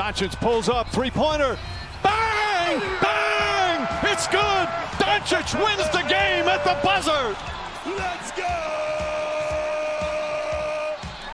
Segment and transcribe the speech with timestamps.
[0.00, 1.58] Doncic pulls up, three-pointer.
[2.02, 2.80] Bang!
[3.02, 3.86] Bang!
[4.10, 4.66] It's good!
[4.96, 7.36] Doncic wins the game at the buzzer!
[7.84, 8.42] Let's go!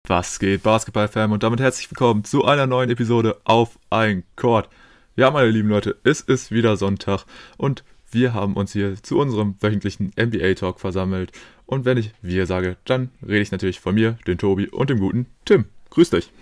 [0.08, 1.30] Was geht, Basketball-Fan?
[1.30, 4.68] Und damit herzlich willkommen zu einer neuen Episode auf ein Court.
[5.14, 7.24] Ja, meine lieben Leute, es ist wieder Sonntag
[7.56, 11.30] und wir haben uns hier zu unserem wöchentlichen NBA-Talk versammelt.
[11.66, 14.98] Und wenn ich wir sage, dann rede ich natürlich von mir, den Tobi und dem
[14.98, 15.66] guten Tim.
[15.90, 16.32] Grüß dich.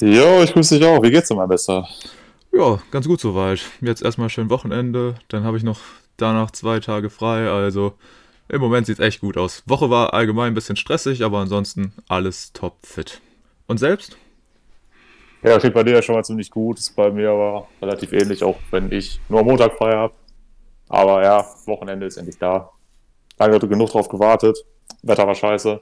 [0.00, 1.02] Jo, ich grüße dich auch.
[1.02, 1.86] Wie geht's dir mal besser?
[2.52, 3.60] Ja, ganz gut soweit.
[3.80, 5.80] Jetzt erstmal schön Wochenende, dann habe ich noch
[6.16, 7.94] danach zwei Tage frei, also
[8.48, 9.62] im Moment sieht es echt gut aus.
[9.66, 13.20] Woche war allgemein ein bisschen stressig, aber ansonsten alles top fit.
[13.66, 14.16] Und selbst?
[15.42, 16.78] Ja, steht bei dir ja schon mal ziemlich gut.
[16.78, 20.14] Ist bei mir aber relativ ähnlich, auch wenn ich nur am Montag frei habe.
[20.88, 22.70] Aber ja, Wochenende ist endlich da.
[23.38, 24.58] Lange genug drauf gewartet.
[25.02, 25.80] Wetter war scheiße.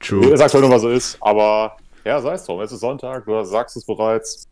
[0.00, 0.32] True.
[0.32, 2.60] Ich sag's halt nur, was so ist, aber ja, sei es drum.
[2.60, 4.48] Es ist Sonntag, du sagst es bereits.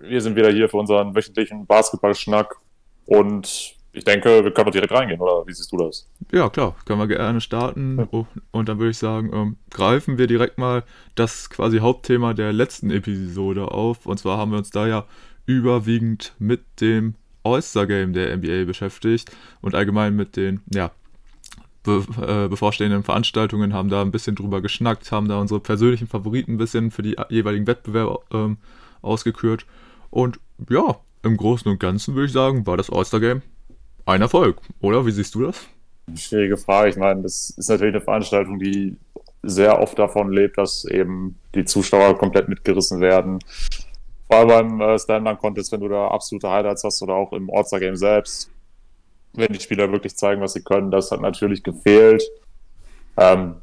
[0.00, 2.56] Wir sind wieder hier für unseren wöchentlichen Basketballschnack
[3.04, 6.08] und ich denke, wir können doch direkt reingehen, oder wie siehst du das?
[6.32, 8.08] Ja, klar, können wir gerne starten.
[8.10, 8.26] Ja.
[8.50, 10.82] Und dann würde ich sagen, ähm, greifen wir direkt mal
[11.14, 14.06] das quasi Hauptthema der letzten Episode auf.
[14.06, 15.04] Und zwar haben wir uns da ja
[15.46, 19.30] überwiegend mit dem All-Star-Game der NBA beschäftigt
[19.60, 20.90] und allgemein mit den, ja,
[21.84, 26.54] be äh, bevorstehenden Veranstaltungen, haben da ein bisschen drüber geschnackt, haben da unsere persönlichen Favoriten
[26.54, 28.56] ein bisschen für die jeweiligen Wettbewerbe ähm,
[29.02, 29.66] ausgekürt.
[30.10, 33.42] Und ja, im Großen und Ganzen würde ich sagen, war das All-Star-Game
[34.06, 35.06] ein Erfolg, oder?
[35.06, 35.66] Wie siehst du das?
[36.14, 36.90] Schwierige Frage.
[36.90, 38.96] Ich meine, das ist natürlich eine Veranstaltung, die
[39.42, 43.38] sehr oft davon lebt, dass eben die Zuschauer komplett mitgerissen werden.
[44.26, 47.96] Vor allem beim äh, Stand-Up-Contest, wenn du da absolute Highlights hast oder auch im All-Star-Game
[47.96, 48.50] selbst
[49.34, 50.90] wenn die Spieler wirklich zeigen, was sie können.
[50.90, 52.22] Das hat natürlich gefehlt.
[53.16, 53.56] Ähm,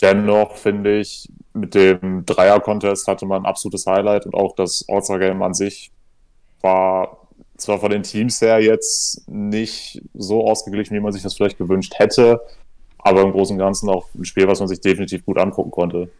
[0.00, 5.42] dennoch finde ich, mit dem Dreier-Contest hatte man ein absolutes Highlight und auch das All-Star-Game
[5.42, 5.90] an sich
[6.60, 11.58] war zwar von den Teams her jetzt nicht so ausgeglichen, wie man sich das vielleicht
[11.58, 12.40] gewünscht hätte,
[12.98, 16.10] aber im Großen und Ganzen auch ein Spiel, was man sich definitiv gut angucken konnte.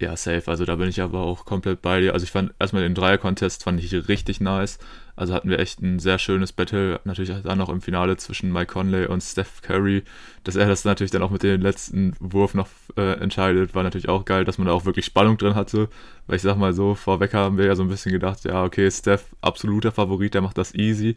[0.00, 0.44] Ja, safe.
[0.46, 2.12] Also da bin ich aber auch komplett bei dir.
[2.12, 4.78] Also ich fand erstmal den Dreier-Contest fand ich richtig nice.
[5.16, 7.00] Also hatten wir echt ein sehr schönes Battle.
[7.02, 10.04] Natürlich dann noch im Finale zwischen Mike Conley und Steph Curry.
[10.44, 14.08] Dass er das natürlich dann auch mit dem letzten Wurf noch äh, entscheidet, war natürlich
[14.08, 15.88] auch geil, dass man da auch wirklich Spannung drin hatte.
[16.28, 18.88] Weil ich sag mal so, vorweg haben wir ja so ein bisschen gedacht, ja, okay,
[18.92, 21.16] Steph, absoluter Favorit, der macht das easy.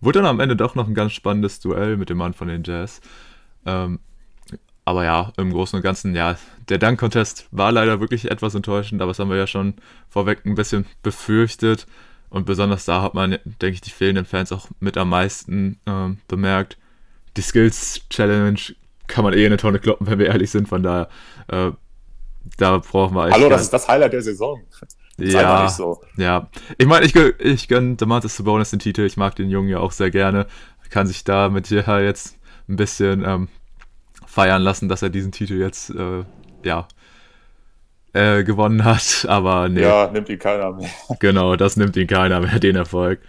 [0.00, 2.64] Wurde dann am Ende doch noch ein ganz spannendes Duell mit dem Mann von den
[2.64, 3.02] Jazz.
[3.66, 3.98] Ähm,
[4.86, 6.36] aber ja, im Großen und Ganzen, ja,
[6.68, 9.74] der Dunk-Contest war leider wirklich etwas enttäuschend, aber das haben wir ja schon
[10.08, 11.88] vorweg ein bisschen befürchtet.
[12.30, 16.18] Und besonders da hat man, denke ich, die fehlenden Fans auch mit am meisten ähm,
[16.28, 16.78] bemerkt.
[17.36, 18.60] Die Skills-Challenge
[19.08, 20.68] kann man eh in eine Tonne kloppen, wenn wir ehrlich sind.
[20.68, 21.08] Von daher,
[21.48, 21.72] äh,
[22.56, 24.62] da brauchen wir Hallo, das ist das Highlight der Saison.
[25.18, 26.00] Das ja, so.
[26.16, 26.48] ja.
[26.78, 29.02] Ich meine, ich, ich gönne Demantis Sabonis den Titel.
[29.02, 30.46] Ich mag den Jungen ja auch sehr gerne.
[30.90, 32.38] Kann sich da mit dir jetzt
[32.68, 33.48] ein bisschen ähm,
[34.36, 36.24] feiern lassen, dass er diesen Titel jetzt, äh,
[36.62, 36.86] ja,
[38.12, 39.24] äh, gewonnen hat.
[39.28, 39.80] Aber nee.
[39.80, 40.90] Ja, nimmt ihn keiner mehr.
[41.20, 43.20] Genau, das nimmt ihn keiner mehr, den Erfolg.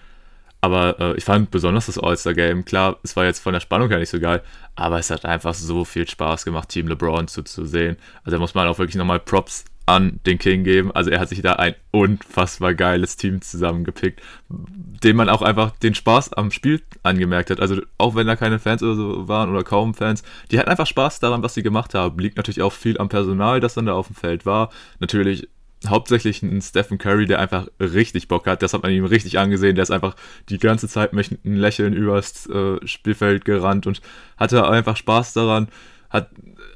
[0.59, 4.00] Aber äh, ich fand besonders das All-Star-Game, klar, es war jetzt von der Spannung her
[4.00, 4.41] nicht so geil,
[4.75, 7.96] aber es hat einfach so viel Spaß gemacht, Team LeBron zuzusehen.
[8.25, 10.91] Also da muss man auch wirklich nochmal Props an den King geben.
[10.91, 15.95] Also er hat sich da ein unfassbar geiles Team zusammengepickt, dem man auch einfach den
[15.95, 17.61] Spaß am Spiel angemerkt hat.
[17.61, 20.87] Also auch wenn da keine Fans oder so waren oder kaum Fans, die hatten einfach
[20.87, 22.19] Spaß daran, was sie gemacht haben.
[22.19, 24.71] Liegt natürlich auch viel am Personal, das dann da auf dem Feld war.
[24.99, 25.47] Natürlich
[25.87, 28.61] hauptsächlich ein Stephen Curry, der einfach richtig Bock hat.
[28.61, 29.75] Das hat man ihm richtig angesehen.
[29.75, 30.17] Der ist einfach
[30.49, 34.01] die ganze Zeit mit einem Lächeln übers äh, Spielfeld gerannt und
[34.35, 35.69] hatte einfach Spaß daran.
[36.09, 36.29] Hat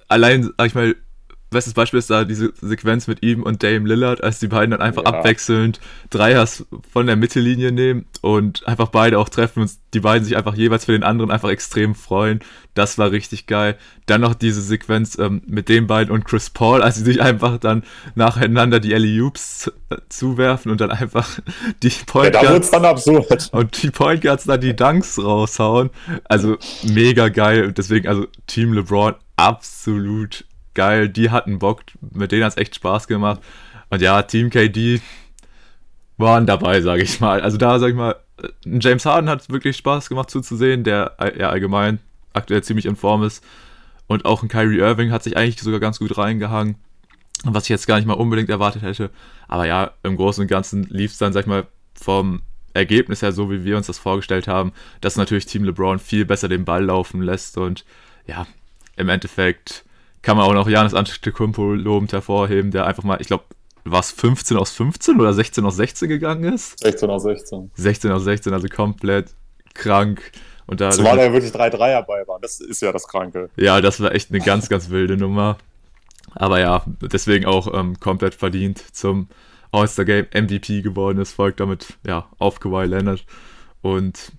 [0.07, 0.95] allein, sag ich mal,
[1.51, 4.81] bestes Beispiel ist da diese Sequenz mit ihm und Dame Lillard, als die beiden dann
[4.81, 5.09] einfach ja.
[5.09, 5.79] abwechselnd
[6.09, 10.55] Dreiers von der Mittellinie nehmen und einfach beide auch treffen und die beiden sich einfach
[10.55, 12.39] jeweils für den anderen einfach extrem freuen.
[12.73, 13.77] Das war richtig geil.
[14.05, 17.57] Dann noch diese Sequenz ähm, mit den beiden und Chris Paul, als sie sich einfach
[17.57, 17.83] dann
[18.15, 19.71] nacheinander die Ellie Oops
[20.07, 21.39] zuwerfen und dann einfach
[21.83, 23.49] die Point Guards ja, absurd.
[23.51, 25.89] und die Point Guards dann die Dunks raushauen.
[26.23, 27.73] Also mega geil.
[27.73, 33.07] Deswegen also Team LeBron absolut geil, die hatten Bock, mit denen hat es echt Spaß
[33.07, 33.41] gemacht.
[33.89, 35.01] Und ja, Team KD
[36.17, 37.41] waren dabei, sage ich mal.
[37.41, 38.15] Also da, sag ich mal,
[38.65, 41.99] James Harden hat wirklich Spaß gemacht zuzusehen, der ja allgemein
[42.33, 43.43] aktuell ziemlich in Form ist.
[44.07, 46.75] Und auch ein Kyrie Irving hat sich eigentlich sogar ganz gut reingehangen,
[47.43, 49.09] was ich jetzt gar nicht mal unbedingt erwartet hätte.
[49.47, 52.41] Aber ja, im Großen und Ganzen lief es dann, sag ich mal, vom
[52.73, 54.71] Ergebnis her so, wie wir uns das vorgestellt haben,
[55.01, 57.85] dass natürlich Team LeBron viel besser den Ball laufen lässt und
[58.25, 58.47] ja,
[58.95, 59.83] im Endeffekt
[60.21, 63.45] kann man auch noch Janis Antetokounmpo lobend hervorheben, der einfach mal, ich glaube,
[63.83, 66.79] was 15 aus 15 oder 16 aus 16 gegangen ist.
[66.79, 67.71] 16 aus 16.
[67.73, 69.33] 16 aus 16, also komplett
[69.73, 70.31] krank.
[70.67, 72.41] Und da Zumal da ja wirklich drei Dreier bei waren.
[72.41, 73.49] Das ist ja das Kranke.
[73.57, 75.57] Ja, das war echt eine ganz, ganz wilde Nummer.
[76.33, 79.27] Aber ja, deswegen auch ähm, komplett verdient zum
[79.71, 83.25] All-Star Game MVP geworden ist, folgt damit ja auf Kawhi Leonard.
[83.81, 84.31] Und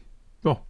[0.45, 0.61] ja,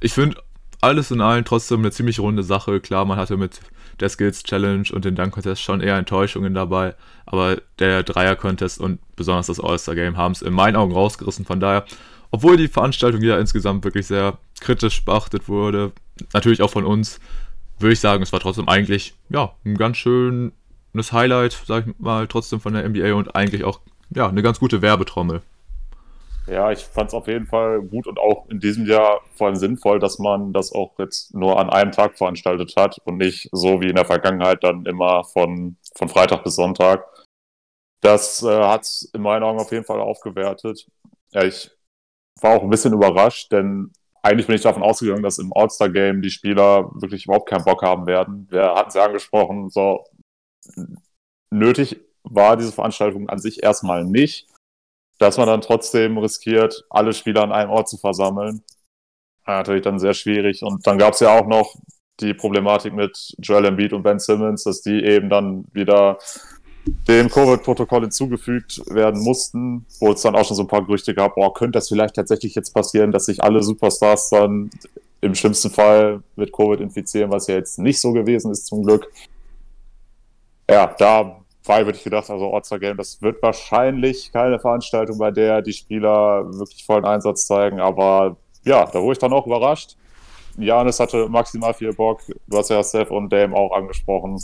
[0.00, 0.36] ich finde
[0.80, 2.80] alles in allem trotzdem eine ziemlich runde Sache.
[2.80, 3.60] Klar, man hatte mit
[4.00, 6.94] der Skills Challenge und den Dunk Contest schon eher Enttäuschungen dabei,
[7.26, 11.44] aber der Dreier Contest und besonders das All-Star Game haben es in meinen Augen rausgerissen.
[11.44, 11.84] Von daher,
[12.30, 15.92] obwohl die Veranstaltung ja insgesamt wirklich sehr kritisch beachtet wurde,
[16.32, 17.20] natürlich auch von uns,
[17.78, 20.52] würde ich sagen, es war trotzdem eigentlich ja ein ganz schönes
[21.12, 23.80] Highlight, sag ich mal, trotzdem von der NBA und eigentlich auch
[24.10, 25.42] ja eine ganz gute Werbetrommel.
[26.46, 29.56] Ja, ich fand es auf jeden Fall gut und auch in diesem Jahr vor allem
[29.56, 33.80] sinnvoll, dass man das auch jetzt nur an einem Tag veranstaltet hat und nicht so
[33.80, 37.04] wie in der Vergangenheit dann immer von, von Freitag bis Sonntag.
[38.00, 40.88] Das äh, hat es in meinen Augen auf jeden Fall aufgewertet.
[41.30, 41.70] Ja, ich
[42.40, 43.92] war auch ein bisschen überrascht, denn
[44.22, 48.06] eigentlich bin ich davon ausgegangen, dass im All-Star-Game die Spieler wirklich überhaupt keinen Bock haben
[48.06, 48.48] werden.
[48.50, 50.04] Wir hatten es ja angesprochen, so
[51.50, 54.48] nötig war diese Veranstaltung an sich erstmal nicht
[55.22, 58.62] dass man dann trotzdem riskiert, alle Spieler an einem Ort zu versammeln.
[59.46, 60.62] Natürlich dann sehr schwierig.
[60.62, 61.74] Und dann gab es ja auch noch
[62.20, 66.18] die Problematik mit Joel Embiid und Ben Simmons, dass die eben dann wieder
[66.84, 71.36] dem Covid-Protokoll hinzugefügt werden mussten, wo es dann auch schon so ein paar Gerüchte gab,
[71.36, 74.70] boah, könnte das vielleicht tatsächlich jetzt passieren, dass sich alle Superstars dann
[75.20, 79.08] im schlimmsten Fall mit Covid infizieren, was ja jetzt nicht so gewesen ist zum Glück.
[80.68, 85.30] Ja, da Fall würde ich gedacht, also Ortser Game, das wird wahrscheinlich keine Veranstaltung, bei
[85.30, 89.96] der die Spieler wirklich vollen Einsatz zeigen, aber ja, da wurde ich dann auch überrascht.
[90.58, 92.20] Janis hatte maximal viel Bock.
[92.46, 94.40] Du hast ja Steph und Dame auch angesprochen,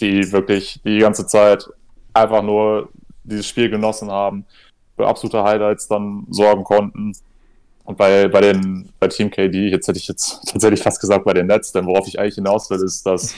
[0.00, 1.68] die wirklich die ganze Zeit
[2.12, 2.88] einfach nur
[3.22, 4.44] dieses Spiel genossen haben,
[4.96, 7.12] für absolute Highlights dann sorgen konnten.
[7.84, 11.34] Und bei, bei den, bei Team KD, jetzt hätte ich jetzt tatsächlich fast gesagt bei
[11.34, 13.34] den Nets, denn worauf ich eigentlich hinaus will, ist, dass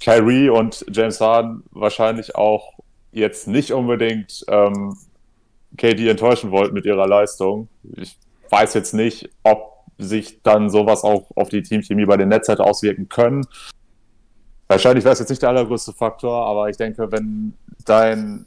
[0.00, 2.78] Kyrie und James Harden wahrscheinlich auch
[3.12, 4.96] jetzt nicht unbedingt ähm,
[5.76, 7.68] KD enttäuschen wollten mit ihrer Leistung.
[7.96, 8.16] Ich
[8.50, 12.64] weiß jetzt nicht, ob sich dann sowas auch auf die Teamchemie bei den Nets hätte
[12.64, 13.44] auswirken können.
[14.68, 17.54] Wahrscheinlich wäre es jetzt nicht der allergrößte Faktor, aber ich denke, wenn
[17.84, 18.46] dein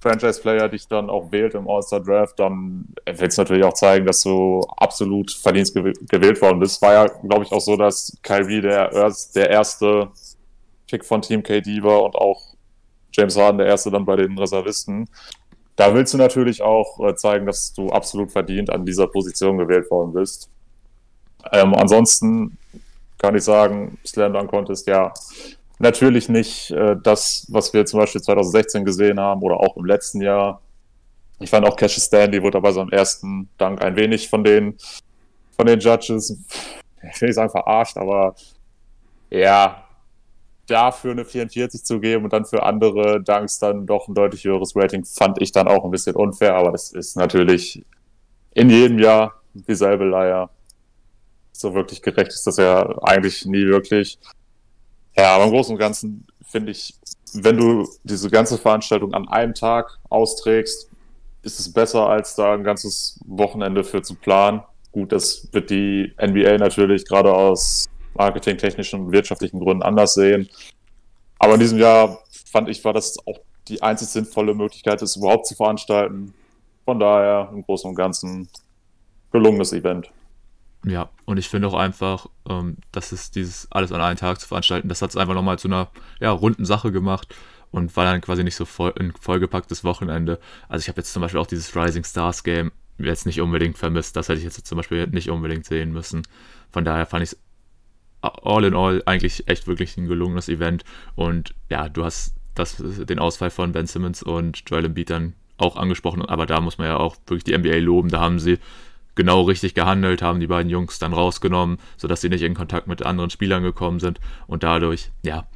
[0.00, 4.60] Franchise-Player dich dann auch wählt im All-Star-Draft, dann wird es natürlich auch zeigen, dass du
[4.76, 6.82] absolut verdienst gewählt worden bist.
[6.82, 8.90] War ja, glaube ich, auch so, dass Kyrie der,
[9.34, 10.10] der erste
[10.94, 12.54] Pick von Team KD war und auch
[13.12, 15.08] James Harden der erste dann bei den Reservisten.
[15.74, 19.90] Da willst du natürlich auch äh, zeigen, dass du absolut verdient an dieser Position gewählt
[19.90, 20.48] worden bist.
[21.50, 22.56] Ähm, ansonsten
[23.18, 25.12] kann ich sagen, Slam Dunk Contest, ja,
[25.80, 30.20] natürlich nicht äh, das, was wir zum Beispiel 2016 gesehen haben oder auch im letzten
[30.20, 30.60] Jahr.
[31.40, 34.76] Ich fand auch Cassius Stanley wurde bei seinem ersten Dank ein wenig von den,
[35.56, 36.38] von den Judges,
[37.12, 38.36] ich will nicht sagen verarscht, aber
[39.30, 39.83] ja,
[40.66, 44.74] dafür eine 44 zu geben und dann für andere Dunks dann doch ein deutlich höheres
[44.74, 47.84] Rating, fand ich dann auch ein bisschen unfair, aber das ist natürlich
[48.54, 50.50] in jedem Jahr dieselbe Leier.
[51.52, 54.18] So wirklich gerecht ist das ja eigentlich nie wirklich.
[55.16, 56.94] Ja, aber im Großen und Ganzen finde ich,
[57.34, 60.90] wenn du diese ganze Veranstaltung an einem Tag austrägst,
[61.42, 64.62] ist es besser, als da ein ganzes Wochenende für zu planen.
[64.92, 70.48] Gut, das wird die NBA natürlich gerade aus marketingtechnischen und wirtschaftlichen Gründen anders sehen.
[71.38, 72.18] Aber in diesem Jahr
[72.50, 76.34] fand ich, war das auch die einzig sinnvolle Möglichkeit, es überhaupt zu veranstalten.
[76.84, 78.48] Von daher im Großen und Ganzen
[79.32, 80.10] gelungenes Event.
[80.86, 84.46] Ja, und ich finde auch einfach, ähm, dass es dieses alles an einem Tag zu
[84.46, 85.88] veranstalten, das hat es einfach nochmal zu einer
[86.20, 87.34] ja, runden Sache gemacht
[87.70, 90.38] und war dann quasi nicht so voll, ein vollgepacktes Wochenende.
[90.68, 94.14] Also ich habe jetzt zum Beispiel auch dieses Rising Stars Game jetzt nicht unbedingt vermisst.
[94.14, 96.22] Das hätte ich jetzt zum Beispiel nicht unbedingt sehen müssen.
[96.70, 97.38] Von daher fand ich es
[98.24, 100.84] all in all eigentlich echt wirklich ein gelungenes Event.
[101.14, 105.76] Und ja, du hast das, den Ausfall von Ben Simmons und Joel Embiid dann auch
[105.76, 108.08] angesprochen, aber da muss man ja auch wirklich die NBA loben.
[108.08, 108.58] Da haben sie
[109.14, 113.04] genau richtig gehandelt, haben die beiden Jungs dann rausgenommen, sodass sie nicht in Kontakt mit
[113.04, 115.46] anderen Spielern gekommen sind und dadurch, ja,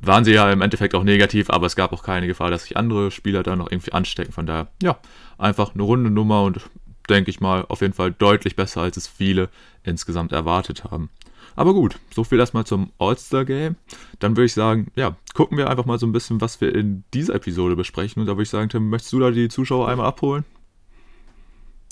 [0.00, 2.76] waren sie ja im Endeffekt auch negativ, aber es gab auch keine Gefahr, dass sich
[2.76, 4.32] andere Spieler da noch irgendwie anstecken.
[4.32, 4.98] Von daher, ja,
[5.38, 6.60] einfach eine runde Nummer und
[7.08, 9.48] denke ich mal auf jeden Fall deutlich besser, als es viele
[9.84, 11.10] insgesamt erwartet haben.
[11.56, 13.76] Aber gut, so viel erstmal zum All-Star-Game.
[14.18, 17.02] Dann würde ich sagen, ja, gucken wir einfach mal so ein bisschen, was wir in
[17.14, 18.20] dieser Episode besprechen.
[18.20, 20.44] Und da würde ich sagen, Tim, möchtest du da die Zuschauer einmal abholen?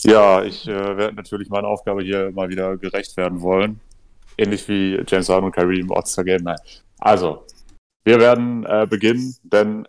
[0.03, 3.81] Ja, ich äh, werde natürlich meiner Aufgabe hier mal wieder gerecht werden wollen.
[4.37, 6.43] Ähnlich wie James Harden und Kyrie im All-Star-Game.
[6.43, 6.59] Nein.
[6.99, 7.47] Also,
[8.05, 9.89] wir werden äh, beginnen, denn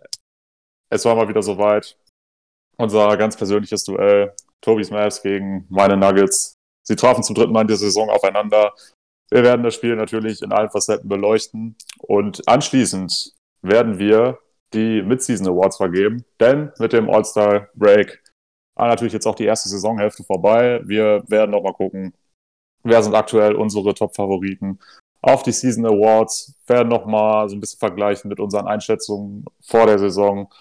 [0.90, 1.98] es war mal wieder soweit.
[2.78, 4.34] Unser ganz persönliches Duell.
[4.62, 6.56] Tobis Mavs gegen meine Nuggets.
[6.84, 8.74] Sie trafen zum dritten Mal in der Saison aufeinander.
[9.30, 11.76] Wir werden das Spiel natürlich in allen Facetten beleuchten.
[12.00, 14.40] Und anschließend werden wir
[14.74, 16.26] die Midseason Awards vergeben.
[16.40, 18.22] Denn mit dem All-Star Break
[18.76, 20.82] war natürlich jetzt auch die erste Saisonhälfte vorbei.
[20.86, 22.14] Wir werden noch mal gucken,
[22.84, 24.80] wer sind aktuell unsere Top-Favoriten
[25.26, 29.88] auf die Season Awards, werden noch mal so ein bisschen vergleichen mit unseren Einschätzungen vor
[29.88, 30.54] der Saison.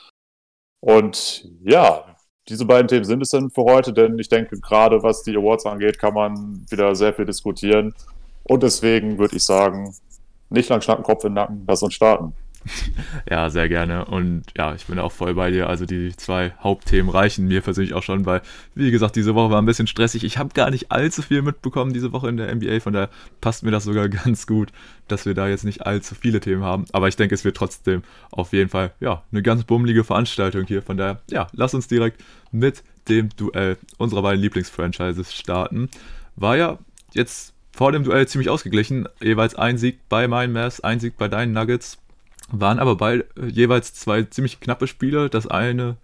[0.80, 2.16] Und ja,
[2.49, 5.66] diese beiden Themen sind es dann für heute, denn ich denke, gerade was die Awards
[5.66, 7.94] angeht, kann man wieder sehr viel diskutieren.
[8.45, 9.95] Und deswegen würde ich sagen,
[10.51, 12.33] nicht lang schnacken, Kopf in den Nacken, lass uns starten.
[13.31, 14.05] Ja, sehr gerne.
[14.05, 15.69] Und ja, ich bin auch voll bei dir.
[15.69, 18.43] Also die zwei Hauptthemen reichen mir persönlich auch schon, weil,
[18.75, 20.25] wie gesagt, diese Woche war ein bisschen stressig.
[20.25, 22.81] Ich habe gar nicht allzu viel mitbekommen diese Woche in der NBA.
[22.81, 23.11] Von daher
[23.41, 24.71] passt mir das sogar ganz gut,
[25.09, 26.85] dass wir da jetzt nicht allzu viele Themen haben.
[26.93, 30.83] Aber ich denke, es wird trotzdem auf jeden Fall, ja, eine ganz bummelige Veranstaltung hier.
[30.83, 32.23] Von daher, ja, lass uns direkt
[32.53, 35.89] mit dem Duell unserer beiden Lieblingsfranchises starten.
[36.37, 36.79] War ja
[37.13, 39.09] jetzt vor dem Duell ziemlich ausgeglichen.
[39.21, 41.99] Jeweils ein Sieg bei meinen Mavs, ein Sieg bei deinen Nuggets.
[42.50, 45.28] Waren aber beide äh, jeweils zwei ziemlich knappe Spiele.
[45.28, 45.97] Das eine,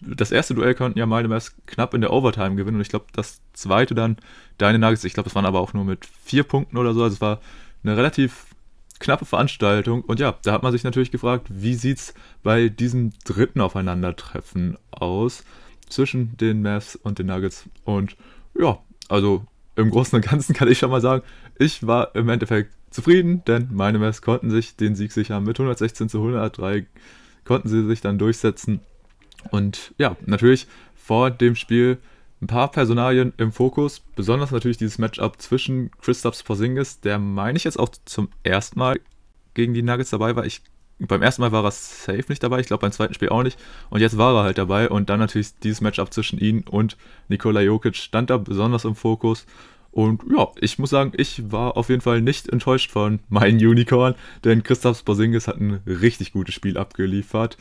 [0.00, 3.06] das erste Duell konnten ja meine Mavs knapp in der Overtime gewinnen und ich glaube,
[3.12, 4.18] das zweite dann
[4.58, 5.04] deine Nuggets.
[5.04, 7.02] Ich glaube, das waren aber auch nur mit vier Punkten oder so.
[7.02, 7.40] Also es war
[7.82, 8.46] eine relativ
[9.00, 10.02] knappe Veranstaltung.
[10.02, 12.14] Und ja, da hat man sich natürlich gefragt, wie sieht es
[12.44, 15.44] bei diesem dritten Aufeinandertreffen aus
[15.88, 17.64] zwischen den Mavs und den Nuggets?
[17.84, 18.16] Und
[18.58, 18.78] ja,
[19.08, 19.44] also
[19.76, 21.22] im Großen und Ganzen kann ich schon mal sagen,
[21.58, 26.08] ich war im Endeffekt zufrieden, denn meine Mavs konnten sich den Sieg sichern mit 116
[26.08, 26.86] zu 103,
[27.44, 28.80] konnten sie sich dann durchsetzen.
[29.50, 31.98] Und ja, natürlich vor dem Spiel
[32.40, 37.64] ein paar Personalien im Fokus, besonders natürlich dieses Matchup zwischen Christoph Porzingis, der meine ich
[37.64, 38.98] jetzt auch zum ersten Mal
[39.54, 40.44] gegen die Nuggets dabei war.
[40.44, 40.62] Ich,
[40.98, 43.58] beim ersten Mal war er safe nicht dabei, ich glaube beim zweiten Spiel auch nicht.
[43.90, 46.96] Und jetzt war er halt dabei und dann natürlich dieses Matchup zwischen ihm und
[47.28, 49.46] Nikola Jokic stand da besonders im Fokus.
[49.96, 54.14] Und ja, ich muss sagen, ich war auf jeden Fall nicht enttäuscht von meinem Unicorn,
[54.44, 57.56] denn Christoph Porzingis hat ein richtig gutes Spiel abgeliefert.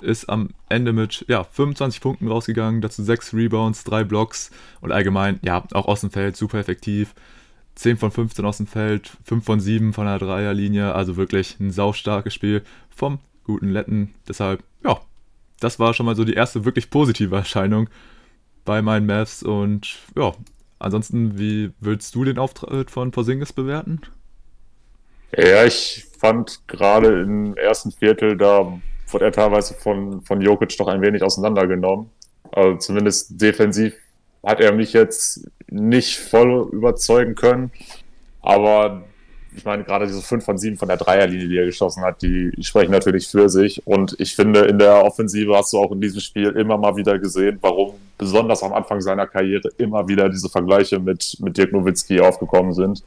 [0.00, 4.50] Ist am Ende mit ja, 25 Punkten rausgegangen, dazu 6 Rebounds, 3 Blocks
[4.80, 7.14] und allgemein, ja, auch aus dem Feld super effektiv.
[7.76, 11.70] 10 von 15 aus dem Feld, 5 von 7 von der Dreierlinie, also wirklich ein
[11.70, 14.14] saustarkes Spiel vom guten Letten.
[14.28, 15.00] Deshalb, ja,
[15.60, 17.88] das war schon mal so die erste wirklich positive Erscheinung
[18.64, 20.32] bei meinen Mavs und ja,
[20.78, 24.00] Ansonsten, wie würdest du den Auftritt von Porzingis bewerten?
[25.36, 28.78] Ja, ich fand gerade im ersten Viertel, da
[29.08, 32.10] wurde er teilweise von, von Jokic doch ein wenig auseinandergenommen.
[32.52, 33.94] Also zumindest defensiv
[34.44, 37.70] hat er mich jetzt nicht voll überzeugen können.
[38.42, 39.04] Aber
[39.56, 42.52] ich meine, gerade diese 5 von 7 von der Dreierlinie, die er geschossen hat, die
[42.60, 43.86] sprechen natürlich für sich.
[43.86, 47.18] Und ich finde, in der Offensive hast du auch in diesem Spiel immer mal wieder
[47.18, 52.20] gesehen, warum besonders am Anfang seiner Karriere immer wieder diese Vergleiche mit, mit Dirk Nowitzki
[52.20, 53.02] aufgekommen sind.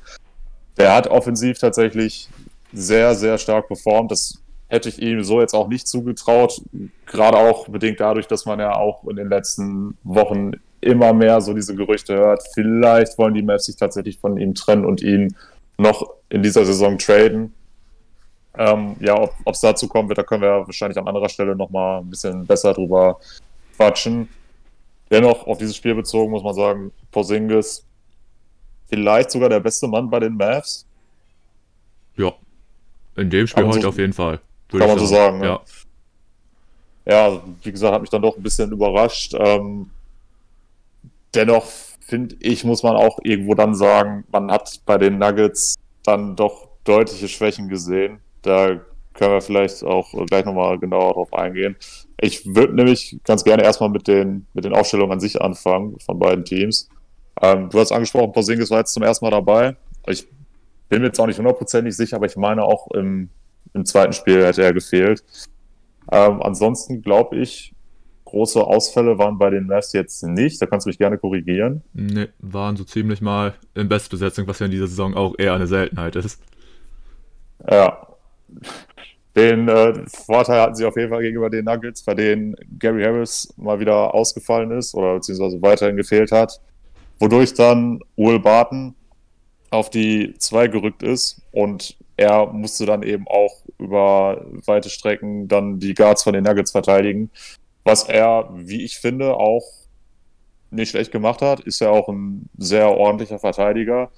[0.77, 2.29] Der hat offensiv tatsächlich
[2.73, 4.11] sehr, sehr stark performt.
[4.11, 6.61] Das hätte ich ihm so jetzt auch nicht zugetraut.
[7.05, 11.53] Gerade auch bedingt dadurch, dass man ja auch in den letzten Wochen immer mehr so
[11.53, 12.43] diese Gerüchte hört.
[12.53, 15.35] Vielleicht wollen die Mavs sich tatsächlich von ihm trennen und ihn
[15.77, 17.53] noch in dieser Saison traden.
[18.57, 22.01] Ähm, ja, ob es dazu kommen wird, da können wir wahrscheinlich an anderer Stelle nochmal
[22.01, 23.19] ein bisschen besser drüber
[23.75, 24.27] quatschen.
[25.11, 27.85] Dennoch, auf dieses Spiel bezogen, muss man sagen, Porzingis
[28.89, 30.85] vielleicht sogar der beste Mann bei den Mavs.
[32.17, 32.33] Ja,
[33.15, 34.39] in dem Spiel heute so, auf jeden Fall.
[34.69, 34.99] Kann man sagen.
[34.99, 35.39] so sagen.
[35.39, 35.45] Ne?
[35.45, 35.61] Ja.
[37.05, 39.33] ja, wie gesagt, hat mich dann doch ein bisschen überrascht.
[39.37, 39.89] Ähm,
[41.35, 41.65] dennoch
[41.99, 46.69] finde ich, muss man auch irgendwo dann sagen, man hat bei den Nuggets dann doch
[46.83, 48.19] deutliche Schwächen gesehen.
[48.41, 48.81] Da
[49.13, 51.75] können wir vielleicht auch gleich nochmal genauer drauf eingehen.
[52.19, 56.17] Ich würde nämlich ganz gerne erstmal mit den, mit den Aufstellungen an sich anfangen von
[56.17, 56.89] beiden Teams.
[57.41, 59.75] Ähm, du hast angesprochen, Porzingis war jetzt zum ersten Mal dabei.
[60.07, 60.27] Ich
[60.89, 63.29] bin mir jetzt auch nicht hundertprozentig sicher, aber ich meine auch im,
[63.73, 65.23] im zweiten Spiel hätte er gefehlt.
[66.11, 67.73] Ähm, ansonsten glaube ich,
[68.29, 70.61] große Ausfälle waren bei den Mavs jetzt nicht.
[70.61, 71.83] Da kannst du mich gerne korrigieren.
[71.93, 75.67] Ne, waren so ziemlich mal in Bestbesetzung, was ja in dieser Saison auch eher eine
[75.67, 76.41] Seltenheit ist.
[77.69, 78.07] Ja.
[79.35, 83.53] Den äh, Vorteil hatten sie auf jeden Fall gegenüber den Nuggets, bei denen Gary Harris
[83.57, 86.59] mal wieder ausgefallen ist oder beziehungsweise weiterhin gefehlt hat.
[87.19, 88.95] Wodurch dann Will Barton
[89.71, 95.79] auf die 2 gerückt ist und er musste dann eben auch über weite Strecken dann
[95.79, 97.29] die Guards von den Nuggets verteidigen
[97.89, 99.65] was er, wie ich finde, auch
[100.69, 101.59] nicht schlecht gemacht hat.
[101.61, 104.11] Ist ja auch ein sehr ordentlicher Verteidiger.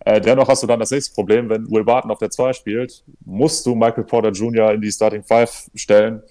[0.00, 3.02] Äh, dennoch hast du dann das nächste Problem, wenn Will Barton auf der 2 spielt,
[3.24, 4.72] musst du Michael Porter Jr.
[4.72, 6.22] in die Starting 5 stellen.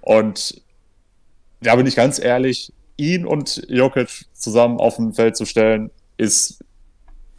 [0.00, 0.60] Und
[1.60, 6.64] da bin ich ganz ehrlich, ihn und Jokic zusammen auf dem Feld zu stellen, ist,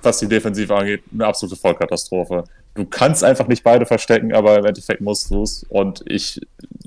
[0.01, 2.45] was die Defensive angeht, eine absolute Vollkatastrophe.
[2.75, 5.65] Du kannst einfach nicht beide verstecken, aber im Endeffekt musst du es.
[5.67, 6.39] Und ich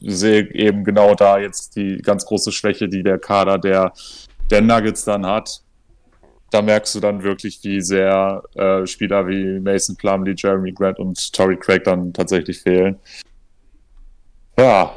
[0.05, 3.93] sehe eben genau da jetzt die ganz große Schwäche, die der Kader der,
[4.51, 5.63] der Nuggets dann hat.
[6.51, 11.33] Da merkst du dann wirklich, wie sehr äh, Spieler wie Mason Plumlee, Jeremy Grant und
[11.33, 12.99] Torrey Craig dann tatsächlich fehlen.
[14.59, 14.93] Ja,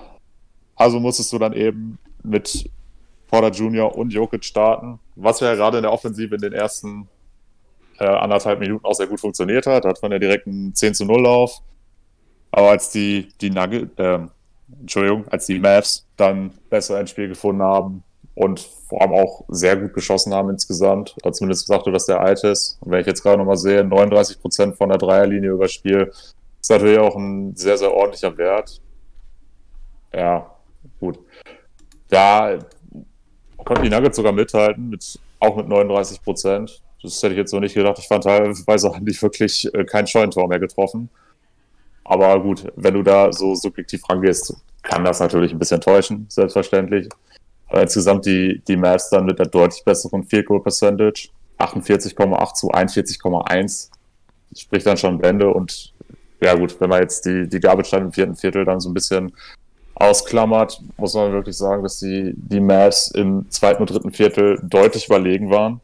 [0.75, 2.69] also musstest du dann eben mit
[3.27, 3.95] Porter Jr.
[3.95, 7.07] und Jokic starten, was ja gerade in der Offensive in den ersten
[7.99, 9.85] äh, anderthalb Minuten auch sehr gut funktioniert hat.
[9.85, 11.61] Hat man ja direkt einen 10 zu 0 Lauf.
[12.51, 14.19] Aber als die, die Nugget, äh,
[14.81, 18.03] Entschuldigung, als die Mavs dann besser ins Spiel gefunden haben
[18.35, 22.43] und vor allem auch sehr gut geschossen haben insgesamt, hat zumindest gesagt, dass der alt
[22.43, 22.77] ist.
[22.81, 26.11] Und wenn ich jetzt gerade nochmal sehe, 39 Prozent von der Dreierlinie über Spiel,
[26.61, 28.81] ist natürlich auch ein sehr, sehr ordentlicher Wert.
[30.13, 30.51] Ja,
[30.99, 31.19] gut.
[32.09, 32.59] Da
[33.57, 36.81] konnten die Nuggets sogar mithalten, mit, auch mit 39 Prozent.
[37.01, 37.99] Das hätte ich jetzt so nicht gedacht.
[37.99, 41.09] Ich fand teilweise haben die wirklich äh, kein Scheunentor mehr getroffen.
[42.05, 47.09] Aber gut, wenn du da so subjektiv rangehst, kann das natürlich ein bisschen täuschen, selbstverständlich.
[47.67, 52.71] Aber insgesamt die, die Mavs dann mit der deutlich besseren Field Goal Percentage, 48,8 zu
[52.71, 53.89] 41,1,
[54.55, 55.93] spricht dann schon Bände und
[56.41, 59.31] ja gut, wenn man jetzt die, die Garbage im vierten Viertel dann so ein bisschen
[59.95, 65.07] ausklammert, muss man wirklich sagen, dass die, die Mavs im zweiten und dritten Viertel deutlich
[65.07, 65.81] überlegen waren.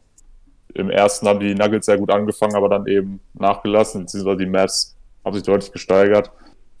[0.74, 4.94] Im ersten haben die Nuggets sehr gut angefangen, aber dann eben nachgelassen, beziehungsweise die Mavs
[5.24, 6.30] haben sich deutlich gesteigert.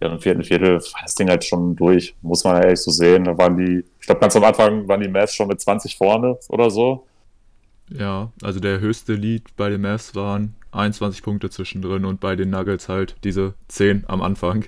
[0.00, 2.90] Ja, im vierten Viertel war das Ding halt schon durch, muss man ja ehrlich so
[2.90, 3.24] sehen.
[3.24, 6.38] Da waren die, ich glaube, ganz am Anfang waren die Mavs schon mit 20 vorne
[6.48, 7.06] oder so.
[7.88, 12.50] Ja, also der höchste Lead bei den Mavs waren 21 Punkte zwischendrin und bei den
[12.50, 14.64] Nuggets halt diese 10 am Anfang.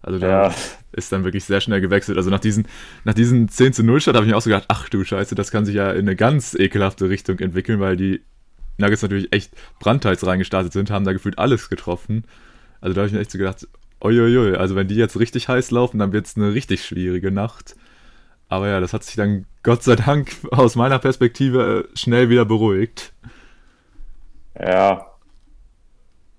[0.00, 0.54] Also da ja.
[0.92, 2.16] ist dann wirklich sehr schnell gewechselt.
[2.16, 2.66] Also nach diesen,
[3.04, 5.34] nach diesen 10 zu 0 Start habe ich mir auch so gedacht, ach du Scheiße,
[5.34, 8.22] das kann sich ja in eine ganz ekelhafte Richtung entwickeln, weil die
[8.78, 12.24] Nuggets natürlich echt brandteils reingestartet sind, haben da gefühlt alles getroffen.
[12.80, 13.66] Also da habe ich mir echt so gedacht,
[14.02, 17.76] uiuiui, also wenn die jetzt richtig heiß laufen, dann wird es eine richtig schwierige Nacht.
[18.48, 22.44] Aber ja, das hat sich dann Gott sei Dank aus meiner Perspektive äh, schnell wieder
[22.44, 23.12] beruhigt.
[24.58, 25.08] Ja,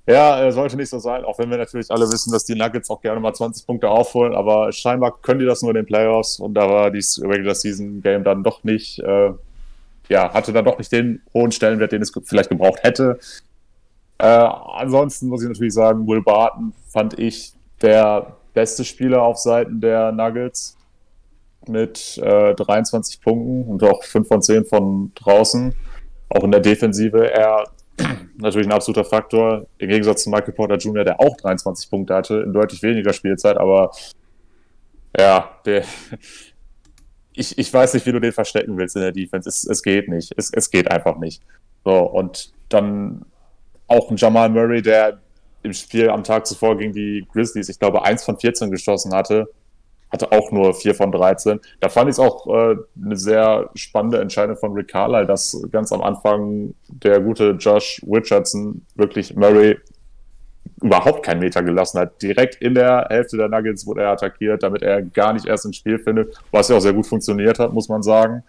[0.09, 2.89] ja, äh, sollte nicht so sein, auch wenn wir natürlich alle wissen, dass die Nuggets
[2.89, 6.39] auch gerne mal 20 Punkte aufholen, aber scheinbar können die das nur in den Playoffs
[6.39, 9.29] und da war dieses Regular Season Game dann doch nicht, äh,
[10.07, 13.19] ja, hatte dann doch nicht den hohen Stellenwert, den es vielleicht gebraucht hätte.
[14.19, 19.79] Äh, ansonsten muss ich natürlich sagen, Will Barton fand ich der beste Spieler auf Seiten
[19.79, 20.77] der Nuggets
[21.67, 25.73] mit äh, 23 Punkten und auch 5 von 10 von draußen.
[26.29, 27.31] Auch in der Defensive.
[27.31, 27.63] Er
[28.37, 29.65] natürlich ein absoluter Faktor.
[29.77, 33.57] Im Gegensatz zu Michael Porter Jr., der auch 23 Punkte hatte, in deutlich weniger Spielzeit,
[33.57, 33.91] aber
[35.17, 35.83] ja, der,
[37.33, 39.47] ich, ich weiß nicht, wie du den verstecken willst in der Defense.
[39.47, 40.33] Es, es geht nicht.
[40.35, 41.41] Es, es geht einfach nicht.
[41.85, 43.25] So, und dann
[43.89, 45.19] auch ein Jamal Murray, der
[45.63, 49.49] im Spiel am Tag zuvor gegen die Grizzlies, ich glaube, 1 von 14 geschossen hatte,
[50.11, 51.59] hatte auch nur 4 von 13.
[51.79, 55.91] Da fand ich es auch äh, eine sehr spannende Entscheidung von Rick Carlisle, dass ganz
[55.91, 59.77] am Anfang der gute Josh Richardson wirklich Murray
[60.81, 62.21] überhaupt keinen Meter gelassen hat.
[62.21, 65.75] Direkt in der Hälfte der Nuggets wurde er attackiert, damit er gar nicht erst ins
[65.75, 68.43] Spiel findet, was ja auch sehr gut funktioniert hat, muss man sagen.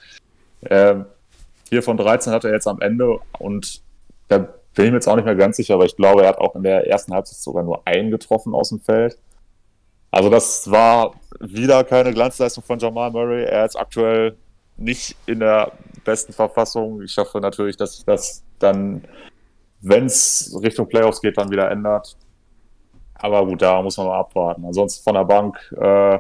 [0.62, 1.06] Ähm,
[1.68, 3.82] 4 von 13 hat er jetzt am Ende und
[4.28, 4.48] da
[4.80, 6.56] bin ich mir jetzt auch nicht mehr ganz sicher, aber ich glaube, er hat auch
[6.56, 9.18] in der ersten Halbzeit sogar nur einen getroffen aus dem Feld.
[10.10, 13.44] Also das war wieder keine Glanzleistung von Jamal Murray.
[13.44, 14.38] Er ist aktuell
[14.78, 15.72] nicht in der
[16.04, 17.02] besten Verfassung.
[17.02, 19.04] Ich hoffe natürlich, dass sich das dann,
[19.82, 22.16] wenn es Richtung Playoffs geht, dann wieder ändert.
[23.12, 24.64] Aber gut, da muss man mal abwarten.
[24.64, 26.18] Ansonsten von der Bank äh,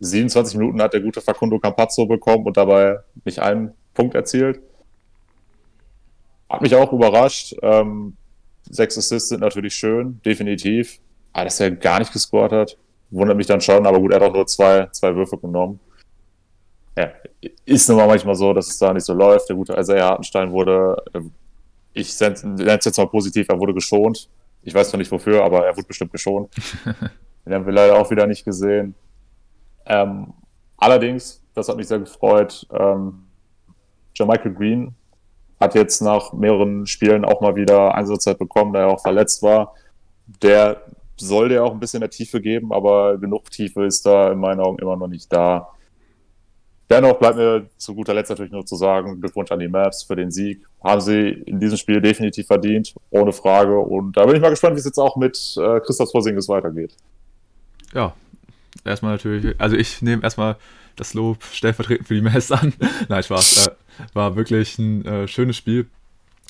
[0.00, 4.62] 27 Minuten hat der gute Facundo Campazzo bekommen und dabei nicht einen Punkt erzielt.
[6.54, 7.52] Hat mich auch überrascht.
[7.62, 8.16] Ähm,
[8.70, 11.00] sechs Assists sind natürlich schön, definitiv.
[11.32, 12.78] Aber dass er gar nicht gescored hat,
[13.10, 15.80] wundert mich dann schon, aber gut, er hat auch nur zwei, zwei Würfe genommen.
[16.96, 17.10] Ja,
[17.64, 19.48] ist nun mal manchmal so, dass es da nicht so läuft.
[19.48, 21.32] Der gute Isaiah Hartenstein wurde, ähm,
[21.92, 24.28] ich nenne es jetzt mal positiv, er wurde geschont.
[24.62, 26.54] Ich weiß noch nicht wofür, aber er wurde bestimmt geschont.
[27.44, 28.94] Den haben wir leider auch wieder nicht gesehen.
[29.86, 30.32] Ähm,
[30.76, 33.24] allerdings, das hat mich sehr gefreut, ähm,
[34.20, 34.94] Michael Green
[35.60, 39.74] hat jetzt nach mehreren Spielen auch mal wieder Einsatzzeit bekommen, da er auch verletzt war.
[40.42, 40.82] Der
[41.16, 44.60] soll der auch ein bisschen mehr Tiefe geben, aber genug Tiefe ist da in meinen
[44.60, 45.68] Augen immer noch nicht da.
[46.90, 50.16] Dennoch bleibt mir zu guter Letzt natürlich nur zu sagen, Glückwunsch an die Maps für
[50.16, 50.66] den Sieg.
[50.82, 53.78] Haben sie in diesem Spiel definitiv verdient, ohne Frage.
[53.78, 56.94] Und da bin ich mal gespannt, wie es jetzt auch mit äh, Christoph Vorsingis weitergeht.
[57.94, 58.12] Ja,
[58.84, 60.56] erstmal natürlich, also ich nehme erstmal
[60.96, 62.74] das Lob stellvertretend für die Mess an.
[63.08, 63.68] Nein, Spaß.
[63.68, 63.70] Äh,
[64.12, 65.86] war wirklich ein äh, schönes Spiel.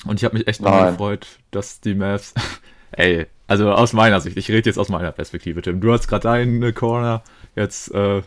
[0.05, 2.33] Und ich habe mich echt mal gefreut, dass die Mavs.
[2.91, 5.79] ey, also aus meiner Sicht, ich rede jetzt aus meiner Perspektive, Tim.
[5.79, 7.23] Du hast gerade deine Corner,
[7.55, 8.21] jetzt äh,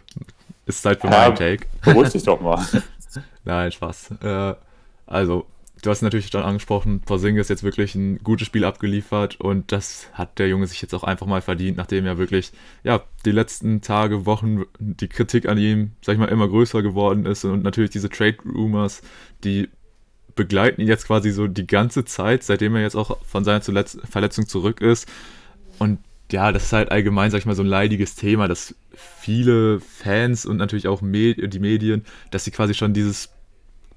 [0.67, 1.67] ist Zeit für ja, meinen Take.
[1.83, 2.65] Beruhig dich doch mal.
[3.45, 4.13] Nein, Spaß.
[4.23, 4.55] Äh,
[5.07, 5.47] also,
[5.83, 10.39] du hast natürlich schon angesprochen, Porzingis jetzt wirklich ein gutes Spiel abgeliefert und das hat
[10.39, 14.27] der Junge sich jetzt auch einfach mal verdient, nachdem ja wirklich, ja, die letzten Tage,
[14.27, 18.09] Wochen die Kritik an ihm, sag ich mal, immer größer geworden ist und natürlich diese
[18.09, 19.03] Trade-Rumors,
[19.45, 19.69] die
[20.35, 24.47] begleiten ihn jetzt quasi so die ganze Zeit, seitdem er jetzt auch von seiner Verletzung
[24.47, 25.09] zurück ist.
[25.79, 25.99] Und
[26.31, 30.47] ja, das ist halt allgemein, sag ich mal, so ein leidiges Thema, dass viele Fans
[30.47, 33.31] und natürlich auch Med die Medien, dass sie quasi schon dieses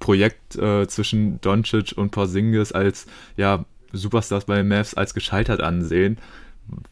[0.01, 3.05] Projekt äh, zwischen Doncic und Porzingis als
[3.37, 6.17] ja, Superstars bei den Mavs als gescheitert ansehen,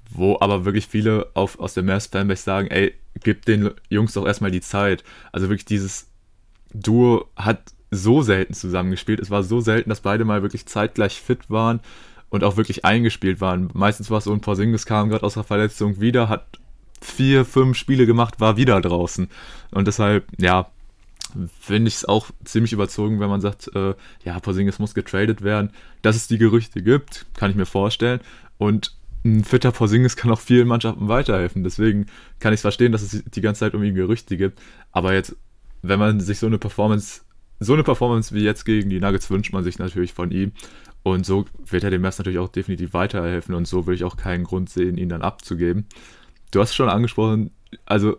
[0.09, 4.51] wo aber wirklich viele auf, aus der Mavs-Fanbase sagen, ey, gib den Jungs doch erstmal
[4.51, 5.03] die Zeit.
[5.33, 6.07] Also wirklich dieses
[6.73, 9.19] Duo hat so selten zusammengespielt.
[9.19, 11.81] Es war so selten, dass beide mal wirklich zeitgleich fit waren
[12.29, 13.69] und auch wirklich eingespielt waren.
[13.73, 16.45] Meistens war es so, ein Porzingis kam gerade aus der Verletzung wieder, hat
[17.01, 19.29] vier, fünf Spiele gemacht, war wieder draußen.
[19.71, 20.69] Und deshalb, ja,
[21.59, 25.71] finde ich es auch ziemlich überzogen, wenn man sagt, äh, ja, Porzingis muss getradet werden.
[26.01, 28.19] Dass es die Gerüchte gibt, kann ich mir vorstellen.
[28.57, 31.63] Und ein fitter Porzingis kann auch vielen Mannschaften weiterhelfen.
[31.63, 32.05] Deswegen
[32.39, 34.59] kann ich es verstehen, dass es die ganze Zeit um ihn Gerüchte gibt.
[34.91, 35.35] Aber jetzt,
[35.81, 37.21] wenn man sich so eine Performance,
[37.59, 40.53] so eine Performance wie jetzt gegen die Nuggets wünscht man sich natürlich von ihm.
[41.03, 43.55] Und so wird er dem Mess natürlich auch definitiv weiterhelfen.
[43.55, 45.85] Und so will ich auch keinen Grund sehen, ihn dann abzugeben.
[46.51, 47.51] Du hast schon angesprochen,
[47.85, 48.17] also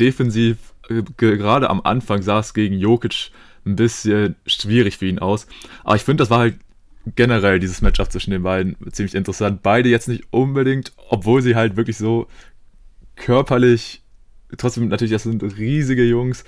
[0.00, 0.74] defensiv
[1.16, 3.30] gerade am Anfang sah es gegen Jokic
[3.64, 5.46] ein bisschen schwierig für ihn aus.
[5.84, 6.58] Aber ich finde, das war halt
[7.14, 9.62] generell dieses Matchup zwischen den beiden ziemlich interessant.
[9.62, 12.26] Beide jetzt nicht unbedingt, obwohl sie halt wirklich so
[13.16, 14.02] körperlich,
[14.56, 16.44] trotzdem natürlich, das sind riesige Jungs.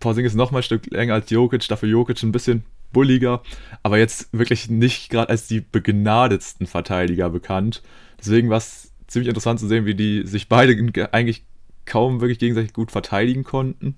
[0.00, 3.42] Porzingis ist nochmal ein Stück länger als Jokic, dafür Jokic ein bisschen bulliger,
[3.82, 7.82] aber jetzt wirklich nicht gerade als die begnadetsten Verteidiger bekannt.
[8.18, 10.76] Deswegen war es ziemlich interessant zu sehen, wie die sich beide
[11.12, 11.44] eigentlich
[11.86, 13.96] kaum wirklich gegenseitig gut verteidigen konnten.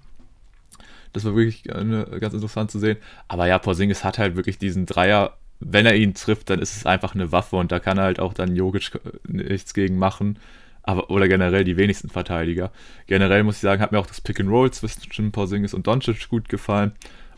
[1.12, 2.98] Das war wirklich eine, ganz interessant zu sehen.
[3.28, 5.36] Aber ja, Porzingis hat halt wirklich diesen Dreier.
[5.60, 8.32] Wenn er ihn trifft, dann ist es einfach eine Waffe und da kann halt auch
[8.32, 8.92] dann Jogic
[9.26, 10.38] nichts gegen machen.
[10.82, 12.70] Aber, oder generell die wenigsten Verteidiger.
[13.06, 16.28] Generell muss ich sagen, hat mir auch das Pick and Roll zwischen Porzingis und Doncic
[16.28, 16.92] gut gefallen.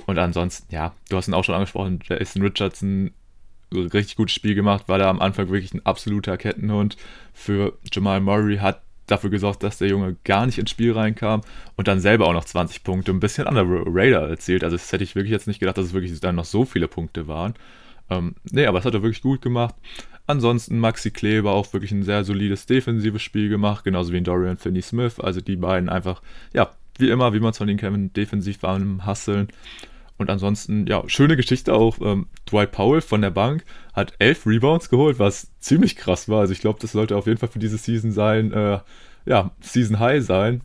[0.06, 3.12] Und ansonsten, ja, du hast ihn auch schon angesprochen, Jason Richardson
[3.72, 6.96] richtig gutes Spiel gemacht, weil er am Anfang wirklich ein absoluter Kettenhund
[7.32, 11.42] für Jamal Murray hat dafür gesorgt, dass der Junge gar nicht ins Spiel reinkam
[11.76, 14.64] und dann selber auch noch 20 Punkte, ein bisschen an der Radar erzielt.
[14.64, 16.88] Also das hätte ich wirklich jetzt nicht gedacht, dass es wirklich dann noch so viele
[16.88, 17.54] Punkte waren.
[18.10, 19.74] Ähm, nee, aber das hat er wirklich gut gemacht.
[20.26, 24.58] Ansonsten Maxi Kleber auch wirklich ein sehr solides defensives Spiel gemacht, genauso wie in Dorian
[24.58, 25.20] Finney-Smith.
[25.20, 29.04] Also die beiden einfach, ja, wie immer, wie man es von den kennen, defensiv waren
[29.06, 29.48] Hasseln.
[30.20, 31.96] Und ansonsten, ja, schöne Geschichte auch.
[32.02, 36.40] Ähm, Dwight Powell von der Bank hat elf Rebounds geholt, was ziemlich krass war.
[36.40, 38.80] Also ich glaube, das sollte auf jeden Fall für diese Season sein, äh,
[39.24, 40.60] ja, Season High sein.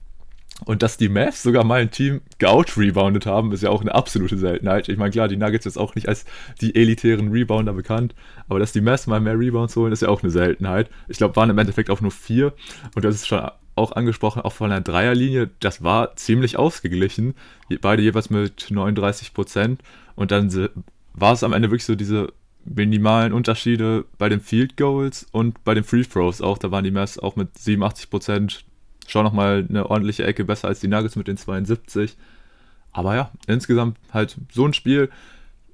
[0.65, 4.37] Und dass die Mavs sogar mal ein Team geout-reboundet haben, ist ja auch eine absolute
[4.37, 4.89] Seltenheit.
[4.89, 6.25] Ich meine, klar, die Nuggets jetzt auch nicht als
[6.59, 8.13] die elitären Rebounder bekannt,
[8.49, 10.89] aber dass die Mavs mal mehr Rebounds holen, ist ja auch eine Seltenheit.
[11.07, 12.53] Ich glaube, waren im Endeffekt auch nur vier.
[12.93, 17.35] Und das ist schon auch angesprochen, auch von der Dreierlinie, das war ziemlich ausgeglichen.
[17.81, 19.81] Beide jeweils mit 39 Prozent.
[20.15, 20.69] Und dann
[21.13, 22.31] war es am Ende wirklich so diese
[22.65, 26.57] minimalen Unterschiede bei den Field Goals und bei den Free Throws auch.
[26.57, 28.65] Da waren die Mavs auch mit 87 Prozent
[29.07, 32.17] schon nochmal eine ordentliche Ecke besser als die Nuggets mit den 72.
[32.91, 35.09] Aber ja, insgesamt halt so ein Spiel,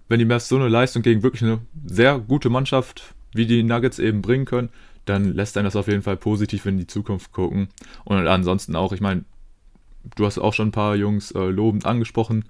[0.09, 3.99] wenn die Mavs so eine Leistung gegen wirklich eine sehr gute Mannschaft wie die Nuggets
[3.99, 4.69] eben bringen können,
[5.05, 7.69] dann lässt einen das auf jeden Fall positiv in die Zukunft gucken.
[8.03, 9.25] Und ansonsten auch, ich meine,
[10.15, 12.45] du hast auch schon ein paar Jungs äh, lobend angesprochen,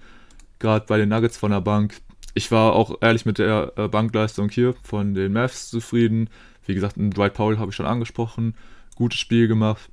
[0.59, 1.99] gerade bei den Nuggets von der Bank.
[2.33, 6.29] Ich war auch ehrlich mit der äh, Bankleistung hier von den Mavs zufrieden.
[6.65, 8.55] Wie gesagt, Dwight Powell habe ich schon angesprochen.
[8.95, 9.89] Gutes Spiel gemacht.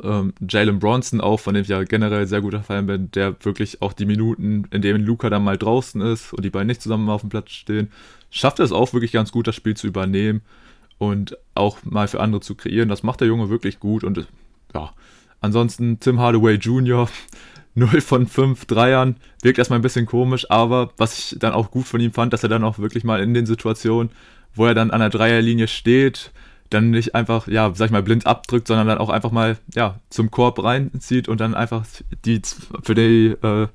[0.00, 3.82] Ähm, Jalen Bronson auch, von dem ich ja generell sehr guter Fan bin, der wirklich
[3.82, 7.08] auch die Minuten, in denen Luca dann mal draußen ist und die beiden nicht zusammen
[7.08, 7.90] auf dem Platz stehen,
[8.30, 10.42] schafft es auch wirklich ganz gut, das Spiel zu übernehmen
[10.98, 12.88] und auch mal für andere zu kreieren.
[12.88, 14.26] Das macht der Junge wirklich gut und
[14.74, 14.92] ja,
[15.40, 17.08] ansonsten Tim Hardaway Jr.
[17.74, 21.86] 0 von 5 Dreiern, wirkt erstmal ein bisschen komisch, aber was ich dann auch gut
[21.86, 24.10] von ihm fand, dass er dann auch wirklich mal in den Situationen,
[24.54, 26.32] wo er dann an der Dreierlinie steht,
[26.70, 30.00] dann nicht einfach, ja, sag ich mal, blind abdrückt, sondern dann auch einfach mal, ja,
[30.10, 31.86] zum Korb reinzieht und dann einfach
[32.24, 32.42] die,
[32.82, 33.68] für die, äh,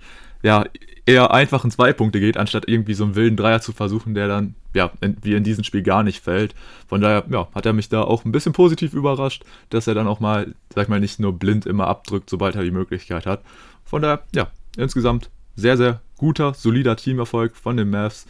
[0.44, 0.66] ja,
[1.06, 4.56] eher einfachen zwei Punkte geht, anstatt irgendwie so einen wilden Dreier zu versuchen, der dann,
[4.74, 6.54] ja, in, wie in diesem Spiel gar nicht fällt.
[6.88, 10.08] Von daher, ja, hat er mich da auch ein bisschen positiv überrascht, dass er dann
[10.08, 13.42] auch mal, sag ich mal, nicht nur blind immer abdrückt, sobald er die Möglichkeit hat.
[13.84, 18.26] Von daher, ja, insgesamt sehr, sehr guter, solider Teamerfolg von den Mavs.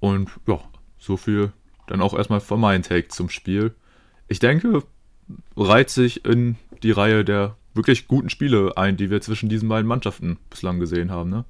[0.00, 0.60] Und ja,
[0.98, 1.52] so viel
[1.86, 3.74] dann auch erstmal von meinem Take zum Spiel.
[4.28, 4.82] Ich denke,
[5.56, 9.86] reiht sich in die Reihe der wirklich guten Spiele ein, die wir zwischen diesen beiden
[9.86, 11.30] Mannschaften bislang gesehen haben.
[11.30, 11.44] Ne?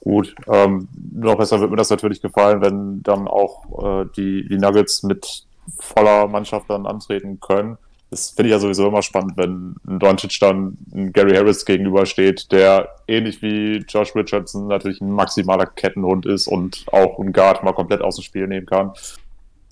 [0.00, 4.58] Gut, ähm, noch besser wird mir das natürlich gefallen, wenn dann auch äh, die, die
[4.58, 5.46] Nuggets mit
[5.78, 7.78] voller Mannschaft dann antreten können.
[8.10, 12.52] Das finde ich ja sowieso immer spannend, wenn ein Doncic dann ein Gary Harris gegenübersteht,
[12.52, 17.72] der ähnlich wie Josh Richardson natürlich ein maximaler Kettenhund ist und auch ein Guard mal
[17.72, 18.92] komplett aus dem Spiel nehmen kann.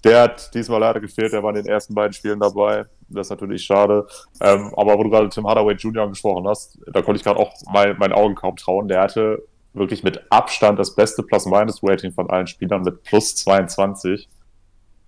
[0.05, 2.87] Der hat diesmal leider gefehlt, der war in den ersten beiden Spielen dabei.
[3.11, 4.07] Das ist natürlich schade.
[4.41, 6.05] Ähm, aber wo du gerade Tim Hardaway Jr.
[6.05, 8.89] angesprochen hast, da konnte ich gerade auch mein, meinen Augen kaum trauen.
[8.89, 9.43] Der hatte
[9.73, 14.29] wirklich mit Abstand das beste Plus-Minus-Rating von allen Spielern mit plus 22,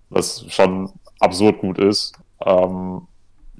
[0.09, 2.13] was schon absurd gut ist.
[2.45, 3.07] Ähm,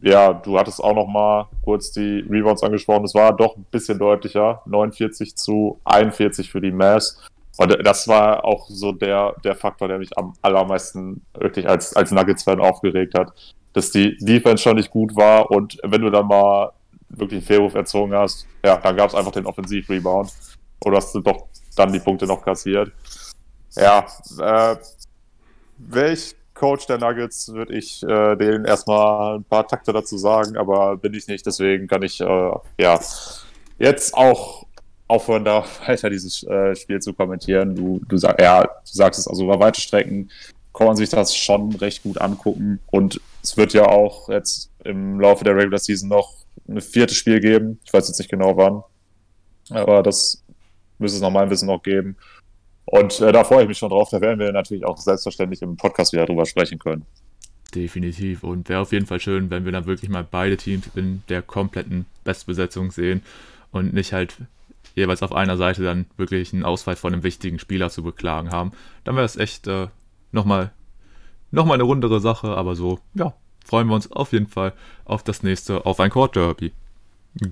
[0.01, 3.05] ja, du hattest auch noch mal kurz die Rebounds angesprochen.
[3.05, 4.61] Es war doch ein bisschen deutlicher.
[4.65, 7.21] 49 zu 41 für die Mavs.
[7.57, 12.11] Und das war auch so der, der Faktor, der mich am allermeisten wirklich als, als
[12.11, 13.31] Nuggets-Fan aufgeregt hat.
[13.73, 16.71] Dass die Defense schon nicht gut war und wenn du dann mal
[17.09, 20.31] wirklich einen Fehlwurf erzogen hast, ja, dann gab es einfach den Offensiv-Rebound.
[20.85, 22.91] Oder hast du doch dann die Punkte noch kassiert.
[23.75, 24.05] Ja,
[24.39, 24.75] äh,
[25.77, 30.97] welch Coach der Nuggets würde ich äh, denen erstmal ein paar Takte dazu sagen, aber
[30.97, 32.99] bin ich nicht, deswegen kann ich äh, ja
[33.79, 34.65] jetzt auch
[35.07, 37.75] aufhören, da weiter dieses äh, Spiel zu kommentieren.
[37.75, 40.29] Du, du, sag, ja, du sagst es, also über weite Strecken
[40.73, 45.19] kann man sich das schon recht gut angucken und es wird ja auch jetzt im
[45.19, 46.33] Laufe der Regular Season noch
[46.67, 47.79] ein viertes Spiel geben.
[47.83, 48.83] Ich weiß jetzt nicht genau wann,
[49.69, 50.43] aber das
[50.97, 52.15] müsste es nach meinem Wissen noch geben.
[52.85, 54.09] Und äh, da freue ich mich schon drauf.
[54.11, 57.05] Da werden wir natürlich auch selbstverständlich im Podcast wieder drüber sprechen können.
[57.75, 58.43] Definitiv.
[58.43, 61.41] Und wäre auf jeden Fall schön, wenn wir dann wirklich mal beide Teams in der
[61.41, 63.23] kompletten Bestbesetzung sehen
[63.71, 64.37] und nicht halt
[64.95, 68.71] jeweils auf einer Seite dann wirklich einen Ausfall von einem wichtigen Spieler zu beklagen haben.
[69.03, 69.87] Dann wäre es echt äh,
[70.31, 70.71] nochmal
[71.53, 73.33] noch mal eine rundere Sache, aber so, ja,
[73.65, 74.73] freuen wir uns auf jeden Fall
[75.05, 76.73] auf das nächste, auf ein Court Derby.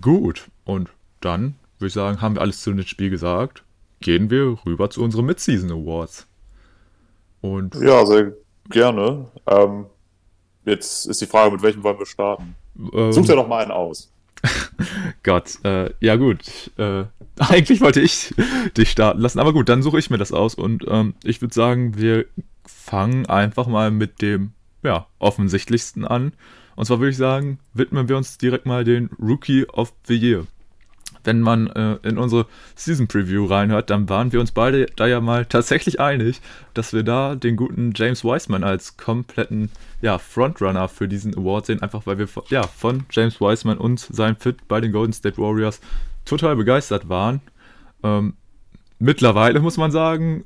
[0.02, 0.90] Gut, und
[1.22, 3.64] dann würde ich sagen, haben wir alles zu dem Spiel gesagt
[4.02, 6.28] gehen wir rüber zu unseren Mid-Season Awards.
[7.40, 8.34] Und ja, sehr
[8.70, 9.28] gerne.
[9.48, 9.86] Ähm,
[10.66, 12.56] jetzt ist die Frage, mit welchem wollen wir starten?
[12.94, 14.12] Ähm, Such dir doch mal einen aus.
[15.24, 16.72] Gott, äh, ja gut.
[16.78, 17.06] Äh,
[17.40, 18.34] eigentlich wollte ich
[18.78, 21.54] dich starten lassen, aber gut, dann suche ich mir das aus und ähm, ich würde
[21.54, 22.26] sagen, wir
[22.66, 26.34] fangen einfach mal mit dem ja, offensichtlichsten an.
[26.76, 30.48] Und zwar würde ich sagen, widmen wir uns direkt mal den Rookie of the Year
[31.24, 32.46] wenn man äh, in unsere
[32.76, 36.42] Season Preview reinhört, dann waren wir uns beide da ja mal tatsächlich einig,
[36.74, 39.70] dass wir da den guten James Wiseman als kompletten
[40.02, 44.36] ja, Frontrunner für diesen Award sehen, einfach weil wir ja, von James Wiseman und seinem
[44.36, 45.80] Fit bei den Golden State Warriors
[46.26, 47.42] total begeistert waren.
[48.04, 48.34] Ähm,
[49.00, 50.46] mittlerweile muss man sagen,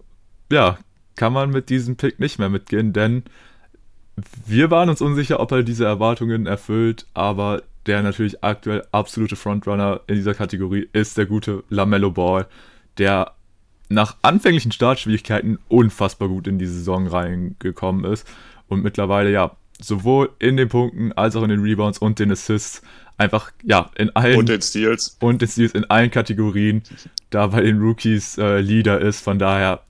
[0.51, 0.77] ja,
[1.15, 3.23] kann man mit diesem Pick nicht mehr mitgehen, denn
[4.45, 10.01] wir waren uns unsicher, ob er diese Erwartungen erfüllt, aber der natürlich aktuell absolute Frontrunner
[10.07, 12.47] in dieser Kategorie ist der gute Lamello Ball,
[12.97, 13.33] der
[13.89, 18.27] nach anfänglichen Startschwierigkeiten unfassbar gut in die Saison reingekommen ist
[18.67, 22.81] und mittlerweile ja sowohl in den Punkten als auch in den Rebounds und den Assists
[23.17, 26.81] einfach ja in allen und den Steals und den Steals in allen Kategorien
[27.29, 29.21] da bei den Rookies äh, Leader ist.
[29.21, 29.81] Von daher,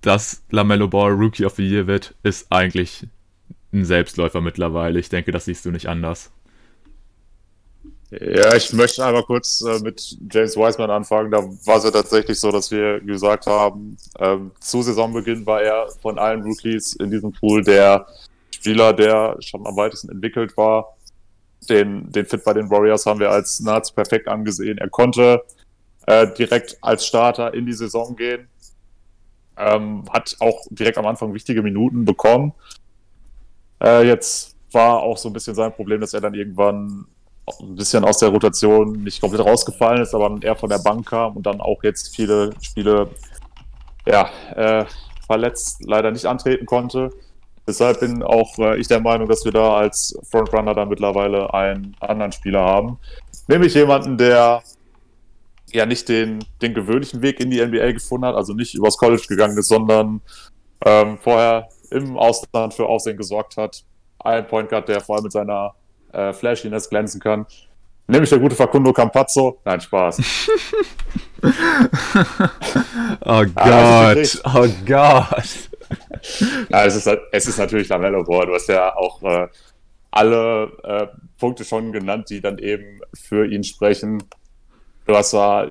[0.00, 3.06] dass Lamello Ball Rookie of the Year wird, ist eigentlich
[3.72, 4.98] ein Selbstläufer mittlerweile.
[4.98, 6.30] Ich denke, das siehst du nicht anders.
[8.10, 11.30] Ja, ich möchte einmal kurz äh, mit James Wiseman anfangen.
[11.32, 15.88] Da war es ja tatsächlich so, dass wir gesagt haben, ähm, zu Saisonbeginn war er
[16.00, 18.06] von allen Rookies in diesem Pool der
[18.54, 20.96] Spieler, der schon am weitesten entwickelt war.
[21.68, 24.78] Den, den Fit bei den Warriors haben wir als nahezu perfekt angesehen.
[24.78, 25.42] Er konnte
[26.06, 28.46] äh, direkt als Starter in die Saison gehen,
[29.56, 32.52] ähm, hat auch direkt am Anfang wichtige Minuten bekommen.
[33.82, 37.06] Äh, jetzt war auch so ein bisschen sein Problem, dass er dann irgendwann
[37.60, 41.36] ein bisschen aus der Rotation nicht komplett rausgefallen ist, aber eher von der Bank kam
[41.36, 43.08] und dann auch jetzt viele Spiele
[44.06, 44.84] ja, äh,
[45.26, 47.10] verletzt leider nicht antreten konnte.
[47.66, 51.96] Deshalb bin auch äh, ich der Meinung, dass wir da als Frontrunner dann mittlerweile einen
[52.00, 52.98] anderen Spieler haben.
[53.48, 54.62] Nämlich jemanden, der
[55.76, 59.24] ja nicht den, den gewöhnlichen Weg in die NBA gefunden hat, also nicht übers College
[59.28, 60.20] gegangen ist, sondern
[60.84, 63.84] ähm, vorher im Ausland für Aufsehen gesorgt hat.
[64.18, 65.74] Ein Point Guard, der vor allem mit seiner
[66.12, 67.46] äh, Flashiness glänzen kann.
[68.08, 69.60] Nämlich der gute Facundo Campazzo.
[69.64, 70.20] Nein, Spaß.
[73.24, 75.68] oh Gott, oh Gott.
[76.68, 78.46] Ja, es, ist, es ist natürlich Lamello Ball.
[78.46, 79.48] Du hast ja auch äh,
[80.10, 81.06] alle äh,
[81.38, 84.22] Punkte schon genannt, die dann eben für ihn sprechen.
[85.06, 85.70] Du hast da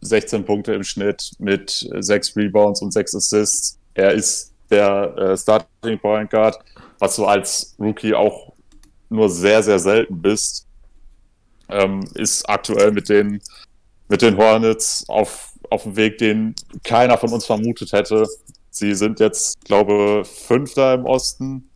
[0.00, 3.78] 16 Punkte im Schnitt mit 6 Rebounds und 6 Assists.
[3.94, 6.58] Er ist der äh, Starting Point Guard,
[6.98, 8.52] was du als Rookie auch
[9.08, 10.66] nur sehr, sehr selten bist.
[11.68, 13.40] Ähm, ist aktuell mit den,
[14.08, 18.26] mit den Hornets auf, auf dem Weg, den keiner von uns vermutet hätte.
[18.70, 21.70] Sie sind jetzt, glaube ich, Fünfter im Osten,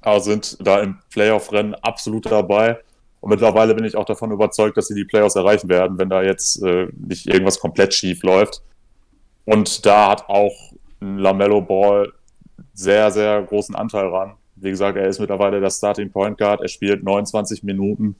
[0.00, 2.78] aber sind da im Playoff-Rennen absolut dabei.
[3.20, 6.22] Und mittlerweile bin ich auch davon überzeugt, dass sie die Playoffs erreichen werden, wenn da
[6.22, 8.62] jetzt äh, nicht irgendwas komplett schief läuft.
[9.44, 10.54] Und da hat auch
[11.00, 12.12] Lamello Ball
[12.72, 14.34] sehr, sehr großen Anteil ran.
[14.56, 16.60] Wie gesagt, er ist mittlerweile der Starting Point Guard.
[16.60, 18.16] Er spielt 29 Minuten.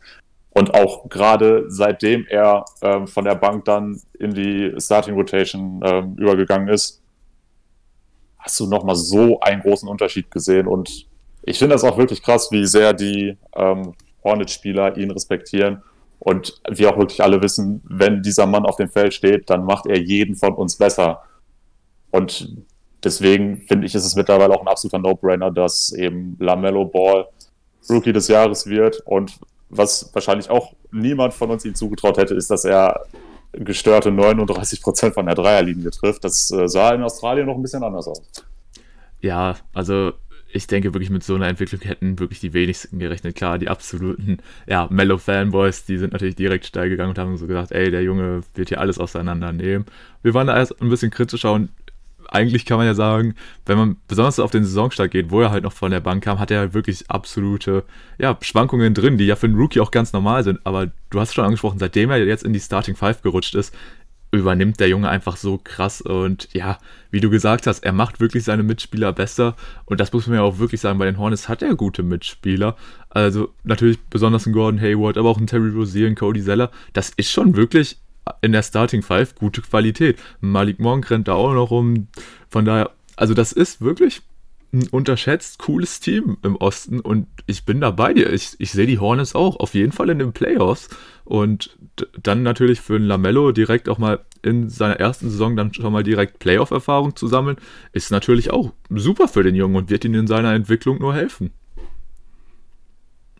[0.50, 6.16] Und auch gerade seitdem er ähm, von der Bank dann in die Starting Rotation ähm,
[6.16, 7.00] übergegangen ist,
[8.38, 10.66] hast du nochmal so einen großen Unterschied gesehen.
[10.66, 11.06] Und
[11.42, 15.82] ich finde das auch wirklich krass, wie sehr die ähm, Hornet-Spieler ihn respektieren.
[16.18, 19.86] Und wir auch wirklich alle wissen, wenn dieser Mann auf dem Feld steht, dann macht
[19.86, 21.22] er jeden von uns besser.
[22.10, 22.56] Und
[23.02, 27.26] deswegen finde ich, ist es mittlerweile auch ein absoluter No-Brainer, dass eben Lamello Ball
[27.88, 29.00] Rookie des Jahres wird.
[29.06, 29.38] Und
[29.70, 33.06] was wahrscheinlich auch niemand von uns ihm zugetraut hätte, ist, dass er
[33.52, 36.24] gestörte 39 Prozent von der Dreierlinie trifft.
[36.24, 38.22] Das äh, sah in Australien noch ein bisschen anders aus.
[39.20, 40.12] Ja, also
[40.52, 43.36] ich denke wirklich mit so einer Entwicklung hätten wirklich die wenigsten gerechnet.
[43.36, 47.72] Klar, die absoluten, ja, Mellow-Fanboys, die sind natürlich direkt steil gegangen und haben so gesagt,
[47.72, 49.86] ey, der Junge wird hier alles auseinandernehmen.
[50.22, 51.70] Wir waren da erst ein bisschen kritischer und
[52.28, 53.34] eigentlich kann man ja sagen,
[53.66, 56.38] wenn man besonders auf den Saisonstart geht, wo er halt noch von der Bank kam,
[56.38, 57.84] hat er halt wirklich absolute
[58.18, 60.60] ja, Schwankungen drin, die ja für einen Rookie auch ganz normal sind.
[60.64, 63.74] Aber du hast schon angesprochen, seitdem er jetzt in die Starting Five gerutscht ist,
[64.32, 66.78] übernimmt der Junge einfach so krass und ja,
[67.10, 70.42] wie du gesagt hast, er macht wirklich seine Mitspieler besser und das muss man ja
[70.42, 72.76] auch wirklich sagen, bei den Hornets hat er gute Mitspieler,
[73.08, 77.10] also natürlich besonders ein Gordon Hayward, aber auch ein Terry Rozier, ein Cody Zeller, das
[77.16, 77.98] ist schon wirklich
[78.42, 80.18] in der Starting Five gute Qualität.
[80.40, 82.08] Malik Monk rennt da auch noch rum.
[82.48, 84.22] Von daher, also das ist wirklich
[84.72, 88.32] ein unterschätzt cooles Team im Osten und ich bin da bei dir.
[88.32, 90.88] Ich, ich sehe die Hornets auch auf jeden Fall in den Playoffs
[91.30, 91.78] und
[92.24, 96.02] dann natürlich für einen Lamello direkt auch mal in seiner ersten Saison dann schon mal
[96.02, 97.56] direkt Playoff-Erfahrung zu sammeln,
[97.92, 101.52] ist natürlich auch super für den Jungen und wird ihm in seiner Entwicklung nur helfen.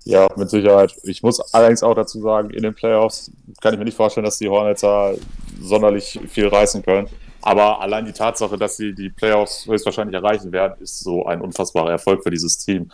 [0.04, 0.94] Ja, mit Sicherheit.
[1.02, 4.38] Ich muss allerdings auch dazu sagen, in den Playoffs kann ich mir nicht vorstellen, dass
[4.38, 5.12] die Hornets da
[5.60, 7.08] sonderlich viel reißen können.
[7.42, 11.90] Aber allein die Tatsache, dass sie die Playoffs höchstwahrscheinlich erreichen werden, ist so ein unfassbarer
[11.90, 12.92] Erfolg für dieses Team.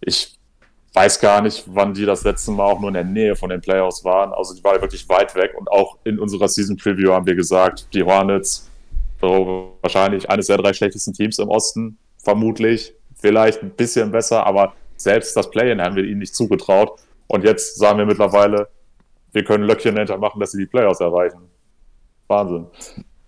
[0.00, 0.35] Ich
[0.96, 3.60] weiß gar nicht, wann die das letzte Mal auch nur in der Nähe von den
[3.60, 4.32] Playoffs waren.
[4.32, 5.52] Also die waren wirklich weit weg.
[5.54, 8.70] Und auch in unserer Season Preview haben wir gesagt, die Hornets,
[9.20, 12.94] so wahrscheinlich eines der drei schlechtesten Teams im Osten, vermutlich.
[13.14, 16.98] Vielleicht ein bisschen besser, aber selbst das Play-In haben wir ihnen nicht zugetraut.
[17.26, 18.68] Und jetzt sagen wir mittlerweile,
[19.32, 21.40] wir können Löckchen hintermachen, dass sie die Playoffs erreichen.
[22.26, 22.68] Wahnsinn.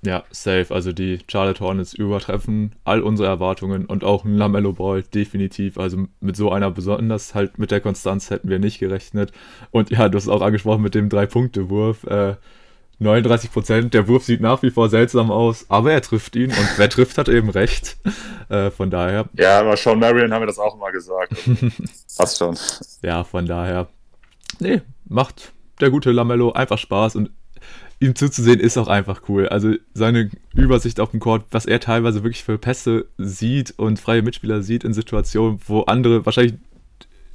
[0.03, 0.67] Ja, safe.
[0.71, 5.77] Also die Charlotte Hornets übertreffen all unsere Erwartungen und auch ein Lamello Ball definitiv.
[5.77, 9.33] Also mit so einer besonders halt mit der Konstanz hätten wir nicht gerechnet.
[9.71, 12.05] Und ja, du hast auch angesprochen mit dem Drei-Punkte-Wurf.
[12.05, 12.37] Äh,
[13.01, 13.95] 39 Prozent.
[13.95, 17.19] Der Wurf sieht nach wie vor seltsam aus, aber er trifft ihn und wer trifft,
[17.19, 17.97] hat eben recht.
[18.51, 19.29] Äh, von daher.
[19.35, 21.35] Ja, aber Sean Marion haben wir das auch immer gesagt.
[22.17, 22.57] Passt schon.
[23.03, 23.89] Ja, von daher.
[24.59, 27.29] Nee, macht der gute Lamello einfach Spaß und
[28.01, 29.49] ihm zuzusehen ist auch einfach cool.
[29.49, 34.23] Also seine Übersicht auf dem Court, was er teilweise wirklich für Pässe sieht und freie
[34.23, 36.55] Mitspieler sieht in Situationen, wo andere wahrscheinlich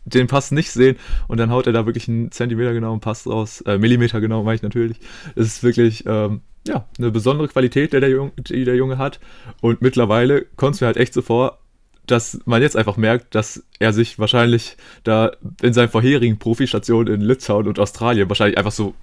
[0.05, 0.97] den Pass nicht sehen
[1.27, 4.55] und dann haut er da wirklich einen Zentimeter genauen Pass raus, äh, Millimeter genau meine
[4.55, 4.97] ich natürlich.
[5.35, 9.19] Es ist wirklich, ähm, ja, eine besondere Qualität, die der, Junge, die der Junge hat
[9.61, 11.59] und mittlerweile kommt es mir halt echt so vor,
[12.05, 17.21] dass man jetzt einfach merkt, dass er sich wahrscheinlich da in seinen vorherigen Profistationen in
[17.21, 18.93] Litauen und Australien wahrscheinlich einfach so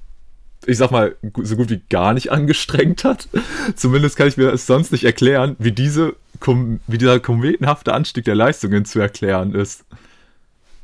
[0.66, 3.28] ich sag mal, so gut wie gar nicht angestrengt hat.
[3.76, 6.14] Zumindest kann ich mir es sonst nicht erklären, wie, diese,
[6.86, 9.84] wie dieser kometenhafte Anstieg der Leistungen zu erklären ist.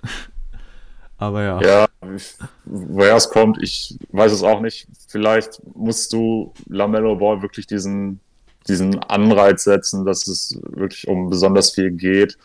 [1.19, 1.61] Aber ja.
[1.63, 1.87] Ja,
[2.67, 4.87] woher es kommt, ich weiß es auch nicht.
[5.09, 8.21] Vielleicht musst du Lamello Ball wirklich diesen,
[8.69, 12.37] diesen Anreiz setzen, dass es wirklich um besonders viel geht.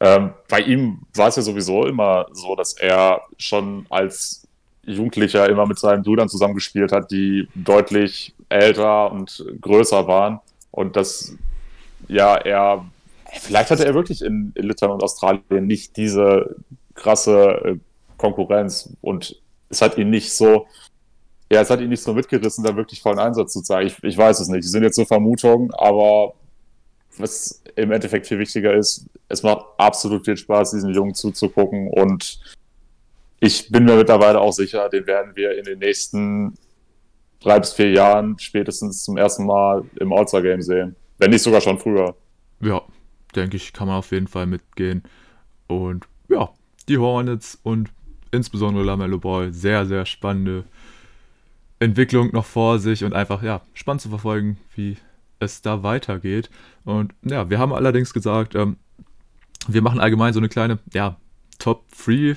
[0.00, 4.45] Ähm, bei ihm war es ja sowieso immer so, dass er schon als
[4.86, 10.40] Jugendlicher immer mit seinen Brüdern zusammengespielt hat, die deutlich älter und größer waren.
[10.70, 11.36] Und dass
[12.08, 12.84] ja er
[13.40, 16.56] Vielleicht hatte er wirklich in, Litauen und Australien nicht diese
[16.94, 17.76] krasse äh,
[18.16, 18.90] Konkurrenz.
[19.00, 20.66] Und es hat ihn nicht so,
[21.50, 23.88] ja, es hat ihn nicht so mitgerissen, da wirklich vollen Einsatz zu zeigen.
[23.88, 24.64] Ich, ich weiß es nicht.
[24.64, 26.34] Die sind jetzt so Vermutungen, aber
[27.18, 32.38] was im Endeffekt viel wichtiger ist, es macht absolut viel Spaß, diesen Jungen zuzugucken und
[33.40, 36.54] ich bin mir mittlerweile auch sicher, den werden wir in den nächsten
[37.40, 40.96] drei bis vier Jahren spätestens zum ersten Mal im All-Star-Game sehen.
[41.18, 42.14] Wenn nicht sogar schon früher.
[42.60, 42.82] Ja,
[43.34, 45.02] denke ich, kann man auf jeden Fall mitgehen.
[45.66, 46.50] Und ja,
[46.88, 47.90] die Hornets und
[48.30, 50.64] insbesondere Lamello Ball, sehr, sehr spannende
[51.78, 54.96] Entwicklung noch vor sich und einfach, ja, spannend zu verfolgen, wie
[55.38, 56.50] es da weitergeht.
[56.84, 58.76] Und ja, wir haben allerdings gesagt, ähm,
[59.68, 61.16] wir machen allgemein so eine kleine, ja,
[61.58, 62.36] Top 3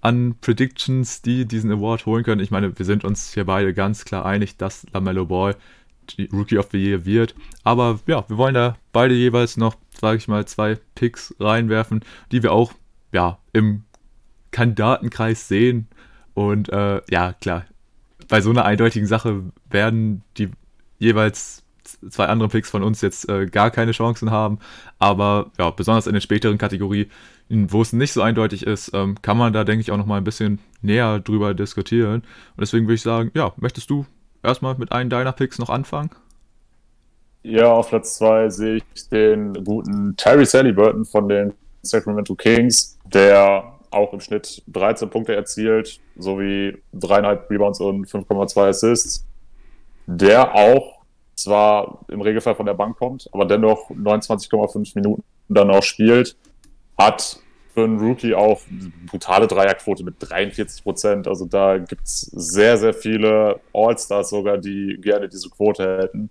[0.00, 2.40] an Predictions, die diesen Award holen können.
[2.40, 5.56] Ich meine, wir sind uns hier beide ganz klar einig, dass LaMelo Ball
[6.32, 7.34] Rookie of the Year wird.
[7.62, 12.00] Aber ja, wir wollen da beide jeweils noch, sage ich mal, zwei Picks reinwerfen,
[12.32, 12.72] die wir auch
[13.12, 13.84] ja im
[14.50, 15.88] Kandidatenkreis sehen.
[16.34, 17.66] Und äh, ja, klar,
[18.28, 20.50] bei so einer eindeutigen Sache werden die
[20.98, 21.62] jeweils
[22.08, 24.58] zwei andere Picks von uns jetzt äh, gar keine Chancen haben.
[24.98, 27.10] Aber ja, besonders in den späteren Kategorien,
[27.48, 30.18] wo es nicht so eindeutig ist, ähm, kann man da, denke ich, auch noch mal
[30.18, 32.22] ein bisschen näher drüber diskutieren.
[32.22, 34.06] Und deswegen würde ich sagen, ja, möchtest du
[34.42, 36.10] erstmal mit einem deiner Picks noch anfangen?
[37.42, 42.98] Ja, auf Platz 2 sehe ich den guten Terry Sally Burton von den Sacramento Kings,
[43.04, 49.26] der auch im Schnitt 13 Punkte erzielt, sowie 3,5 Rebounds und 5,2 Assists.
[50.06, 50.99] Der auch
[51.42, 56.36] zwar im Regelfall von der Bank kommt, aber dennoch 29,5 Minuten dann auch spielt,
[56.96, 57.40] hat
[57.72, 58.60] für einen Rookie auch
[59.06, 61.28] brutale Dreierquote mit 43 Prozent.
[61.28, 66.30] Also da gibt es sehr, sehr viele All-Stars sogar, die gerne diese Quote hätten.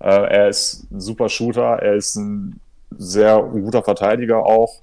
[0.00, 2.60] Äh, er ist ein super Shooter, er ist ein
[2.96, 4.82] sehr guter Verteidiger auch.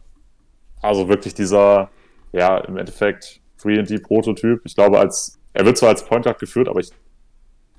[0.81, 1.89] Also wirklich dieser,
[2.33, 4.61] ja, im Endeffekt 3D-Prototyp.
[4.65, 6.91] Ich glaube, als er wird zwar als Point Guard geführt, aber ich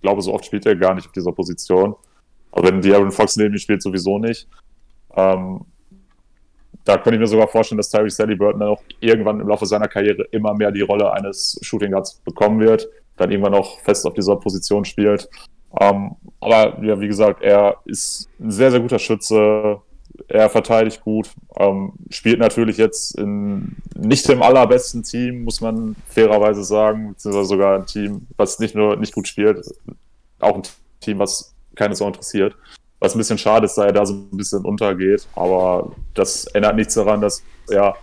[0.07, 1.97] glaube, so oft spielt er gar nicht auf dieser Position.
[2.53, 4.49] Aber wenn De'Aaron Fox neben ihm spielt, sowieso nicht.
[5.17, 5.63] Ähm,
[6.85, 9.89] da könnte ich mir sogar vorstellen, dass Tyrese Burton dann auch irgendwann im Laufe seiner
[9.89, 14.15] Karriere immer mehr die Rolle eines Shooting Guards bekommen wird, dann irgendwann auch fest auf
[14.15, 15.29] dieser Position spielt.
[15.81, 19.81] Ähm, aber ja, wie gesagt, er ist ein sehr, sehr guter Schütze.
[20.29, 26.65] Er verteidigt gut, ähm, spielt natürlich jetzt in nicht im allerbesten Team, muss man fairerweise
[26.65, 29.65] sagen, beziehungsweise sogar ein Team, was nicht nur nicht gut spielt,
[30.41, 30.63] auch ein
[31.01, 32.57] Team, was keine so interessiert.
[32.99, 35.27] Was ein bisschen schade ist, da er da so ein bisschen untergeht.
[35.35, 37.95] Aber das ändert nichts daran, dass er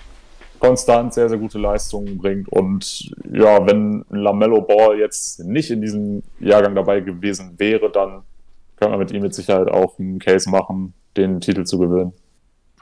[0.60, 2.48] konstant sehr, sehr gute Leistungen bringt.
[2.48, 8.22] Und ja, wenn Lamello Ball jetzt nicht in diesem Jahrgang dabei gewesen wäre, dann
[8.78, 12.14] kann man mit ihm mit Sicherheit auch einen Case machen, den Titel zu gewinnen.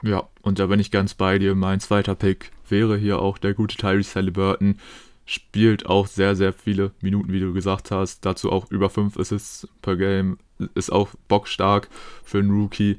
[0.02, 1.54] Ja, und da bin ich ganz bei dir.
[1.54, 4.76] Mein zweiter Pick wäre hier auch der gute Tyrese Halliburton
[5.24, 8.24] spielt auch sehr, sehr viele Minuten, wie du gesagt hast.
[8.26, 10.38] Dazu auch über 5 Assists per Game.
[10.74, 11.88] Ist auch bockstark
[12.24, 12.98] für einen Rookie.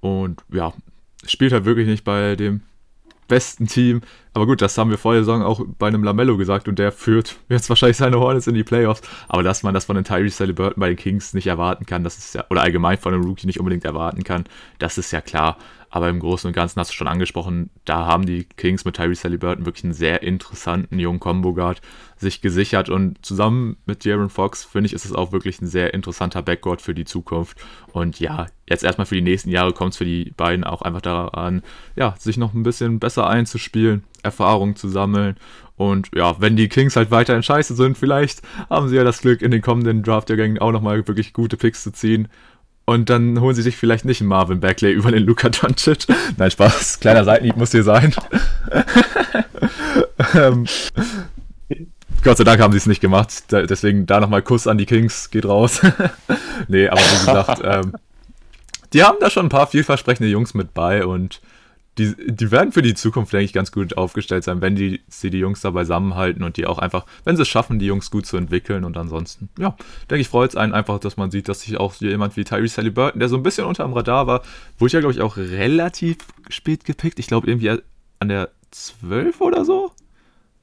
[0.00, 0.72] Und ja,
[1.24, 2.62] spielt halt wirklich nicht bei dem
[3.32, 4.02] besten Team.
[4.34, 6.92] Aber gut, das haben wir vor der Saison auch bei einem Lamello gesagt und der
[6.92, 9.00] führt jetzt wahrscheinlich seine Hornets in die Playoffs.
[9.28, 12.18] Aber dass man das von den Tyrese Halliburton bei den Kings nicht erwarten kann, das
[12.18, 14.44] ist ja, oder allgemein von einem Rookie nicht unbedingt erwarten kann,
[14.78, 15.56] das ist ja klar.
[15.94, 19.24] Aber im Großen und Ganzen hast du schon angesprochen, da haben die Kings mit Tyrese
[19.24, 21.82] Halliburton wirklich einen sehr interessanten jungen Combo-Guard
[22.16, 22.88] sich gesichert.
[22.88, 26.80] Und zusammen mit Jaron Fox, finde ich, ist es auch wirklich ein sehr interessanter Backcourt
[26.80, 27.58] für die Zukunft.
[27.92, 31.02] Und ja, jetzt erstmal für die nächsten Jahre kommt es für die beiden auch einfach
[31.02, 31.62] daran,
[31.94, 35.36] ja, sich noch ein bisschen besser einzuspielen, Erfahrung zu sammeln.
[35.76, 38.40] Und ja, wenn die Kings halt weiterhin scheiße sind, vielleicht
[38.70, 41.92] haben sie ja das Glück, in den kommenden Draft-Jahrgängen auch nochmal wirklich gute Picks zu
[41.92, 42.28] ziehen.
[42.84, 46.06] Und dann holen sie sich vielleicht nicht einen Marvin Bagley über den Luka Doncic.
[46.36, 47.00] Nein, Spaß.
[47.00, 48.14] Kleiner Seitenhieb muss hier sein.
[50.34, 50.66] ähm,
[52.24, 53.44] Gott sei Dank haben sie es nicht gemacht.
[53.48, 55.30] Da, deswegen da nochmal Kuss an die Kings.
[55.30, 55.80] Geht raus.
[56.68, 57.94] nee, aber wie gesagt, ähm,
[58.92, 61.40] die haben da schon ein paar vielversprechende Jungs mit bei und
[61.98, 65.28] die, die werden für die Zukunft, denke ich, ganz gut aufgestellt sein, wenn die, sie
[65.28, 68.24] die Jungs da beisammenhalten und die auch einfach, wenn sie es schaffen, die Jungs gut
[68.24, 68.84] zu entwickeln.
[68.84, 69.76] Und ansonsten, ja,
[70.08, 72.78] denke ich, freut es einen einfach, dass man sieht, dass sich auch jemand wie Tyrese
[72.78, 74.42] Halliburton, der so ein bisschen unter dem Radar war,
[74.78, 76.16] wurde ja, glaube ich, auch relativ
[76.48, 77.18] spät gepickt.
[77.18, 79.92] Ich glaube, irgendwie an der 12 oder so.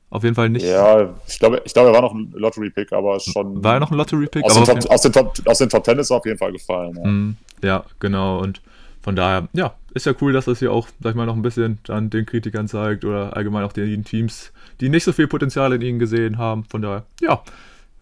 [0.10, 0.66] Auf jeden Fall nicht.
[0.66, 3.64] Ja, ich glaube, ich glaube, er war noch ein Lottery-Pick, aber schon.
[3.64, 4.44] War er noch ein Lottery-Pick?
[4.44, 4.58] Aus,
[4.88, 6.96] aus, den Top, aus den Top 10 ist er auf jeden Fall gefallen.
[6.96, 8.40] Ja, mm, ja genau.
[8.40, 8.60] Und
[9.02, 11.42] von daher, ja, ist ja cool, dass das hier auch, sag ich mal, noch ein
[11.42, 15.74] bisschen dann den Kritikern zeigt oder allgemein auch den Teams, die nicht so viel Potenzial
[15.74, 16.66] in ihnen gesehen haben.
[16.66, 17.42] Von daher, ja,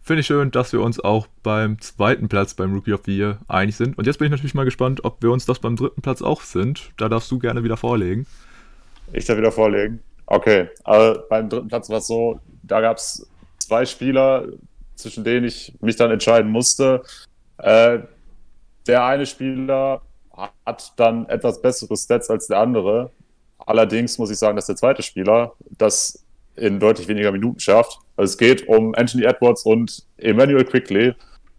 [0.01, 3.39] finde ich schön, dass wir uns auch beim zweiten Platz beim Rookie of the Year
[3.47, 3.97] einig sind.
[3.97, 6.41] Und jetzt bin ich natürlich mal gespannt, ob wir uns das beim dritten Platz auch
[6.41, 6.91] sind.
[6.97, 8.25] Da darfst du gerne wieder vorlegen.
[9.13, 9.99] Ich darf wieder vorlegen.
[10.25, 13.27] Okay, also beim dritten Platz war es so, da gab es
[13.59, 14.47] zwei Spieler,
[14.95, 17.03] zwischen denen ich mich dann entscheiden musste.
[17.59, 17.99] Äh,
[18.87, 20.01] der eine Spieler
[20.37, 23.11] hat dann etwas bessere Stats als der andere.
[23.57, 26.23] Allerdings muss ich sagen, dass der zweite Spieler das
[26.55, 27.99] in deutlich weniger Minuten schafft.
[28.15, 31.13] Also es geht um Anthony Edwards und Emmanuel Quickly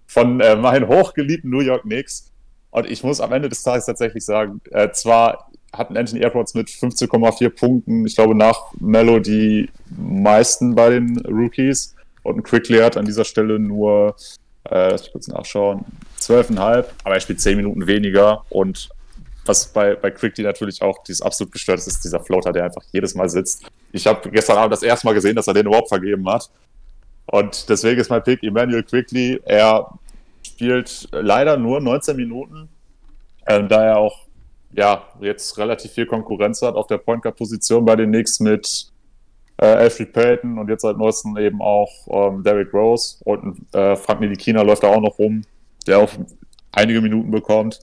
[0.07, 2.33] von äh, meinen hochgeliebten New York Knicks.
[2.71, 6.69] Und ich muss am Ende des Tages tatsächlich sagen, äh, zwar hatten Anthony Edwards mit
[6.69, 11.95] 15,4 Punkten, ich glaube nach Mello die meisten bei den Rookies.
[12.23, 14.17] Und Quickly hat an dieser Stelle nur,
[14.71, 15.85] äh, lass mich kurz nachschauen,
[16.21, 18.45] 12,5, aber er spielt 10 Minuten weniger.
[18.51, 18.89] Und
[19.45, 22.83] was bei, bei Quickly natürlich auch dieses absolut gestört ist, ist dieser Floater, der einfach
[22.93, 23.65] jedes Mal sitzt.
[23.93, 26.51] Ich habe gestern Abend das erste Mal gesehen, dass er den überhaupt vergeben hat.
[27.27, 29.41] Und deswegen ist mein Pick Emmanuel Quickly.
[29.45, 29.99] Er
[30.47, 32.69] spielt leider nur 19 Minuten,
[33.47, 34.29] äh, da er auch
[34.73, 38.91] ja, jetzt relativ viel Konkurrenz hat auf der Point Guard Position bei den Knicks mit
[39.59, 44.21] äh, Alfred Payton und jetzt seit neuestem eben auch ähm, Derrick Rose und äh, Frank
[44.21, 45.43] Nilikina läuft da auch noch rum,
[45.87, 46.11] der auch
[46.73, 47.81] einige Minuten bekommt.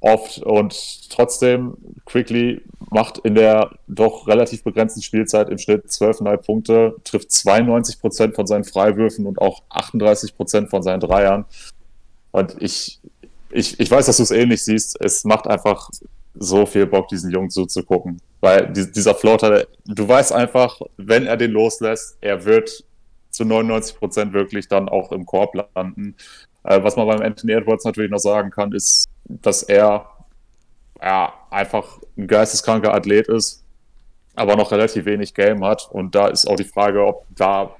[0.00, 1.76] Oft und trotzdem,
[2.06, 8.46] Quickly macht in der doch relativ begrenzten Spielzeit im Schnitt 12,5 Punkte, trifft 92% von
[8.46, 11.44] seinen Freiwürfen und auch 38% von seinen Dreiern.
[12.30, 12.98] Und ich,
[13.50, 14.96] ich, ich weiß, dass du es ähnlich siehst.
[15.00, 15.90] Es macht einfach
[16.34, 18.22] so viel Bock, diesen Jungen zuzugucken.
[18.40, 22.84] Weil die, dieser Floater, du weißt einfach, wenn er den loslässt, er wird
[23.30, 26.16] zu 99 Prozent wirklich dann auch im Korb landen.
[26.64, 30.06] Äh, was man beim Anthony Edwards natürlich noch sagen kann, ist, dass er
[31.00, 33.64] ja, einfach ein geisteskranker Athlet ist,
[34.34, 35.88] aber noch relativ wenig Game hat.
[35.90, 37.76] Und da ist auch die Frage, ob da,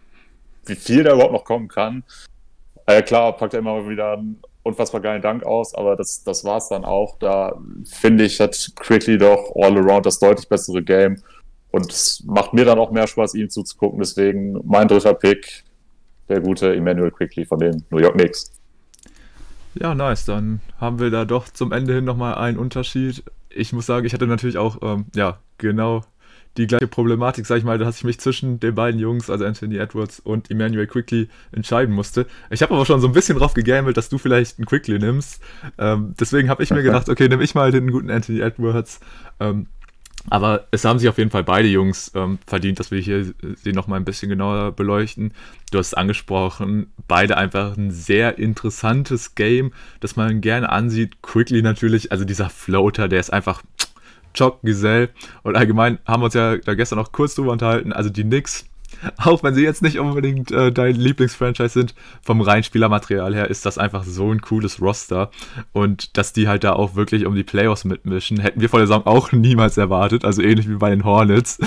[0.66, 2.04] wie viel da überhaupt noch kommen kann.
[2.86, 6.58] Äh, klar, packt er immer wieder einen unfassbar geilen Dank aus, aber das, das war
[6.58, 7.18] es dann auch.
[7.18, 11.22] Da finde ich, hat Quickly doch all around das deutlich bessere Game.
[11.70, 14.00] Und es macht mir dann auch mehr Spaß, ihm zuzugucken.
[14.00, 15.64] Deswegen mein dritter Pick,
[16.28, 18.52] der gute Emmanuel Quickly von den New York Knicks.
[19.74, 20.24] Ja, nice.
[20.24, 23.22] Dann haben wir da doch zum Ende hin nochmal einen Unterschied.
[23.50, 26.02] Ich muss sagen, ich hatte natürlich auch, ähm, ja, genau
[26.56, 29.76] die gleiche Problematik, sag ich mal, dass ich mich zwischen den beiden Jungs, also Anthony
[29.76, 32.26] Edwards und Emmanuel Quickly, entscheiden musste.
[32.50, 35.40] Ich habe aber schon so ein bisschen drauf gegambelt, dass du vielleicht einen Quickly nimmst.
[35.78, 39.00] Ähm, deswegen habe ich mir gedacht, okay, nehme ich mal den guten Anthony Edwards.
[39.38, 39.66] Ähm,
[40.28, 43.72] aber es haben sich auf jeden Fall beide Jungs ähm, verdient, dass wir hier sie
[43.72, 45.32] nochmal ein bisschen genauer beleuchten.
[45.70, 51.22] Du hast es angesprochen, beide einfach ein sehr interessantes Game, das man gerne ansieht.
[51.22, 53.62] Quickly natürlich, also dieser Floater, der ist einfach
[54.36, 55.10] Choc, Giselle
[55.42, 57.92] und allgemein haben wir uns ja da gestern noch kurz drüber unterhalten.
[57.92, 58.66] Also die Knicks,
[59.18, 63.66] auch wenn sie jetzt nicht unbedingt äh, dein Lieblingsfranchise sind, vom reinen Spielermaterial her ist
[63.66, 65.30] das einfach so ein cooles Roster.
[65.72, 68.86] Und dass die halt da auch wirklich um die Playoffs mitmischen, hätten wir vor der
[68.86, 70.24] Saison auch niemals erwartet.
[70.24, 71.58] Also ähnlich wie bei den Hornets.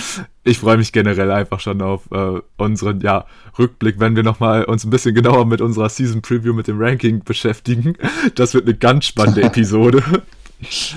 [0.44, 3.26] Ich freue mich generell einfach schon auf äh, unseren ja,
[3.58, 7.24] Rückblick, wenn wir nochmal uns ein bisschen genauer mit unserer Season Preview mit dem Ranking
[7.24, 7.96] beschäftigen.
[8.36, 10.04] Das wird eine ganz spannende Episode.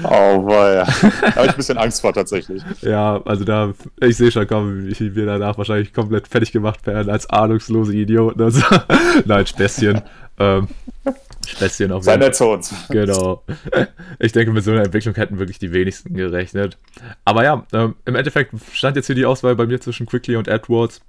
[0.05, 0.77] Oh, boy.
[0.77, 2.63] Da habe ich ein bisschen Angst vor tatsächlich.
[2.83, 7.11] Ja, also da, ich sehe schon kommen, wie wir danach wahrscheinlich komplett fertig gemacht werden
[7.11, 8.41] als ahnungslose Idioten.
[8.41, 8.63] Also,
[9.25, 10.03] nein, Späßchen.
[10.39, 10.69] Ähm,
[11.47, 12.75] Späßchen auf Sei nett zu uns.
[12.89, 13.43] Genau.
[14.19, 16.77] Ich denke, mit so einer Entwicklung hätten wirklich die wenigsten gerechnet.
[17.25, 20.49] Aber ja, ähm, im Endeffekt stand jetzt hier die Auswahl bei mir zwischen Quickly und
[20.49, 21.01] Edwards.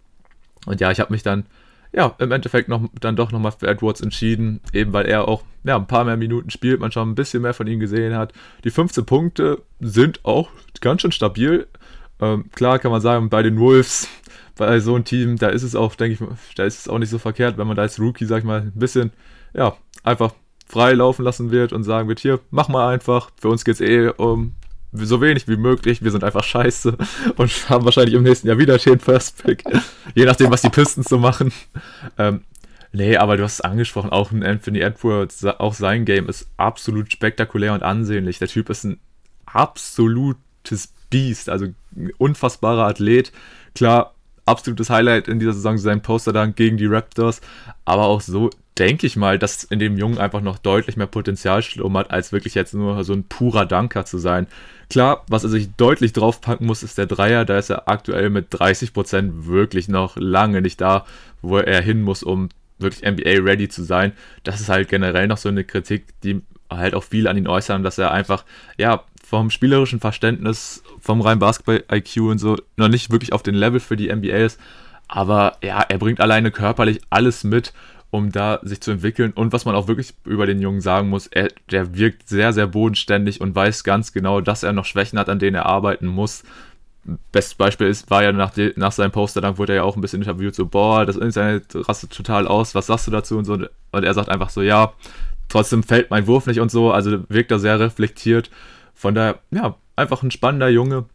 [0.66, 1.45] Und ja, ich habe mich dann
[1.93, 5.75] ja, im Endeffekt noch, dann doch nochmal für Edwards entschieden, eben weil er auch ja,
[5.75, 8.33] ein paar mehr Minuten spielt, man schon ein bisschen mehr von ihm gesehen hat.
[8.63, 10.49] Die 15 Punkte sind auch
[10.81, 11.67] ganz schön stabil.
[12.19, 14.07] Ähm, klar kann man sagen, bei den Wolves,
[14.55, 17.09] bei so einem Team, da ist es auch, denke ich, da ist es auch nicht
[17.09, 19.11] so verkehrt, wenn man da als Rookie, sag ich mal, ein bisschen,
[19.53, 20.33] ja, einfach
[20.67, 23.81] frei laufen lassen wird und sagen wird, hier, mach mal einfach, für uns geht es
[23.81, 24.53] eh um
[24.93, 26.03] so wenig wie möglich.
[26.03, 26.97] Wir sind einfach scheiße
[27.35, 29.63] und haben wahrscheinlich im nächsten Jahr wieder den First Pick.
[30.15, 31.51] Je nachdem, was die Pistons so machen.
[32.17, 32.41] Ähm,
[32.91, 37.11] nee, aber du hast es angesprochen, auch ein Anthony Edwards, auch sein Game ist absolut
[37.11, 38.39] spektakulär und ansehnlich.
[38.39, 38.99] Der Typ ist ein
[39.45, 41.65] absolutes Biest, also
[41.95, 43.31] ein unfassbarer Athlet.
[43.75, 44.13] Klar,
[44.45, 47.41] absolutes Highlight in dieser Saison sein Poster dann gegen die Raptors,
[47.85, 48.49] aber auch so
[48.80, 52.55] denke ich mal, dass in dem Jungen einfach noch deutlich mehr Potenzial schlummert, als wirklich
[52.55, 54.47] jetzt nur so ein purer Danker zu sein.
[54.89, 57.45] Klar, was er sich deutlich draufpacken muss, ist der Dreier.
[57.45, 61.05] Da ist er aktuell mit 30% wirklich noch lange nicht da,
[61.41, 62.49] wo er hin muss, um
[62.80, 64.13] wirklich NBA-ready zu sein.
[64.43, 67.84] Das ist halt generell noch so eine Kritik, die halt auch viel an ihn äußern,
[67.84, 68.45] dass er einfach,
[68.78, 73.82] ja, vom spielerischen Verständnis, vom reinen Basketball-IQ und so noch nicht wirklich auf den Level
[73.82, 74.59] für die NBA ist.
[75.09, 77.73] Aber ja, er bringt alleine körperlich alles mit
[78.10, 79.32] um da sich zu entwickeln.
[79.34, 82.68] Und was man auch wirklich über den Jungen sagen muss, er, der wirkt sehr, sehr
[82.68, 86.43] bodenständig und weiß ganz genau, dass er noch Schwächen hat, an denen er arbeiten muss.
[87.32, 89.95] bestes Beispiel ist, war ja nach, de, nach seinem Poster, dann wurde er ja auch
[89.95, 93.45] ein bisschen interviewt, so, boah, das Internet rastet total aus, was sagst du dazu und
[93.45, 93.53] so.
[93.91, 94.93] Und er sagt einfach so, ja,
[95.49, 98.49] trotzdem fällt mein Wurf nicht und so, also wirkt er sehr reflektiert.
[98.93, 101.05] Von daher, ja, einfach ein spannender Junge,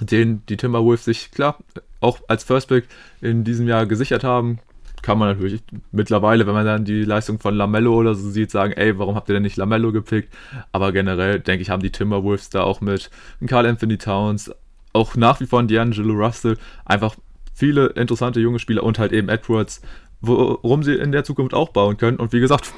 [0.00, 1.58] den die Timberwolves sich, klar,
[2.00, 2.88] auch als First Pick
[3.20, 4.58] in diesem Jahr gesichert haben.
[5.02, 8.72] Kann man natürlich mittlerweile, wenn man dann die Leistung von Lamello oder so sieht, sagen,
[8.72, 10.32] ey, warum habt ihr denn nicht Lamello gepickt?
[10.70, 13.10] Aber generell, denke ich, haben die Timberwolves da auch mit
[13.46, 14.52] Carl Anthony Towns,
[14.92, 17.16] auch nach wie vor D'Angelo Russell, einfach
[17.52, 19.82] viele interessante junge Spieler und halt eben Edwards,
[20.20, 22.18] worum sie in der Zukunft auch bauen können.
[22.18, 22.72] Und wie gesagt,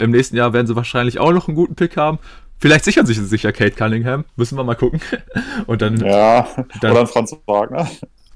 [0.00, 2.18] im nächsten Jahr werden sie wahrscheinlich auch noch einen guten Pick haben.
[2.58, 4.24] Vielleicht sichern sich sicher Kate Cunningham.
[4.36, 5.00] Müssen wir mal gucken.
[5.66, 5.98] Und dann.
[5.98, 6.48] Ja,
[6.80, 7.88] dann, oder Franz Wagner.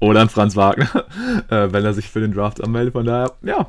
[0.03, 1.05] Oder ein Franz Wagner,
[1.49, 2.91] äh, wenn er sich für den Draft anmeldet.
[2.91, 3.67] Von daher, ja,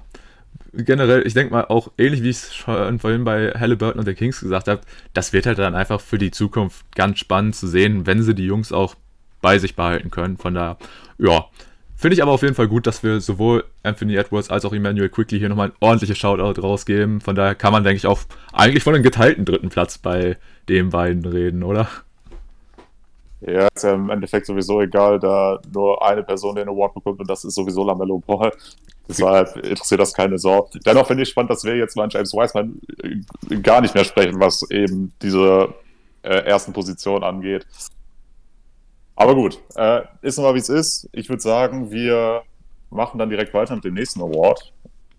[0.73, 4.17] generell, ich denke mal auch ähnlich wie ich es schon vorhin bei Halliburton und den
[4.17, 4.81] Kings gesagt habe,
[5.13, 8.47] das wird halt dann einfach für die Zukunft ganz spannend zu sehen, wenn sie die
[8.47, 8.97] Jungs auch
[9.43, 10.37] bei sich behalten können.
[10.37, 10.77] Von daher,
[11.19, 11.45] ja,
[11.97, 15.09] Finde ich aber auf jeden Fall gut, dass wir sowohl Anthony Edwards als auch Emmanuel
[15.09, 17.21] Quickly hier nochmal ein ordentliches Shoutout rausgeben.
[17.21, 18.21] Von daher kann man, denke ich, auch
[18.53, 20.37] eigentlich von einem geteilten dritten Platz bei
[20.69, 21.89] den beiden reden, oder?
[23.47, 27.29] Ja, ist ja im Endeffekt sowieso egal, da nur eine Person den Award bekommt und
[27.29, 28.53] das ist sowieso Lamello Ball.
[29.07, 30.79] Deshalb interessiert das keine Sorge.
[30.87, 34.05] Dennoch finde ich spannend, dass wir jetzt mal an James Wiseman äh, gar nicht mehr
[34.05, 35.75] sprechen, was eben diese
[36.23, 37.67] äh, ersten Position angeht.
[39.15, 41.09] Aber gut, äh, ist mal wie es ist.
[41.13, 42.43] Ich würde sagen, wir
[42.91, 44.73] machen dann direkt weiter mit dem nächsten Award.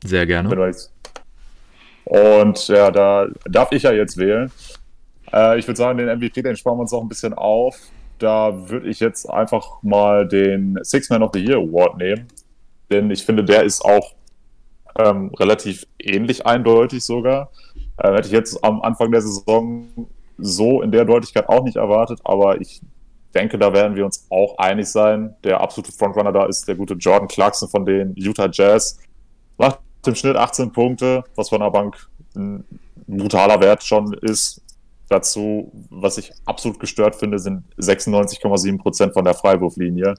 [0.04, 0.50] Sehr gerne.
[2.06, 4.52] Und ja, da darf ich ja jetzt wählen.
[5.32, 7.78] Äh, ich würde sagen, den MVP, den sparen wir uns auch ein bisschen auf.
[8.20, 12.28] Da würde ich jetzt einfach mal den Six Man of the Year Award nehmen.
[12.90, 14.14] Denn ich finde, der ist auch
[14.98, 17.52] ähm, relativ ähnlich eindeutig sogar.
[17.98, 19.88] Äh, hätte ich jetzt am Anfang der Saison
[20.38, 22.82] so in der Deutlichkeit auch nicht erwartet, aber ich
[23.34, 25.36] denke, da werden wir uns auch einig sein.
[25.44, 29.00] Der absolute Frontrunner da ist der gute Jordan Clarkson von den Utah Jazz.
[29.58, 32.64] Macht im Schnitt 18 Punkte, was von der Bank ein
[33.08, 34.62] brutaler Wert schon ist.
[35.10, 40.16] Dazu, was ich absolut gestört finde, sind 96,7 Prozent von der Freiwurflinie.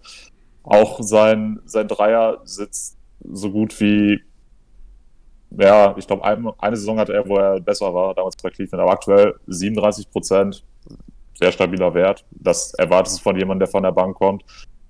[0.62, 4.20] Auch sein, sein Dreier sitzt so gut wie,
[5.50, 8.82] ja, ich glaube, ein, eine Saison hatte er, wo er besser war, damals bei Cleveland,
[8.82, 10.64] aber aktuell 37 Prozent
[11.34, 12.24] sehr stabiler Wert.
[12.30, 14.44] Das erwartest du von jemandem, der von der Bank kommt.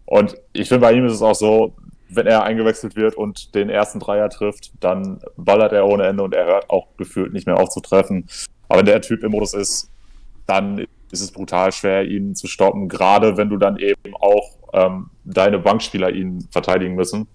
[0.04, 1.74] Und ich finde, bei ihm ist es auch so,
[2.08, 6.34] wenn er eingewechselt wird und den ersten Dreier trifft, dann ballert er ohne Ende und
[6.34, 8.26] er hört auch gefühlt nicht mehr auf zu treffen.
[8.68, 9.90] Aber wenn der Typ im Modus ist,
[10.46, 15.10] dann ist es brutal schwer, ihn zu stoppen, gerade wenn du dann eben auch ähm,
[15.24, 17.28] deine Bankspieler ihn verteidigen müssen.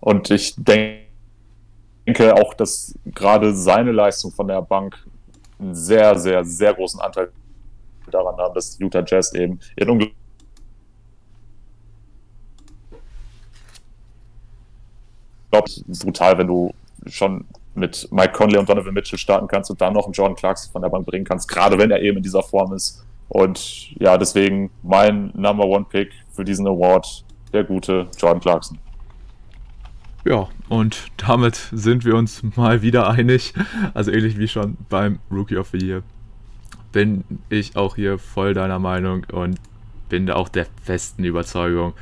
[0.00, 4.96] Und ich denke auch, dass gerade seine Leistung von der Bank
[5.58, 7.30] einen sehr, sehr, sehr großen Anteil
[8.10, 10.10] daran haben, dass Utah Jazz eben ihren
[15.50, 16.74] unglaublichen brutal, wenn du
[17.06, 17.44] schon
[17.74, 20.82] mit Mike Conley und Donovan Mitchell starten kannst und dann noch einen Jordan Clarkson von
[20.82, 23.04] der Bank bringen kannst, gerade wenn er eben in dieser Form ist.
[23.28, 28.78] Und ja, deswegen mein Number One Pick für diesen Award, der gute Jordan Clarkson.
[30.24, 33.54] Ja, und damit sind wir uns mal wieder einig.
[33.94, 36.02] Also ähnlich wie schon beim Rookie of the Year
[36.92, 39.58] bin ich auch hier voll deiner Meinung und
[40.08, 41.94] bin da auch der festen Überzeugung,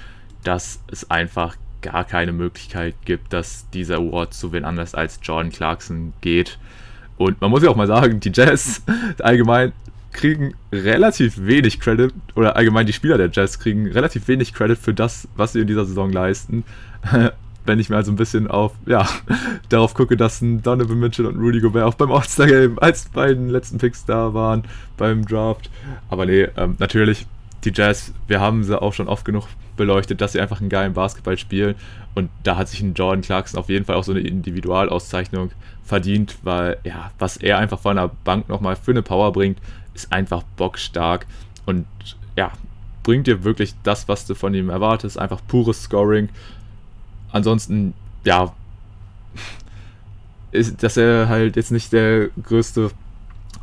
[0.42, 5.52] dass es einfach gar keine Möglichkeit gibt, dass dieser Award zu wen anders als Jordan
[5.52, 6.58] Clarkson geht.
[7.16, 8.82] Und man muss ja auch mal sagen, die Jazz
[9.18, 9.72] allgemein
[10.12, 14.94] kriegen relativ wenig Credit, oder allgemein die Spieler der Jazz kriegen relativ wenig Credit für
[14.94, 16.64] das, was sie in dieser Saison leisten
[17.66, 19.08] wenn ich mir also ein bisschen auf, ja,
[19.68, 23.78] darauf gucke, dass ein Donovan Mitchell und Rudy Gobert auch beim All-Star-Game als beiden letzten
[23.78, 24.64] Picks da waren
[24.96, 25.70] beim Draft.
[26.08, 27.26] Aber nee, ähm, natürlich,
[27.64, 29.46] die Jazz, wir haben sie auch schon oft genug
[29.76, 31.74] beleuchtet, dass sie einfach einen geilen Basketball spielen.
[32.14, 35.50] Und da hat sich ein Jordan Clarkson auf jeden Fall auch so eine Individualauszeichnung
[35.84, 39.58] verdient, weil, ja, was er einfach von der Bank nochmal für eine Power bringt,
[39.94, 41.26] ist einfach bockstark.
[41.66, 41.86] Und
[42.36, 42.52] ja,
[43.02, 46.28] bringt dir wirklich das, was du von ihm erwartest, einfach pures Scoring
[47.32, 47.94] ansonsten,
[48.24, 48.52] ja,
[50.52, 52.90] ist, dass er halt jetzt nicht der größte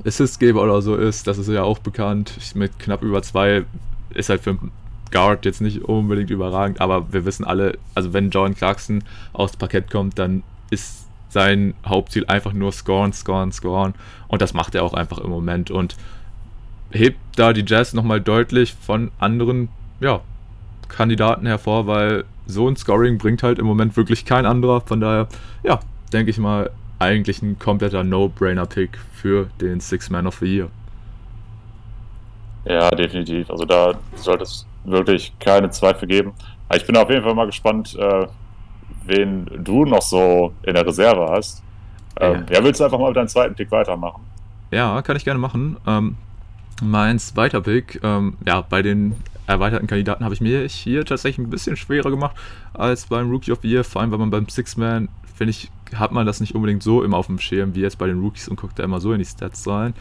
[0.06, 2.34] Assistgeber oder so ist, das ist ja auch bekannt.
[2.56, 3.66] Mit knapp über zwei
[4.14, 4.72] ist halt für einen
[5.12, 9.04] Guard jetzt nicht unbedingt überragend, aber wir wissen alle, also wenn Jordan Clarkson
[9.34, 13.94] aufs Parkett kommt, dann ist sein Hauptziel einfach nur scoren, scoren, scoren
[14.28, 15.96] und das macht er auch einfach im Moment und
[16.92, 20.22] hebt da die Jazz nochmal deutlich von anderen, ja,
[20.88, 24.82] Kandidaten hervor, weil so ein Scoring bringt halt im Moment wirklich kein anderer.
[24.82, 25.28] Von daher,
[25.64, 25.80] ja,
[26.14, 30.70] denke ich mal, eigentlich ein kompletter No-Brainer-Pick für den Six Man of the Year.
[32.66, 33.50] Ja, definitiv.
[33.50, 36.34] Also da sollte es wirklich keine Zweifel geben.
[36.68, 38.28] Aber ich bin auf jeden Fall mal gespannt, äh,
[39.06, 41.64] wen du noch so in der Reserve hast.
[42.20, 42.58] Ähm, ja.
[42.58, 42.64] ja.
[42.64, 44.24] willst du einfach mal mit deinem zweiten Pick weitermachen?
[44.72, 45.78] Ja, kann ich gerne machen.
[45.88, 46.18] Ähm,
[46.82, 49.16] mein zweiter Pick, ähm, ja, bei den
[49.48, 52.36] erweiterten Kandidaten habe ich mir hier tatsächlich ein bisschen schwerer gemacht
[52.74, 56.12] als beim Rookie of the Year, vor allem weil man beim Six-Man, finde ich, hat
[56.12, 58.58] man das nicht unbedingt so immer auf dem Schirm wie jetzt bei den Rookies und
[58.58, 59.94] guckt da immer so in die Stats rein.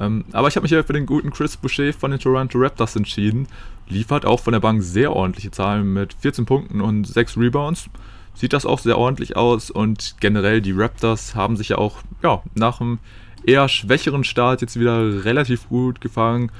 [0.00, 2.96] Ähm, aber ich habe mich hier für den guten Chris Boucher von den Toronto Raptors
[2.96, 3.46] entschieden.
[3.88, 7.90] Liefert auch von der Bank sehr ordentliche Zahlen mit 14 Punkten und 6 Rebounds.
[8.34, 12.42] Sieht das auch sehr ordentlich aus und generell die Raptors haben sich ja auch ja,
[12.54, 12.98] nach einem
[13.44, 16.50] eher schwächeren Start jetzt wieder relativ gut gefangen.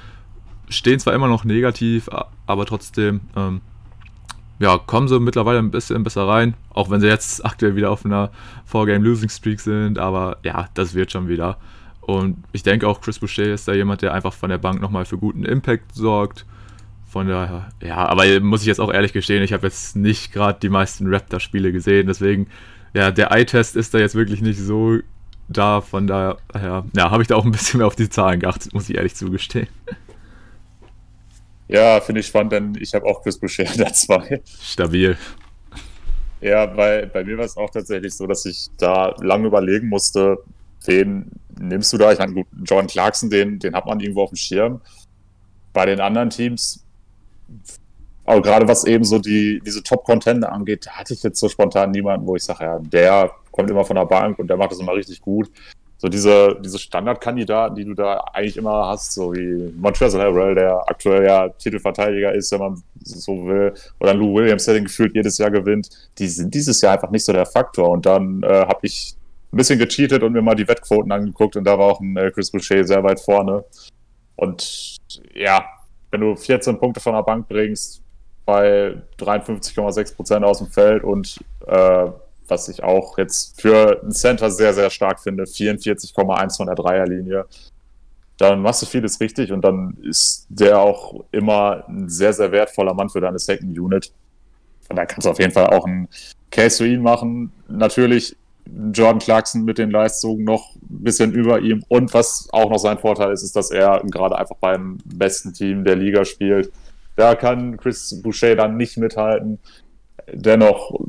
[0.69, 2.09] Stehen zwar immer noch negativ,
[2.47, 3.61] aber trotzdem ähm,
[4.59, 8.05] ja, kommen sie mittlerweile ein bisschen besser rein, auch wenn sie jetzt aktuell wieder auf
[8.05, 8.31] einer
[8.71, 11.57] 4-Game-Losing-Streak sind, aber ja, das wird schon wieder.
[12.17, 15.05] Und ich denke auch, Chris Boucher ist da jemand, der einfach von der Bank nochmal
[15.05, 16.47] für guten Impact sorgt.
[17.09, 20.61] Von daher, ja, aber muss ich jetzt auch ehrlich gestehen, ich habe jetzt nicht gerade
[20.61, 22.47] die meisten Raptor-Spiele gesehen, deswegen,
[22.95, 24.99] ja, der Eye-Test ist da jetzt wirklich nicht so
[25.49, 28.73] da, von daher, ja, habe ich da auch ein bisschen mehr auf die Zahlen geachtet,
[28.73, 29.67] muss ich ehrlich zugestehen.
[31.67, 34.41] Ja, finde ich spannend, denn ich habe auch Chris Boucher da zwei.
[34.63, 35.17] Stabil.
[36.41, 40.39] Ja, weil bei mir war es auch tatsächlich so, dass ich da lange überlegen musste,
[40.85, 42.13] wen nimmst du da?
[42.13, 44.81] Ich meine, gut, John Clarkson, den, den hat man irgendwo auf dem Schirm.
[45.73, 46.85] Bei den anderen Teams,
[48.25, 52.27] aber gerade was eben so die, diese Top-Contender angeht, hatte ich jetzt so spontan niemanden,
[52.27, 54.95] wo ich sage, ja, der kommt immer von der Bank und der macht das immer
[54.95, 55.51] richtig gut.
[55.99, 60.89] So diese, diese Standardkandidaten, die du da eigentlich immer hast, so wie Montrezl Harrell, der
[60.89, 65.37] aktuell ja Titelverteidiger ist, wenn man so will, oder Lou Williams, der den gefühlt jedes
[65.37, 67.91] Jahr gewinnt, die sind dieses Jahr einfach nicht so der Faktor.
[67.91, 69.17] Und dann äh, habe ich
[69.53, 72.31] ein bisschen gecheatet und mir mal die Wettquoten angeguckt und da war auch ein äh,
[72.31, 73.65] Chris Boucher sehr weit vorne.
[74.37, 74.97] Und
[75.35, 75.65] ja,
[76.11, 78.03] wenn du 14 Punkte von der Bank bringst,
[78.47, 82.07] bei 53,6 Prozent aus dem Feld und äh,
[82.49, 87.47] was ich auch jetzt für einen Center sehr, sehr stark finde, 44,1 von der Dreierlinie,
[88.39, 92.95] dann machst du vieles richtig und dann ist der auch immer ein sehr, sehr wertvoller
[92.95, 94.13] Mann für deine Second Unit.
[94.89, 96.09] Und da kannst du auf jeden Fall auch einen
[96.51, 97.53] Case für ihn machen.
[97.69, 98.37] Natürlich
[98.93, 101.85] Jordan Clarkson mit den Leistungen noch ein bisschen über ihm.
[101.89, 105.85] Und was auch noch sein Vorteil ist, ist, dass er gerade einfach beim besten Team
[105.85, 106.73] der Liga spielt.
[107.17, 109.59] Da kann Chris Boucher dann nicht mithalten.
[110.33, 111.01] Dennoch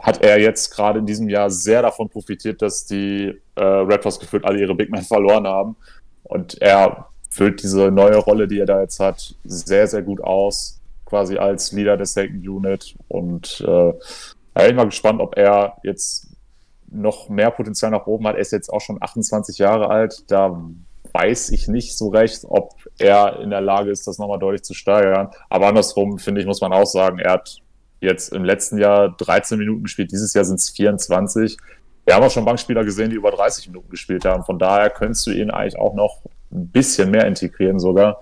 [0.00, 4.44] hat er jetzt gerade in diesem Jahr sehr davon profitiert, dass die äh, Raptors gefühlt
[4.44, 5.76] alle ihre Big Men verloren haben.
[6.24, 10.80] Und er füllt diese neue Rolle, die er da jetzt hat, sehr, sehr gut aus,
[11.04, 12.94] quasi als Leader der Second Unit.
[13.08, 16.33] Und äh, ich bin mal gespannt, ob er jetzt
[16.90, 18.36] noch mehr Potenzial nach oben hat.
[18.36, 20.24] Er ist jetzt auch schon 28 Jahre alt.
[20.28, 20.60] Da
[21.12, 24.74] weiß ich nicht so recht, ob er in der Lage ist, das nochmal deutlich zu
[24.74, 25.30] steigern.
[25.48, 27.58] Aber andersrum, finde ich, muss man auch sagen, er hat
[28.00, 30.12] jetzt im letzten Jahr 13 Minuten gespielt.
[30.12, 31.56] Dieses Jahr sind es 24.
[32.04, 34.44] Wir haben auch schon Bankspieler gesehen, die über 30 Minuten gespielt haben.
[34.44, 36.22] Von daher könntest du ihn eigentlich auch noch
[36.52, 38.20] ein bisschen mehr integrieren sogar.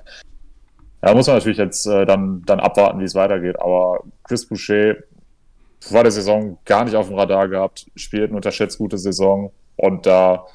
[1.01, 3.61] Da muss man natürlich jetzt äh, dann, dann abwarten, wie es weitergeht.
[3.61, 4.97] Aber Chris Boucher
[5.83, 10.07] vor der Saison gar nicht auf dem Radar gehabt, spielt eine unterschätzt gute Saison und
[10.07, 10.47] da,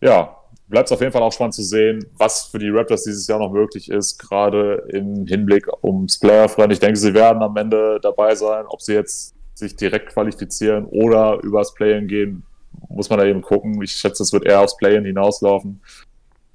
[0.00, 0.36] ja,
[0.68, 3.38] bleibt es auf jeden Fall auch spannend zu sehen, was für die Raptors dieses Jahr
[3.38, 6.72] noch möglich ist, gerade im Hinblick ums Playoff-Rennen.
[6.72, 11.38] Ich denke, sie werden am Ende dabei sein, ob sie jetzt sich direkt qualifizieren oder
[11.42, 12.44] übers Play-In gehen,
[12.88, 13.80] muss man da eben gucken.
[13.82, 15.80] Ich schätze, es wird eher aufs Play-In hinauslaufen.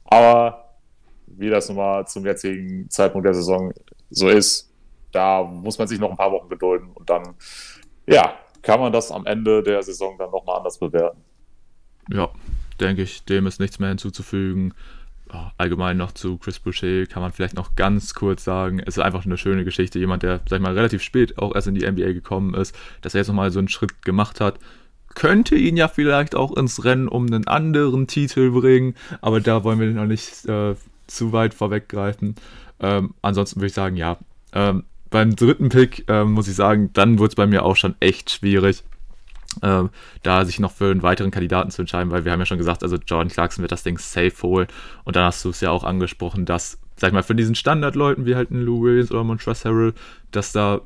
[0.05, 0.75] Aber
[1.25, 3.71] wie das nun mal zum jetzigen Zeitpunkt der Saison
[4.09, 4.69] so ist,
[5.11, 7.35] da muss man sich noch ein paar Wochen gedulden und dann
[8.09, 11.23] ja, kann man das am Ende der Saison dann nochmal anders bewerten.
[12.11, 12.29] Ja,
[12.79, 14.73] denke ich, dem ist nichts mehr hinzuzufügen.
[15.57, 19.25] Allgemein noch zu Chris Boucher kann man vielleicht noch ganz kurz sagen, es ist einfach
[19.25, 19.99] eine schöne Geschichte.
[19.99, 23.13] Jemand, der, sag ich mal, relativ spät auch erst in die NBA gekommen ist, dass
[23.13, 24.57] er jetzt nochmal so einen Schritt gemacht hat,
[25.13, 29.79] könnte ihn ja vielleicht auch ins Rennen um einen anderen Titel bringen, aber da wollen
[29.79, 32.35] wir noch nicht äh, zu weit vorweggreifen.
[32.79, 34.17] Ähm, ansonsten würde ich sagen, ja,
[34.53, 37.95] ähm, beim dritten Pick äh, muss ich sagen, dann wurde es bei mir auch schon
[37.99, 38.83] echt schwierig,
[39.61, 39.83] äh,
[40.23, 42.83] da sich noch für einen weiteren Kandidaten zu entscheiden, weil wir haben ja schon gesagt,
[42.83, 44.67] also Jordan Clarkson wird das Ding safe holen.
[45.03, 48.25] Und dann hast du es ja auch angesprochen, dass, sag ich mal, für diesen Standardleuten
[48.25, 49.93] wie halt ein Lou Williams oder Montrezl Harrell,
[50.31, 50.81] dass da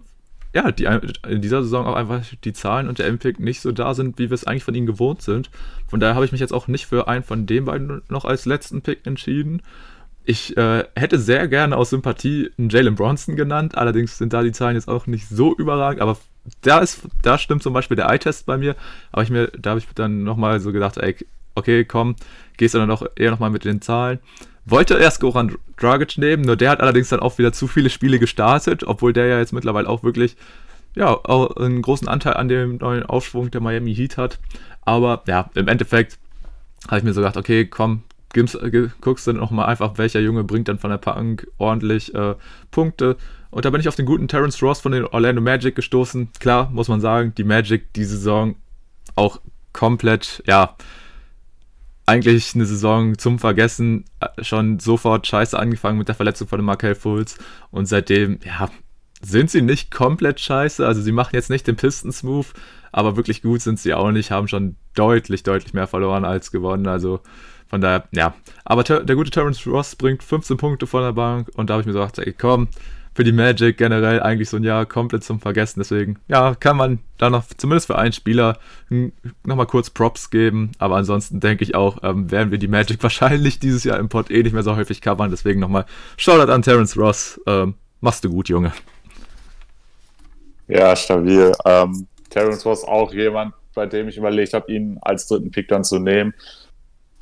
[0.53, 0.87] ja, die,
[1.27, 4.29] in dieser Saison auch einfach die Zahlen und der M-Pick nicht so da sind, wie
[4.29, 5.49] wir es eigentlich von ihnen gewohnt sind.
[5.87, 8.45] Von daher habe ich mich jetzt auch nicht für einen von den beiden noch als
[8.45, 9.63] letzten Pick entschieden.
[10.25, 14.51] Ich äh, hätte sehr gerne aus Sympathie einen Jalen Bronson genannt, allerdings sind da die
[14.51, 16.17] Zahlen jetzt auch nicht so überragend, aber
[16.61, 18.75] da ist, da stimmt zum Beispiel der Eye-Test bei mir,
[19.11, 21.15] aber ich mir, da habe ich dann nochmal so gedacht, ey,
[21.55, 22.15] okay, komm,
[22.57, 24.19] gehst du dann doch eher nochmal mit den Zahlen.
[24.65, 28.19] wollte erst Goran Dragic nehmen, nur der hat allerdings dann auch wieder zu viele Spiele
[28.19, 30.37] gestartet, obwohl der ja jetzt mittlerweile auch wirklich
[30.95, 34.39] ja, auch einen großen Anteil an dem neuen Aufschwung der Miami Heat hat.
[34.81, 36.19] Aber ja, im Endeffekt
[36.87, 38.03] habe ich mir so gedacht, okay, komm,
[38.33, 38.57] gibst,
[39.01, 42.35] guckst du nochmal einfach, welcher Junge bringt dann von der Bank ordentlich äh,
[42.71, 43.17] Punkte.
[43.51, 46.29] Und da bin ich auf den guten Terence Ross von den Orlando Magic gestoßen.
[46.39, 48.55] Klar, muss man sagen, die Magic die Saison
[49.15, 49.39] auch
[49.73, 50.75] komplett, ja,
[52.05, 56.95] eigentlich eine Saison zum Vergessen, äh, schon sofort scheiße angefangen mit der Verletzung von Markel
[56.95, 57.37] Fultz
[57.71, 58.69] und seitdem, ja,
[59.21, 62.47] sind sie nicht komplett scheiße, also sie machen jetzt nicht den Pistons-Move,
[62.91, 66.87] aber wirklich gut sind sie auch nicht, haben schon deutlich, deutlich mehr verloren als gewonnen,
[66.87, 67.21] also
[67.73, 68.35] von daher, ja.
[68.65, 71.87] Aber der gute Terence Ross bringt 15 Punkte von der Bank und da habe ich
[71.87, 72.67] mir gedacht, ey, komm,
[73.15, 75.79] für die Magic generell eigentlich so ein Jahr komplett zum Vergessen.
[75.79, 78.59] Deswegen, ja, kann man da noch zumindest für einen Spieler
[79.43, 80.73] nochmal kurz Props geben.
[80.77, 84.29] Aber ansonsten denke ich auch, ähm, werden wir die Magic wahrscheinlich dieses Jahr im Pod
[84.29, 85.31] eh nicht mehr so häufig covern.
[85.31, 87.41] Deswegen nochmal Shoutout an Terence Ross.
[87.47, 88.71] Ähm, machst du gut, Junge.
[90.67, 91.51] Ja, stabil.
[91.65, 95.83] Ähm, Terence Ross auch jemand, bei dem ich überlegt habe, ihn als dritten Pick dann
[95.83, 96.35] zu nehmen.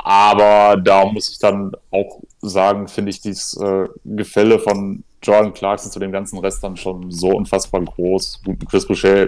[0.03, 5.91] Aber da muss ich dann auch sagen, finde ich dieses äh, Gefälle von Jordan Clarkson
[5.91, 8.41] zu dem ganzen Rest dann schon so unfassbar groß.
[8.69, 9.27] Chris Boucher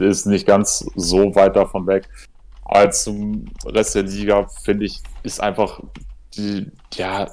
[0.00, 2.08] ist nicht ganz so weit davon weg.
[2.64, 5.80] Als zum Rest der Liga, finde ich, ist einfach
[6.36, 7.28] die, ja,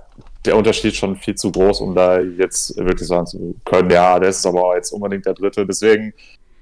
[0.45, 4.30] der Unterschied schon viel zu groß, um da jetzt wirklich sagen zu können, ja, der
[4.30, 5.65] ist aber jetzt unbedingt der Dritte.
[5.65, 6.13] Deswegen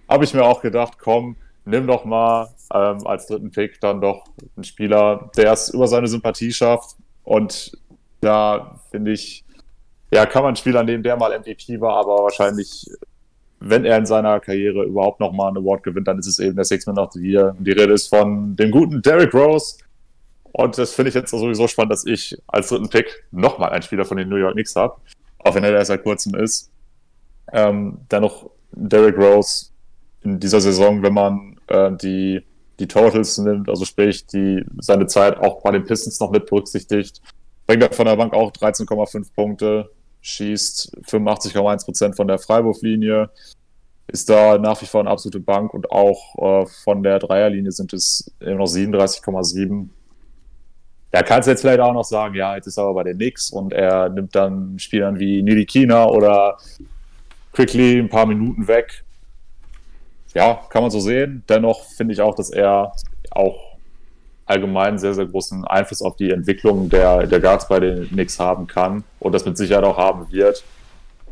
[0.07, 1.35] habe ich mir auch gedacht, komm,
[1.65, 6.07] nimm doch mal ähm, als dritten Pick dann doch einen Spieler, der es über seine
[6.07, 6.95] Sympathie schafft.
[7.23, 7.77] Und
[8.21, 9.43] da finde ich,
[10.11, 12.89] ja, kann man einen Spieler nehmen, der mal MVP war, aber wahrscheinlich,
[13.59, 16.55] wenn er in seiner Karriere überhaupt noch mal einen Award gewinnt, dann ist es eben
[16.55, 17.55] der Six Man of the Year.
[17.59, 19.77] Die Rede ist von dem guten Derrick Rose.
[20.51, 24.05] Und das finde ich jetzt sowieso spannend, dass ich als dritten Pick nochmal einen Spieler
[24.05, 24.95] von den New York Knicks habe,
[25.39, 26.71] auch wenn er erst seit kurzem ist.
[27.51, 29.67] Ähm, dennoch Derrick Rose
[30.23, 32.41] in dieser Saison, wenn man äh, die,
[32.79, 37.21] die Totals nimmt, also sprich die, seine Zeit auch bei den Pistons noch mit berücksichtigt,
[37.67, 39.89] bringt er von der Bank auch 13,5 Punkte,
[40.21, 43.29] schießt 85,1% von der Freiwurflinie,
[44.07, 47.93] ist da nach wie vor eine absolute Bank und auch äh, von der Dreierlinie sind
[47.93, 49.87] es immer noch 37,7.
[51.11, 53.17] Da kannst du jetzt vielleicht auch noch sagen, ja, jetzt ist er aber bei den
[53.17, 56.57] Knicks und er nimmt dann Spielern wie Nili Kina oder
[57.53, 59.04] Quickly ein paar Minuten weg
[60.35, 61.43] ja, kann man so sehen.
[61.49, 62.91] Dennoch finde ich auch, dass er
[63.31, 63.77] auch
[64.45, 68.67] allgemein sehr, sehr großen Einfluss auf die Entwicklung der, der Guards bei den Knicks haben
[68.67, 70.63] kann und das mit Sicherheit auch haben wird.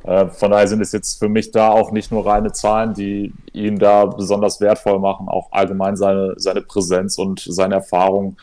[0.04, 3.34] Äh, von daher sind es jetzt für mich da auch nicht nur reine Zahlen, die
[3.52, 8.38] ihn da besonders wertvoll machen, auch allgemein seine, seine Präsenz und seine Erfahrung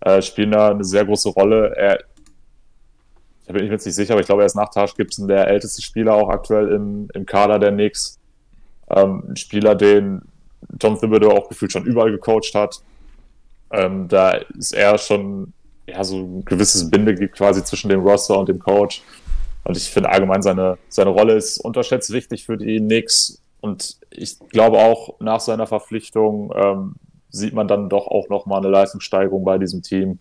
[0.00, 1.74] äh, spielen da eine sehr große Rolle.
[1.76, 2.00] Er,
[3.46, 5.48] ich bin mir jetzt nicht sicher, aber ich glaube, er ist nach Tasch Gibson der
[5.48, 8.18] älteste Spieler auch aktuell im, im Kader der Knicks.
[8.92, 10.22] Ähm, ein Spieler, den
[10.80, 12.82] John Thibodeau auch gefühlt schon überall gecoacht hat.
[13.70, 15.52] Ähm, da ist er schon
[15.86, 19.02] ja, so ein gewisses Binde gibt quasi zwischen dem Roster und dem Coach.
[19.64, 23.40] Und ich finde allgemein seine, seine Rolle ist unterschätzt wichtig für die Knicks.
[23.60, 26.94] Und ich glaube auch nach seiner Verpflichtung ähm,
[27.30, 30.18] sieht man dann doch auch nochmal eine Leistungssteigerung bei diesem Team.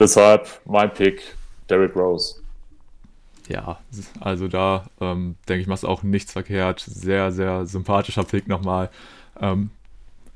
[0.00, 1.36] Deshalb mein Pick,
[1.68, 2.41] Derrick Rose
[3.48, 3.78] ja,
[4.20, 6.80] also da ähm, denke ich, machst auch nichts verkehrt.
[6.80, 8.90] Sehr, sehr sympathischer Pick nochmal.
[9.40, 9.70] Ähm,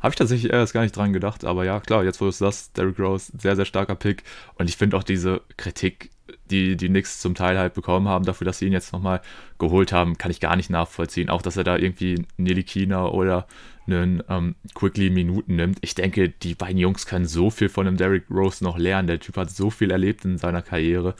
[0.00, 2.38] Habe ich tatsächlich erst gar nicht dran gedacht, aber ja, klar, jetzt wo du es
[2.38, 4.22] sagst, Derrick Rose, sehr, sehr starker Pick.
[4.56, 6.10] Und ich finde auch diese Kritik,
[6.50, 9.20] die die Knicks zum Teil halt bekommen haben, dafür, dass sie ihn jetzt nochmal
[9.58, 11.30] geholt haben, kann ich gar nicht nachvollziehen.
[11.30, 13.46] Auch, dass er da irgendwie Nelly Kina oder
[13.86, 15.78] einen ähm, Quickly Minuten nimmt.
[15.80, 19.06] Ich denke, die beiden Jungs können so viel von dem Derrick Rose noch lernen.
[19.06, 21.14] Der Typ hat so viel erlebt in seiner Karriere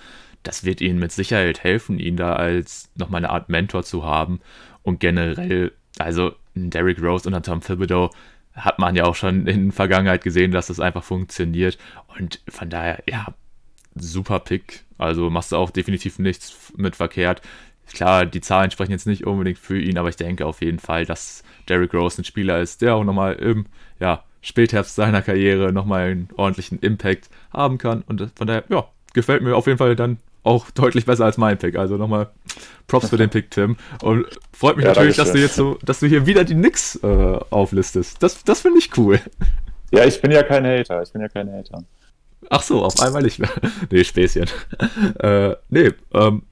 [0.47, 4.41] das wird ihnen mit Sicherheit helfen, ihn da als nochmal eine Art Mentor zu haben.
[4.83, 8.11] Und generell, also Derrick Rose und Tom Thibodeau
[8.55, 11.79] hat man ja auch schon in der Vergangenheit gesehen, dass das einfach funktioniert.
[12.19, 13.27] Und von daher, ja,
[13.97, 14.85] super Pick.
[14.99, 17.43] Also machst du auch definitiv nichts mit verkehrt.
[17.93, 21.05] Klar, die Zahlen sprechen jetzt nicht unbedingt für ihn, aber ich denke auf jeden Fall,
[21.05, 23.67] dass Derrick Rose ein Spieler ist, der auch nochmal im
[24.01, 28.03] ja, Spätherbst seiner Karriere nochmal einen ordentlichen Impact haben kann.
[28.03, 31.59] Und von daher, ja, gefällt mir auf jeden Fall dann auch deutlich besser als mein
[31.59, 31.77] Pick.
[31.77, 32.31] Also nochmal
[32.87, 33.77] Props für den Pick, Tim.
[34.03, 36.97] Und freut mich ja, natürlich, dass du jetzt so, dass du hier wieder die Knicks
[37.03, 38.23] äh, auflistest.
[38.23, 39.21] Das, das finde ich cool.
[39.91, 41.03] Ja, ich bin ja kein Hater.
[41.03, 41.85] Ich bin ja kein Hater.
[42.49, 43.51] Ach so, auf einmal nicht mehr.
[43.91, 44.47] nee, Späßchen.
[45.19, 46.43] äh, nee, ähm,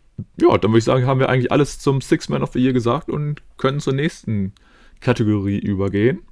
[0.41, 2.73] ja, dann würde ich sagen, haben wir eigentlich alles zum Six Man of the Year
[2.73, 4.53] gesagt und können zur nächsten
[5.01, 6.23] Kategorie übergehen.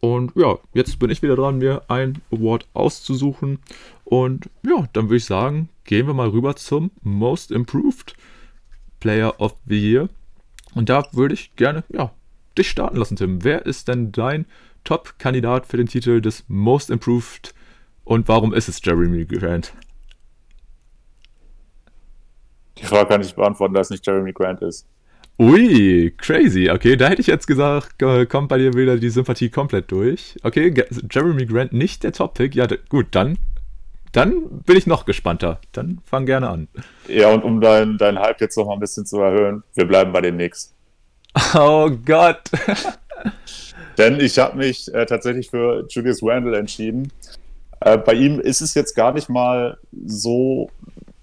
[0.00, 3.58] Und ja, jetzt bin ich wieder dran, mir ein Award auszusuchen.
[4.08, 8.14] Und ja, dann würde ich sagen, gehen wir mal rüber zum Most Improved
[9.00, 10.08] Player of the Year.
[10.74, 12.10] Und da würde ich gerne, ja,
[12.56, 13.44] dich starten lassen, Tim.
[13.44, 14.46] Wer ist denn dein
[14.84, 17.54] Top-Kandidat für den Titel des Most Improved
[18.04, 19.74] und warum ist es Jeremy Grant?
[22.78, 24.86] Die Frage kann ich beantworten, da es nicht Jeremy Grant ist.
[25.38, 26.70] Ui, crazy.
[26.70, 27.98] Okay, da hätte ich jetzt gesagt,
[28.28, 30.36] kommt bei dir wieder die Sympathie komplett durch.
[30.42, 30.72] Okay,
[31.10, 32.54] Jeremy Grant nicht der Top-Pick.
[32.56, 33.38] Ja, gut, dann,
[34.12, 35.60] dann bin ich noch gespannter.
[35.72, 36.68] Dann fang gerne an.
[37.06, 40.12] Ja, und um deinen dein Hype jetzt noch mal ein bisschen zu erhöhen, wir bleiben
[40.12, 40.74] bei den Knicks.
[41.54, 42.50] Oh Gott.
[43.98, 47.12] Denn ich habe mich äh, tatsächlich für Julius Randle entschieden.
[47.80, 50.70] Äh, bei ihm ist es jetzt gar nicht mal so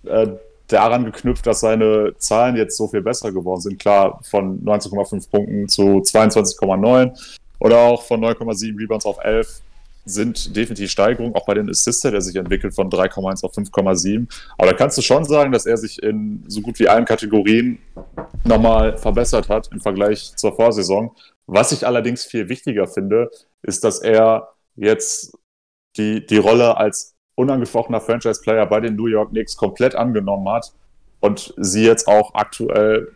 [0.03, 0.27] äh,
[0.67, 3.79] daran geknüpft, dass seine Zahlen jetzt so viel besser geworden sind.
[3.79, 7.17] Klar, von 19,5 Punkten zu 22,9
[7.59, 9.61] oder auch von 9,7 Rebounds auf 11
[10.05, 14.27] sind definitiv Steigerungen, auch bei den Assists, der sich entwickelt von 3,1 auf 5,7.
[14.57, 17.79] Aber da kannst du schon sagen, dass er sich in so gut wie allen Kategorien
[18.43, 21.15] nochmal verbessert hat im Vergleich zur Vorsaison.
[21.47, 23.31] Was ich allerdings viel wichtiger finde,
[23.63, 25.37] ist, dass er jetzt
[25.97, 30.73] die, die Rolle als unangefochdener Franchise-Player bei den New York Knicks komplett angenommen hat
[31.19, 33.11] und sie jetzt auch aktuell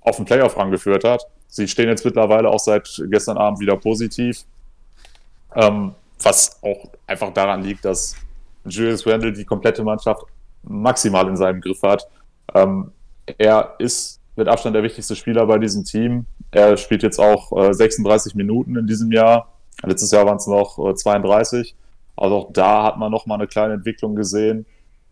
[0.00, 1.22] auf den Playoff rangeführt hat.
[1.46, 4.44] Sie stehen jetzt mittlerweile auch seit gestern Abend wieder positiv,
[5.54, 8.16] ähm, was auch einfach daran liegt, dass
[8.64, 10.22] Julius Randle die komplette Mannschaft
[10.62, 12.06] maximal in seinem Griff hat.
[12.54, 12.92] Ähm,
[13.38, 16.26] er ist mit Abstand der wichtigste Spieler bei diesem Team.
[16.50, 19.52] Er spielt jetzt auch äh, 36 Minuten in diesem Jahr.
[19.82, 21.74] Letztes Jahr waren es noch äh, 32.
[22.16, 24.66] Also auch da hat man nochmal eine kleine Entwicklung gesehen.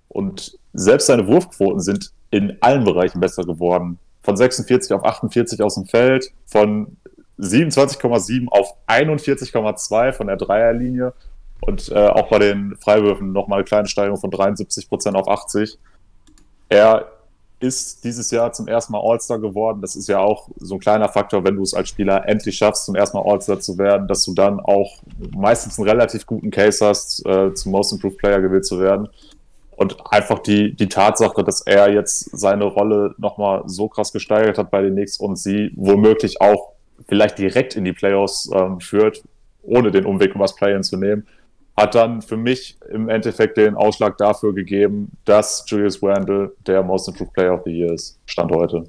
[0.08, 3.98] Und selbst seine Wurfquoten sind in allen Bereichen besser geworden.
[4.22, 6.96] Von 46 auf 48 aus dem Feld, von
[7.38, 11.12] 27,7 auf 41,2 von der Dreierlinie
[11.60, 15.78] und äh, auch bei den Freiwürfen nochmal eine kleine Steigerung von 73 Prozent auf 80.
[16.68, 17.06] Er
[17.60, 19.80] ist dieses Jahr zum ersten Mal All-Star geworden.
[19.80, 22.86] Das ist ja auch so ein kleiner Faktor, wenn du es als Spieler endlich schaffst,
[22.86, 25.02] zum ersten Mal All-Star zu werden, dass du dann auch
[25.34, 29.08] meistens einen relativ guten Case hast, äh, zum Most Improved Player gewählt zu werden.
[29.76, 34.70] Und einfach die, die Tatsache, dass er jetzt seine Rolle nochmal so krass gesteigert hat
[34.70, 36.72] bei den Knicks und sie womöglich auch
[37.08, 39.22] vielleicht direkt in die Playoffs ähm, führt,
[39.62, 41.26] ohne den Umweg um was Play-In zu nehmen,
[41.76, 47.08] hat dann für mich im Endeffekt den Ausschlag dafür gegeben, dass Julius Randle der Most
[47.08, 48.18] Improved Player of the Year ist.
[48.26, 48.84] Stand heute.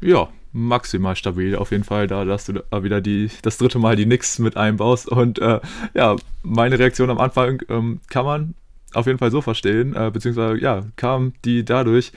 [0.00, 3.96] Ja, maximal stabil auf jeden Fall, da dass du da wieder die, das dritte Mal
[3.96, 5.08] die Knicks mit einbaust.
[5.08, 5.60] Und äh,
[5.94, 8.54] ja, meine Reaktion am Anfang ähm, kann man
[8.92, 12.12] auf jeden Fall so verstehen, äh, beziehungsweise ja, kam die dadurch,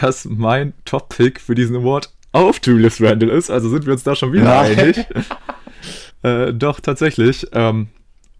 [0.00, 3.50] dass mein Top-Pick für diesen Award auf Julius Randle ist.
[3.50, 4.78] Also sind wir uns da schon wieder Nein.
[4.78, 5.06] einig.
[6.22, 7.46] äh, doch, tatsächlich.
[7.52, 7.88] Ähm,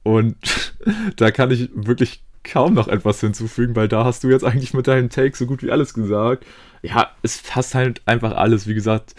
[0.03, 0.37] und
[1.17, 4.87] da kann ich wirklich kaum noch etwas hinzufügen, weil da hast du jetzt eigentlich mit
[4.87, 6.45] deinem Take so gut wie alles gesagt.
[6.83, 8.67] Ja, es fasst halt einfach alles.
[8.67, 9.15] Wie gesagt,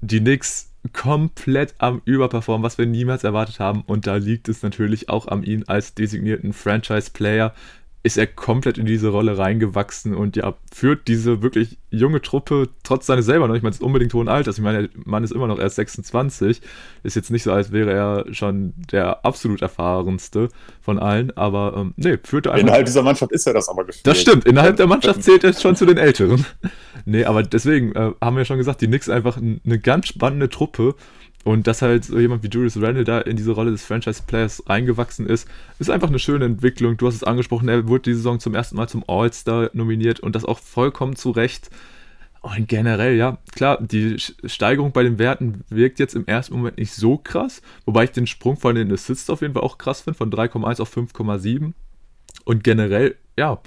[0.00, 3.82] die Knicks komplett am Überperformen, was wir niemals erwartet haben.
[3.86, 7.54] Und da liegt es natürlich auch an ihn als designierten Franchise-Player,
[8.04, 13.06] ist er komplett in diese Rolle reingewachsen und ja, führt diese wirklich junge Truppe, trotz
[13.06, 15.32] seines selber noch, ich meine, es ist unbedingt hohen Alters, ich meine, der Mann ist
[15.32, 16.60] immer noch erst 26,
[17.02, 20.50] ist jetzt nicht so, als wäre er schon der absolut erfahrenste
[20.82, 22.66] von allen, aber ähm, nee, führt er einfach.
[22.66, 24.06] Innerhalb dieser Mannschaft ist er das aber gefühlt.
[24.06, 26.44] Das stimmt, innerhalb der Mannschaft zählt er schon zu den Älteren.
[27.06, 30.94] nee, aber deswegen äh, haben wir schon gesagt, die Knicks einfach eine ganz spannende Truppe
[31.44, 35.26] und dass halt so jemand wie Julius Randle da in diese Rolle des Franchise-Players eingewachsen
[35.26, 35.46] ist,
[35.78, 36.96] ist einfach eine schöne Entwicklung.
[36.96, 40.34] Du hast es angesprochen, er wurde diese Saison zum ersten Mal zum All-Star nominiert und
[40.34, 41.70] das auch vollkommen zu Recht.
[42.40, 46.92] Und generell, ja, klar, die Steigerung bei den Werten wirkt jetzt im ersten Moment nicht
[46.92, 50.18] so krass, wobei ich den Sprung von den Assists auf jeden Fall auch krass finde,
[50.18, 51.72] von 3,1 auf 5,7.
[52.44, 53.60] Und generell, ja,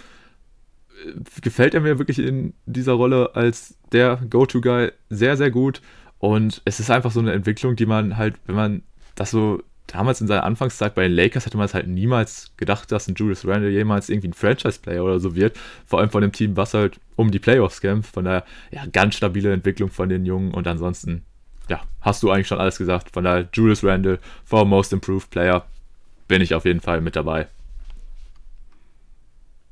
[1.42, 5.82] gefällt er mir wirklich in dieser Rolle als der Go-To-Guy sehr, sehr gut.
[6.20, 8.84] Und es ist einfach so eine Entwicklung, die man halt, wenn man
[9.16, 12.92] das so damals in seiner Anfangszeit bei den Lakers hätte man es halt niemals gedacht,
[12.92, 15.58] dass ein Julius Randle jemals irgendwie ein Franchise-Player oder so wird.
[15.86, 18.14] Vor allem von dem Team, was halt um die Playoffs kämpft.
[18.14, 21.24] Von daher, ja, ganz stabile Entwicklung von den Jungen und ansonsten,
[21.70, 23.12] ja, hast du eigentlich schon alles gesagt.
[23.14, 25.66] Von daher, Julius Randle for Most Improved Player
[26.28, 27.48] bin ich auf jeden Fall mit dabei.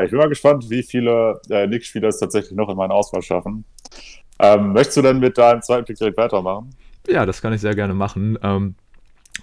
[0.04, 3.64] Ich bin mal gespannt, wie viele äh, Knicks-Spieler es tatsächlich noch in meinen Auswahl schaffen.
[4.40, 6.70] Ähm, möchtest du denn mit deinem zweiten Pick direkt weitermachen?
[7.08, 8.38] Ja, das kann ich sehr gerne machen.
[8.42, 8.76] Ähm,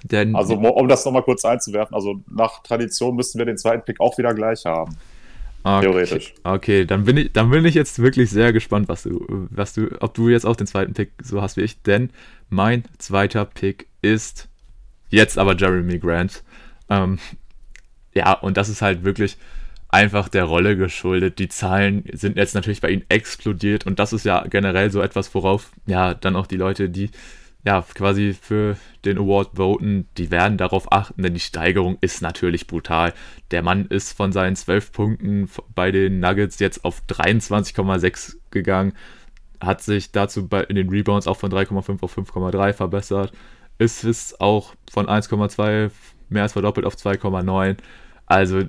[0.04, 4.00] denn, also, um das nochmal kurz einzuwerfen, also nach Tradition müssten wir den zweiten Pick
[4.00, 4.96] auch wieder gleich haben.
[5.64, 6.34] Okay, Theoretisch.
[6.42, 9.88] Okay, dann bin ich, dann bin ich jetzt wirklich sehr gespannt, was du, was du,
[10.00, 12.10] ob du jetzt auch den zweiten Pick so hast wie ich, denn
[12.50, 14.48] mein zweiter Pick ist
[15.10, 16.42] jetzt aber Jeremy Grant.
[16.90, 17.20] Ähm,
[18.12, 19.36] ja, und das ist halt wirklich
[19.92, 21.38] einfach der Rolle geschuldet.
[21.38, 25.32] Die Zahlen sind jetzt natürlich bei ihm explodiert und das ist ja generell so etwas,
[25.34, 27.10] worauf ja dann auch die Leute, die
[27.64, 32.66] ja quasi für den Award voten, die werden darauf achten, denn die Steigerung ist natürlich
[32.66, 33.12] brutal.
[33.52, 38.94] Der Mann ist von seinen 12 Punkten bei den Nuggets jetzt auf 23,6 gegangen,
[39.60, 43.32] hat sich dazu bei, in den Rebounds auch von 3,5 auf 5,3 verbessert,
[43.78, 45.90] ist es auch von 1,2
[46.30, 47.76] mehr als verdoppelt auf 2,9
[48.32, 48.62] also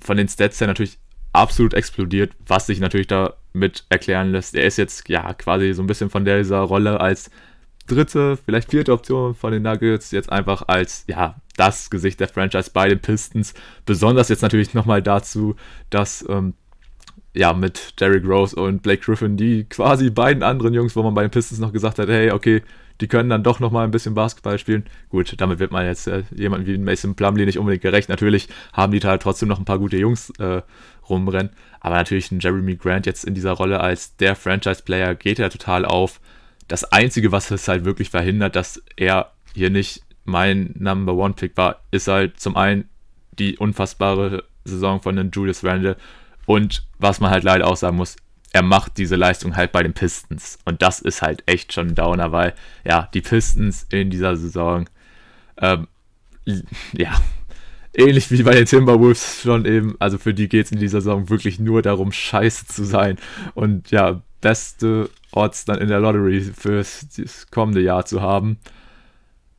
[0.00, 0.98] von den Stats her natürlich
[1.32, 4.54] absolut explodiert, was sich natürlich damit erklären lässt.
[4.54, 7.30] Er ist jetzt ja quasi so ein bisschen von dieser Rolle als
[7.86, 12.70] dritte, vielleicht vierte Option von den Nuggets jetzt einfach als ja das Gesicht der Franchise
[12.72, 13.54] bei den Pistons.
[13.84, 15.56] Besonders jetzt natürlich nochmal dazu,
[15.90, 16.54] dass ähm,
[17.34, 21.22] ja mit Derrick Rose und Blake Griffin die quasi beiden anderen Jungs, wo man bei
[21.22, 22.62] den Pistons noch gesagt hat, hey okay,
[23.00, 24.84] die können dann doch nochmal ein bisschen Basketball spielen.
[25.10, 28.08] Gut, damit wird man jetzt äh, jemanden wie Mason Plumley nicht unbedingt gerecht.
[28.08, 30.62] Natürlich haben die da trotzdem noch ein paar gute Jungs äh,
[31.08, 31.50] rumrennen.
[31.80, 35.84] Aber natürlich ein Jeremy Grant jetzt in dieser Rolle als der Franchise-Player geht er total
[35.84, 36.20] auf.
[36.68, 41.56] Das Einzige, was es halt wirklich verhindert, dass er hier nicht mein Number One Pick
[41.56, 42.88] war, ist halt zum einen
[43.38, 45.96] die unfassbare Saison von den Julius Randle
[46.46, 48.16] und was man halt leider auch sagen muss,
[48.52, 50.58] er macht diese Leistung halt bei den Pistons.
[50.64, 54.88] Und das ist halt echt schon ein Downer, weil ja, die Pistons in dieser Saison,
[55.58, 55.88] ähm,
[56.92, 57.12] ja,
[57.94, 61.28] ähnlich wie bei den Timberwolves schon eben, also für die geht es in dieser Saison
[61.28, 63.18] wirklich nur darum, scheiße zu sein.
[63.54, 67.06] Und ja, beste Odds dann in der Lottery fürs
[67.50, 68.58] kommende Jahr zu haben.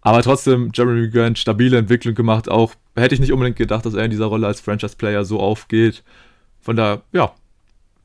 [0.01, 2.47] Aber trotzdem, Jeremy Grant, stabile Entwicklung gemacht.
[2.47, 6.03] Auch hätte ich nicht unbedingt gedacht, dass er in dieser Rolle als Franchise-Player so aufgeht.
[6.61, 7.33] Von daher, ja,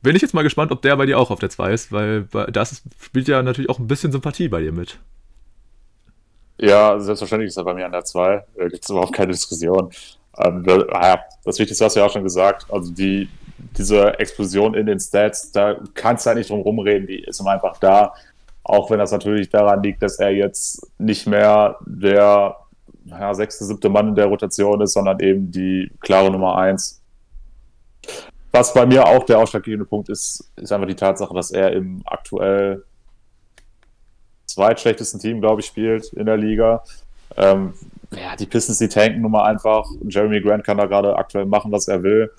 [0.03, 2.27] bin ich jetzt mal gespannt, ob der bei dir auch auf der 2 ist, weil
[2.51, 4.99] das spielt ja natürlich auch ein bisschen Sympathie bei dir mit.
[6.59, 8.45] Ja, selbstverständlich ist er bei mir an der 2.
[8.57, 9.89] Da gibt es überhaupt keine Diskussion.
[10.37, 12.67] Ähm, ja, das Wichtigste hast du ja auch schon gesagt.
[12.69, 13.29] Also die,
[13.77, 17.77] diese Explosion in den Stats, da kannst du halt nicht drum rumreden, die ist einfach
[17.79, 18.13] da.
[18.63, 22.55] Auch wenn das natürlich daran liegt, dass er jetzt nicht mehr der
[23.05, 27.01] ja, sechste, siebte Mann in der Rotation ist, sondern eben die klare Nummer 1.
[28.55, 32.03] Was bei mir auch der ausschlaggebende Punkt ist, ist einfach die Tatsache, dass er im
[32.05, 32.83] aktuell
[34.45, 36.83] zweitschlechtesten Team, glaube ich, spielt in der Liga.
[37.35, 37.73] Ähm,
[38.11, 39.87] ja, die Pistons, die tanken nun mal einfach.
[40.07, 42.31] Jeremy Grant kann da gerade aktuell machen, was er will.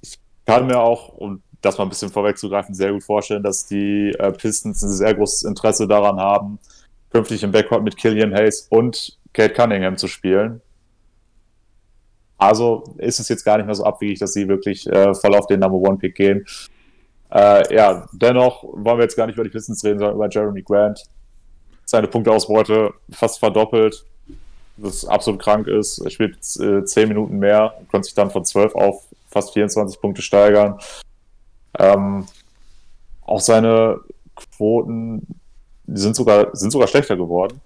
[0.00, 4.10] Ich kann mir auch, um das mal ein bisschen vorwegzugreifen, sehr gut vorstellen, dass die
[4.18, 6.60] äh, Pistons ein sehr großes Interesse daran haben,
[7.10, 10.62] künftig im Backcourt mit Killian Hayes und Kate Cunningham zu spielen.
[12.42, 15.46] Also ist es jetzt gar nicht mehr so abwegig, dass sie wirklich äh, voll auf
[15.46, 16.44] den Number One Pick gehen.
[17.30, 20.60] Äh, ja, dennoch wollen wir jetzt gar nicht über die Pistons reden, sondern über Jeremy
[20.62, 21.04] Grant.
[21.84, 24.04] Seine Punkteausbeute fast verdoppelt,
[24.76, 25.98] was absolut krank ist.
[25.98, 30.22] Er spielt äh, 10 Minuten mehr konnte sich dann von 12 auf fast 24 Punkte
[30.22, 30.80] steigern.
[31.78, 32.26] Ähm,
[33.24, 34.00] auch seine
[34.56, 35.28] Quoten
[35.86, 37.60] sind sogar, sind sogar schlechter geworden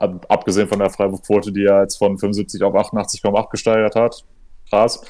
[0.00, 4.24] abgesehen von der Freiwurfquote, die er jetzt von 75 auf 88,8 gesteigert hat.
[4.68, 5.02] Krass.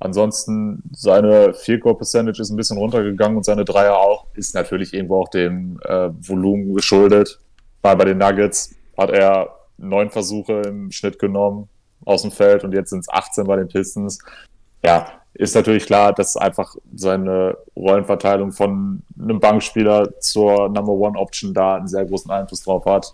[0.00, 4.26] Ansonsten seine Field Goal Percentage ist ein bisschen runtergegangen und seine Dreier auch.
[4.34, 7.38] Ist natürlich irgendwo auch dem äh, Volumen geschuldet.
[7.82, 11.68] Weil bei den Nuggets hat er neun Versuche im Schnitt genommen
[12.04, 14.18] aus dem Feld und jetzt sind es 18 bei den Pistons.
[14.84, 21.52] Ja, ist natürlich klar, dass einfach seine Rollenverteilung von einem Bankspieler zur Number One Option
[21.52, 23.12] da einen sehr großen Einfluss drauf hat.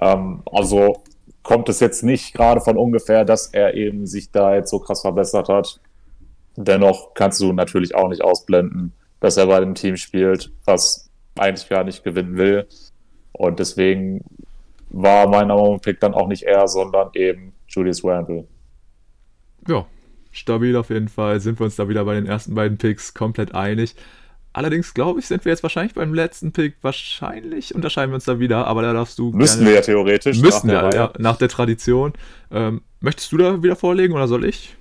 [0.00, 1.02] Ähm, also
[1.42, 5.02] kommt es jetzt nicht gerade von ungefähr, dass er eben sich da jetzt so krass
[5.02, 5.80] verbessert hat.
[6.56, 11.68] Dennoch kannst du natürlich auch nicht ausblenden, dass er bei einem Team spielt, was eigentlich
[11.68, 12.66] gar nicht gewinnen will.
[13.32, 14.24] Und deswegen
[14.90, 18.46] war mein Number Pick dann auch nicht er, sondern eben Julius Randle.
[19.66, 19.86] Ja,
[20.32, 21.40] stabil auf jeden Fall.
[21.40, 23.94] Sind wir uns da wieder bei den ersten beiden Picks komplett einig.
[24.52, 26.74] Allerdings, glaube ich, sind wir jetzt wahrscheinlich beim letzten Pick.
[26.82, 29.30] Wahrscheinlich unterscheiden wir uns da wieder, aber da darfst du.
[29.30, 30.40] Müssten wir ja theoretisch.
[30.40, 32.14] Müssten wir, ja, nach der Tradition.
[32.50, 34.76] Ähm, möchtest du da wieder vorlegen oder soll ich?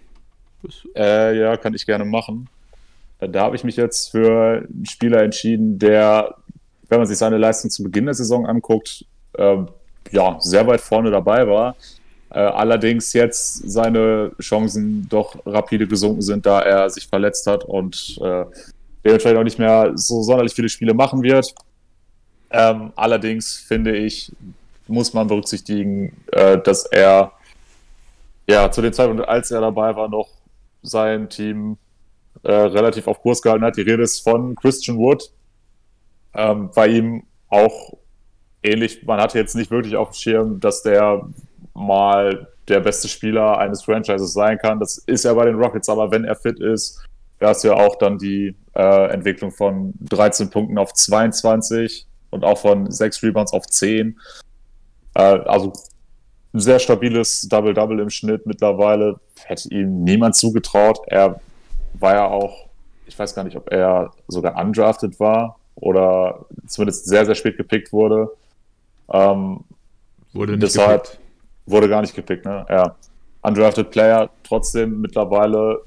[0.95, 2.49] Äh, ja, kann ich gerne machen.
[3.19, 6.35] Da habe ich mich jetzt für einen Spieler entschieden, der,
[6.87, 9.57] wenn man sich seine Leistung zu Beginn der Saison anguckt, äh,
[10.11, 11.75] ja, sehr weit vorne dabei war.
[12.31, 18.17] Äh, allerdings jetzt seine Chancen doch rapide gesunken sind, da er sich verletzt hat und
[18.21, 18.45] äh,
[19.03, 21.53] dementsprechend auch nicht mehr so sonderlich viele Spiele machen wird.
[22.51, 24.31] Ähm, allerdings finde ich,
[24.88, 27.34] muss man berücksichtigen, äh, dass er
[28.47, 30.30] ja zu dem Zeitpunkt, als er dabei war, noch
[30.81, 31.77] sein Team
[32.43, 33.77] äh, relativ auf Kurs gehalten hat.
[33.77, 35.31] Die Rede ist von Christian Wood.
[36.34, 37.93] Ähm, bei ihm auch
[38.63, 41.27] ähnlich, man hatte jetzt nicht wirklich auf dem Schirm, dass der
[41.73, 44.80] mal der beste Spieler eines Franchises sein kann.
[44.80, 47.03] Das ist er bei den Rockets, aber wenn er fit ist,
[47.39, 52.57] Da du ja auch dann die äh, Entwicklung von 13 Punkten auf 22 und auch
[52.57, 54.18] von 6 Rebounds auf 10.
[55.15, 55.73] Äh, also
[56.53, 59.19] ein sehr stabiles Double-Double im Schnitt mittlerweile.
[59.43, 60.99] Hätte ihm niemand zugetraut.
[61.07, 61.41] Er
[61.93, 62.69] war ja auch,
[63.06, 67.91] ich weiß gar nicht, ob er sogar undrafted war oder zumindest sehr, sehr spät gepickt
[67.91, 68.30] wurde.
[69.11, 69.65] Ähm,
[70.31, 71.19] wurde nicht deshalb gepickt.
[71.65, 72.65] Wurde gar nicht gepickt, ne?
[72.69, 72.95] Ja.
[73.41, 75.81] Undrafted Player, trotzdem mittlerweile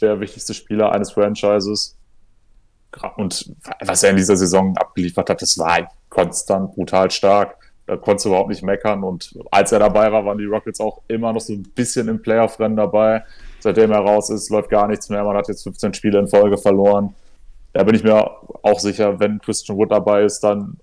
[0.00, 1.96] der wichtigste Spieler eines Franchises.
[3.16, 3.52] Und
[3.84, 7.56] was er in dieser Saison abgeliefert hat, das war konstant brutal stark.
[7.86, 9.04] Da konntest du überhaupt nicht meckern.
[9.04, 12.22] Und als er dabei war, waren die Rockets auch immer noch so ein bisschen im
[12.22, 13.24] Playoff-Rennen dabei.
[13.60, 15.22] Seitdem er raus ist, läuft gar nichts mehr.
[15.24, 17.14] Man hat jetzt 15 Spiele in Folge verloren.
[17.72, 18.30] Da bin ich mir
[18.62, 20.78] auch sicher, wenn Christian Wood dabei ist, dann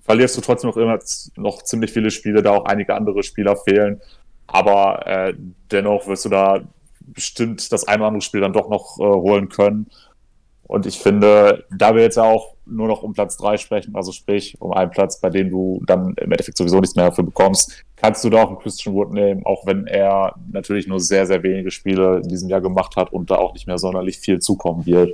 [0.00, 0.98] verlierst du trotzdem noch immer
[1.36, 4.00] noch ziemlich viele Spiele, da auch einige andere Spieler fehlen.
[4.46, 5.34] Aber äh,
[5.70, 6.60] dennoch wirst du da
[7.00, 9.86] bestimmt das ein oder andere Spiel dann doch noch äh, holen können.
[10.72, 14.56] Und ich finde, da wir jetzt auch nur noch um Platz 3 sprechen, also sprich
[14.58, 18.24] um einen Platz, bei dem du dann im Endeffekt sowieso nichts mehr dafür bekommst, kannst
[18.24, 21.70] du da auch einen Christian Wood nehmen, auch wenn er natürlich nur sehr, sehr wenige
[21.70, 25.12] Spiele in diesem Jahr gemacht hat und da auch nicht mehr sonderlich viel zukommen wird.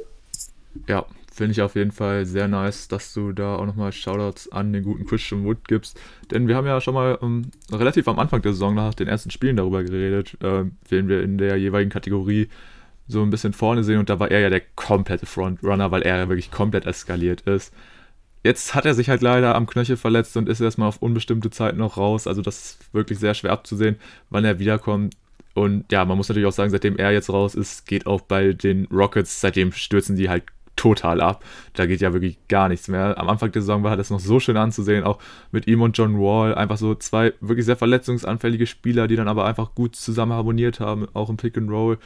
[0.87, 4.73] Ja, finde ich auf jeden Fall sehr nice, dass du da auch nochmal Shoutouts an
[4.73, 5.99] den guten Christian Wood gibst.
[6.31, 9.33] Denn wir haben ja schon mal ähm, relativ am Anfang der Saison nach den ersten
[9.33, 12.49] Spielen darüber geredet, äh, wen wir in der jeweiligen Kategorie
[13.09, 13.99] so ein bisschen vorne sehen.
[13.99, 17.73] Und da war er ja der komplette Frontrunner, weil er ja wirklich komplett eskaliert ist.
[18.45, 21.77] Jetzt hat er sich halt leider am Knöchel verletzt und ist erstmal auf unbestimmte Zeit
[21.77, 22.27] noch raus.
[22.27, 23.97] Also das ist wirklich sehr schwer abzusehen,
[24.31, 25.17] wann er wiederkommt.
[25.55, 28.53] Und ja, man muss natürlich auch sagen, seitdem er jetzt raus ist, geht auch bei
[28.53, 30.45] den Rockets, seitdem stürzen die halt
[30.79, 31.45] total ab.
[31.75, 33.19] Da geht ja wirklich gar nichts mehr.
[33.19, 35.19] Am Anfang der Saison war das noch so schön anzusehen, auch
[35.51, 36.55] mit ihm und John Wall.
[36.55, 41.09] Einfach so zwei wirklich sehr verletzungsanfällige Spieler, die dann aber einfach gut zusammen harmoniert haben,
[41.15, 41.99] auch im Pick and Roll,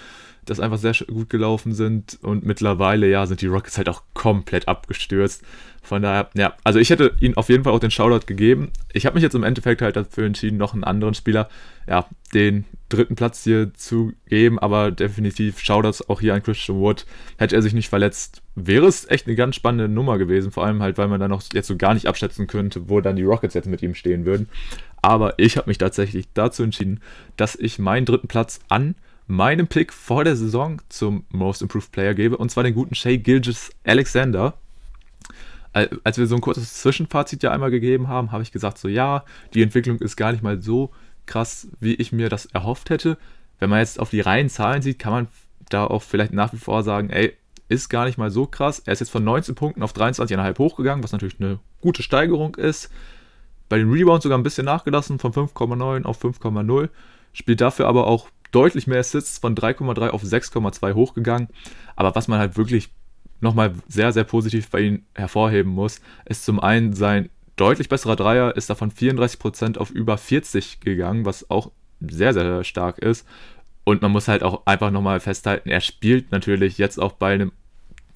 [0.44, 2.18] das einfach sehr gut gelaufen sind.
[2.22, 5.42] Und mittlerweile, ja, sind die Rockets halt auch komplett abgestürzt.
[5.82, 8.70] Von daher, ja, also ich hätte ihnen auf jeden Fall auch den Shoutout gegeben.
[8.92, 11.48] Ich habe mich jetzt im Endeffekt halt dafür entschieden, noch einen anderen Spieler,
[11.88, 17.04] ja, den dritten Platz hier zu geben, aber definitiv Shoutouts auch hier an Christian Wood.
[17.36, 20.82] Hätte er sich nicht verletzt, wäre es echt eine ganz spannende Nummer gewesen, vor allem
[20.82, 23.54] halt, weil man dann noch jetzt so gar nicht abschätzen könnte, wo dann die Rockets
[23.54, 24.48] jetzt mit ihm stehen würden.
[25.00, 27.00] Aber ich habe mich tatsächlich dazu entschieden,
[27.36, 28.94] dass ich meinen dritten Platz an
[29.34, 33.18] meinem Pick vor der Saison zum Most Improved Player gebe, und zwar den guten Shay
[33.18, 34.54] Gilgis Alexander
[35.72, 39.24] als wir so ein kurzes Zwischenfazit ja einmal gegeben haben, habe ich gesagt, so ja,
[39.54, 40.90] die Entwicklung ist gar nicht mal so
[41.26, 43.16] krass, wie ich mir das erhofft hätte.
[43.58, 45.28] Wenn man jetzt auf die reinen Zahlen sieht, kann man
[45.70, 47.34] da auch vielleicht nach wie vor sagen, ey,
[47.68, 48.80] ist gar nicht mal so krass.
[48.80, 52.90] Er ist jetzt von 19 Punkten auf 23,5 hochgegangen, was natürlich eine gute Steigerung ist.
[53.70, 56.90] Bei den Rebounds sogar ein bisschen nachgelassen, von 5,9 auf 5,0.
[57.32, 61.48] Spielt dafür aber auch deutlich mehr Assists, von 3,3 auf 6,2 hochgegangen.
[61.96, 62.90] Aber was man halt wirklich
[63.40, 68.56] nochmal sehr, sehr positiv bei ihm hervorheben muss, ist zum einen sein deutlich besserer Dreier,
[68.56, 73.26] ist davon 34% auf über 40 gegangen, was auch sehr, sehr stark ist.
[73.84, 77.52] Und man muss halt auch einfach nochmal festhalten, er spielt natürlich jetzt auch bei einem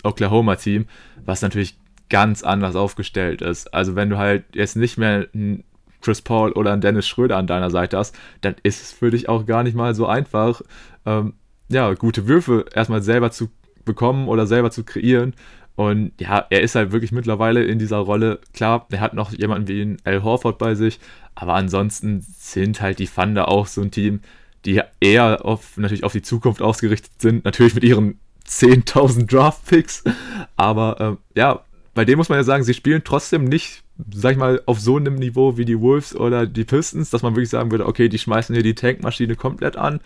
[0.05, 0.87] Oklahoma-Team,
[1.25, 1.77] was natürlich
[2.09, 3.75] ganz anders aufgestellt ist.
[3.75, 5.65] Also wenn du halt jetzt nicht mehr einen
[6.01, 9.29] Chris Paul oder einen Dennis Schröder an deiner Seite hast, dann ist es für dich
[9.29, 10.63] auch gar nicht mal so einfach,
[11.05, 11.35] ähm,
[11.69, 13.49] ja, gute Würfe erstmal selber zu
[13.85, 15.35] bekommen oder selber zu kreieren.
[15.75, 18.41] Und ja, er ist halt wirklich mittlerweile in dieser Rolle.
[18.55, 21.01] Klar, er hat noch jemanden wie einen Al Horford bei sich,
[21.35, 24.21] aber ansonsten sind halt die Thunder auch so ein Team,
[24.65, 27.45] die eher auf, natürlich auf die Zukunft ausgerichtet sind.
[27.45, 28.19] Natürlich mit ihren
[28.49, 30.05] 10.000 Draft-Picks.
[30.57, 31.61] Aber ähm, ja,
[31.95, 33.83] bei dem muss man ja sagen, sie spielen trotzdem nicht,
[34.13, 37.35] sag ich mal, auf so einem Niveau wie die Wolves oder die Pistons, dass man
[37.35, 40.01] wirklich sagen würde, okay, die schmeißen hier die Tankmaschine komplett an,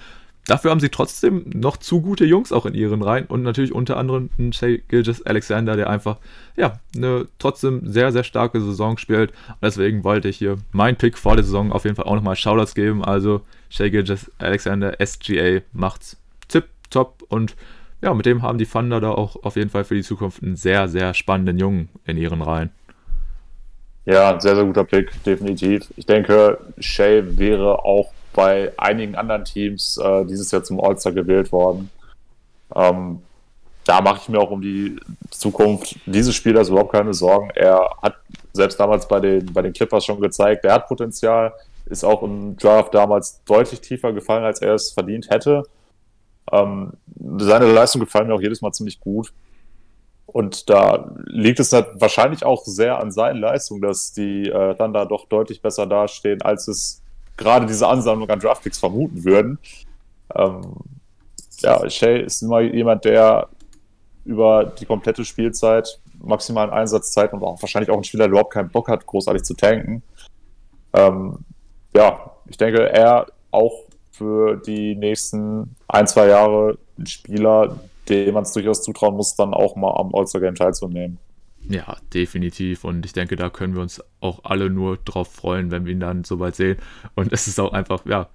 [0.46, 3.96] Dafür haben sie trotzdem noch zu gute Jungs auch in ihren Reihen und natürlich unter
[3.96, 6.16] anderem einen Shay Gilgis Alexander, der einfach,
[6.56, 9.30] ja, eine trotzdem sehr, sehr starke Saison spielt.
[9.30, 12.36] Und deswegen wollte ich hier mein Pick vor der Saison auf jeden Fall auch nochmal
[12.36, 13.04] Shoutouts geben.
[13.04, 16.16] Also Shay Gilgis Alexander, SGA macht's
[16.48, 17.54] tip top und
[18.02, 20.56] ja, mit dem haben die Thunder da auch auf jeden Fall für die Zukunft einen
[20.56, 22.70] sehr, sehr spannenden Jungen in ihren Reihen.
[24.10, 25.86] Ja, sehr, sehr guter Pick, definitiv.
[25.96, 31.52] Ich denke, Shay wäre auch bei einigen anderen Teams äh, dieses Jahr zum All-Star gewählt
[31.52, 31.90] worden.
[32.74, 33.20] Ähm,
[33.84, 34.98] da mache ich mir auch um die
[35.30, 37.50] Zukunft dieses Spielers überhaupt keine Sorgen.
[37.54, 38.16] Er hat
[38.52, 41.52] selbst damals bei den, bei den Clippers schon gezeigt, er hat Potenzial,
[41.86, 45.62] ist auch im Draft damals deutlich tiefer gefallen, als er es verdient hätte.
[46.50, 46.94] Ähm,
[47.38, 49.32] seine Leistung gefallen mir auch jedes Mal ziemlich gut.
[50.32, 55.26] Und da liegt es wahrscheinlich auch sehr an seinen Leistungen, dass die äh, Thunder doch
[55.26, 57.02] deutlich besser dastehen, als es
[57.36, 59.58] gerade diese Ansammlung an Draftpicks vermuten würden.
[60.34, 60.76] Ähm,
[61.60, 63.48] ja, Shay ist immer jemand, der
[64.24, 68.70] über die komplette Spielzeit, maximalen Einsatzzeit und auch wahrscheinlich auch ein Spieler, der überhaupt keinen
[68.70, 70.02] Bock hat, großartig zu tanken.
[70.92, 71.38] Ähm,
[71.94, 78.42] ja, ich denke, er auch für die nächsten ein, zwei Jahre ein Spieler, dem man
[78.42, 81.18] es durchaus zutrauen muss, dann auch mal am All-Star-Game teilzunehmen.
[81.68, 82.84] Ja, definitiv.
[82.84, 86.00] Und ich denke, da können wir uns auch alle nur drauf freuen, wenn wir ihn
[86.00, 86.78] dann soweit sehen.
[87.14, 88.28] Und es ist auch einfach, ja,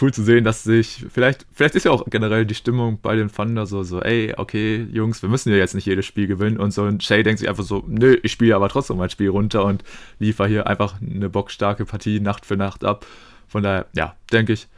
[0.00, 3.32] cool zu sehen, dass sich, vielleicht, vielleicht ist ja auch generell die Stimmung bei den
[3.32, 6.58] Thunder so, so, ey, okay, Jungs, wir müssen ja jetzt nicht jedes Spiel gewinnen.
[6.58, 9.30] Und so ein Shay denkt sich einfach so, nö, ich spiele aber trotzdem mein Spiel
[9.30, 9.82] runter und
[10.18, 13.06] liefere hier einfach eine bockstarke Partie Nacht für Nacht ab.
[13.48, 14.68] Von daher, ja, denke ich,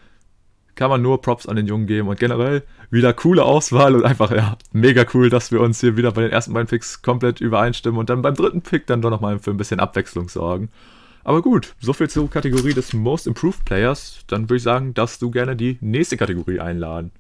[0.83, 4.33] kann man nur Props an den Jungen geben und generell wieder coole Auswahl und einfach,
[4.33, 8.01] ja, mega cool, dass wir uns hier wieder bei den ersten beiden Picks komplett übereinstimmen
[8.01, 10.71] und dann beim dritten Pick dann doch nochmal für ein bisschen Abwechslung sorgen.
[11.23, 14.25] Aber gut, soviel zur Kategorie des Most Improved Players.
[14.27, 17.13] Dann würde ich sagen, darfst du gerne die nächste Kategorie einladen.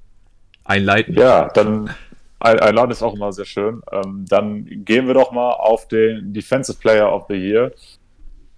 [0.65, 1.15] Einleiten.
[1.15, 1.89] Ja, dann
[2.41, 3.81] einladen ist auch immer sehr schön.
[3.93, 7.71] Ähm, dann gehen wir doch mal auf den Defensive Player of the Year.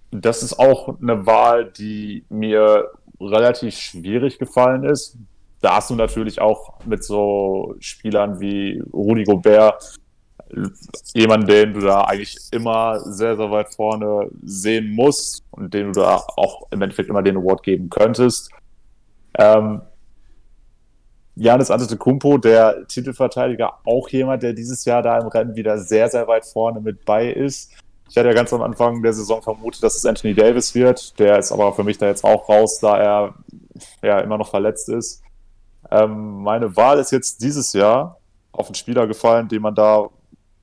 [0.09, 2.89] Das ist auch eine Wahl, die mir
[3.19, 5.17] relativ schwierig gefallen ist.
[5.61, 9.97] Da hast du natürlich auch mit so Spielern wie Rudi Gobert
[11.13, 16.01] jemanden, den du da eigentlich immer sehr, sehr weit vorne sehen musst und den du
[16.01, 18.51] da auch im Endeffekt immer den Award geben könntest.
[19.37, 19.81] Ähm,
[21.35, 26.27] Janis Antetokounmpo, der Titelverteidiger, auch jemand, der dieses Jahr da im Rennen wieder sehr, sehr
[26.27, 27.71] weit vorne mit bei ist.
[28.09, 31.17] Ich hatte ja ganz am Anfang der Saison vermutet, dass es Anthony Davis wird.
[31.19, 33.33] Der ist aber für mich da jetzt auch raus, da er
[34.01, 35.21] ja immer noch verletzt ist.
[35.91, 38.17] Ähm, meine Wahl ist jetzt dieses Jahr
[38.51, 40.09] auf einen Spieler gefallen, den man da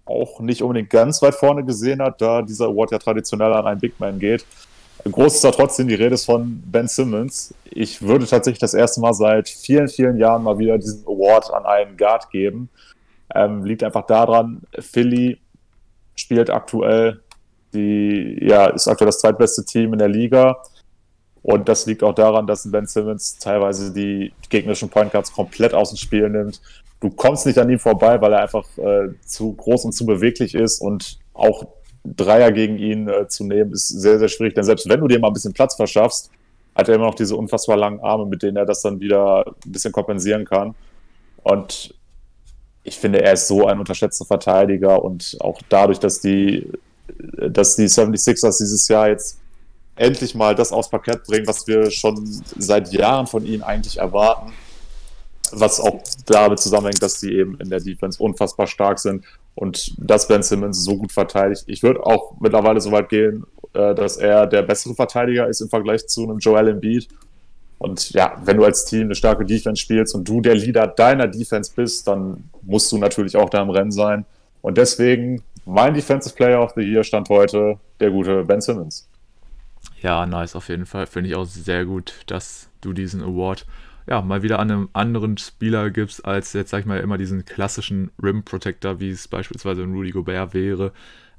[0.05, 3.81] auch nicht unbedingt ganz weit vorne gesehen hat, da dieser Award ja traditionell an einen
[3.81, 4.45] Big Man geht.
[5.05, 7.55] Groß ist da trotzdem die Rede von Ben Simmons.
[7.65, 11.67] Ich würde tatsächlich das erste Mal seit vielen, vielen Jahren mal wieder diesen Award an
[11.67, 12.69] einen Guard geben.
[13.35, 15.39] Ähm, liegt einfach daran, Philly
[16.15, 17.22] spielt aktuell
[17.75, 20.63] die, ja, ist aktuell das zweitbeste Team in der Liga.
[21.43, 25.91] Und das liegt auch daran, dass Ben Simmons teilweise die gegnerischen Point Guards komplett aus
[25.91, 26.61] dem Spiel nimmt.
[27.01, 30.55] Du kommst nicht an ihm vorbei, weil er einfach äh, zu groß und zu beweglich
[30.55, 31.67] ist und auch
[32.05, 34.55] Dreier gegen ihn äh, zu nehmen ist sehr, sehr schwierig.
[34.55, 36.31] Denn selbst wenn du dir mal ein bisschen Platz verschaffst,
[36.75, 39.73] hat er immer noch diese unfassbar langen Arme, mit denen er das dann wieder ein
[39.73, 40.75] bisschen kompensieren kann.
[41.43, 41.95] Und
[42.85, 46.69] ich finde, er ist so ein unterschätzter Verteidiger und auch dadurch, dass die
[47.19, 49.39] dass die 76ers dieses Jahr jetzt
[49.97, 52.25] endlich mal das aufs Parkett bringen, was wir schon
[52.59, 54.53] seit Jahren von ihnen eigentlich erwarten.
[55.51, 59.25] Was auch damit zusammenhängt, dass sie eben in der Defense unfassbar stark sind
[59.55, 61.65] und dass Ben Simmons so gut verteidigt.
[61.67, 63.45] Ich würde auch mittlerweile so weit gehen,
[63.75, 67.09] äh, dass er der bessere Verteidiger ist im Vergleich zu einem Joel Embiid.
[67.79, 71.27] Und ja, wenn du als Team eine starke Defense spielst und du der Leader deiner
[71.27, 74.25] Defense bist, dann musst du natürlich auch da im Rennen sein.
[74.63, 79.09] Und deswegen mein Defensive Player of the Year stand heute der gute Ben Simmons.
[80.01, 81.07] Ja, nice, auf jeden Fall.
[81.07, 83.67] Finde ich auch sehr gut, dass du diesen Award
[84.07, 87.45] ja, mal wieder an einem anderen Spieler gibst, als jetzt, sag ich mal, immer diesen
[87.45, 90.93] klassischen Rim Protector, wie es beispielsweise ein Rudy Gobert wäre.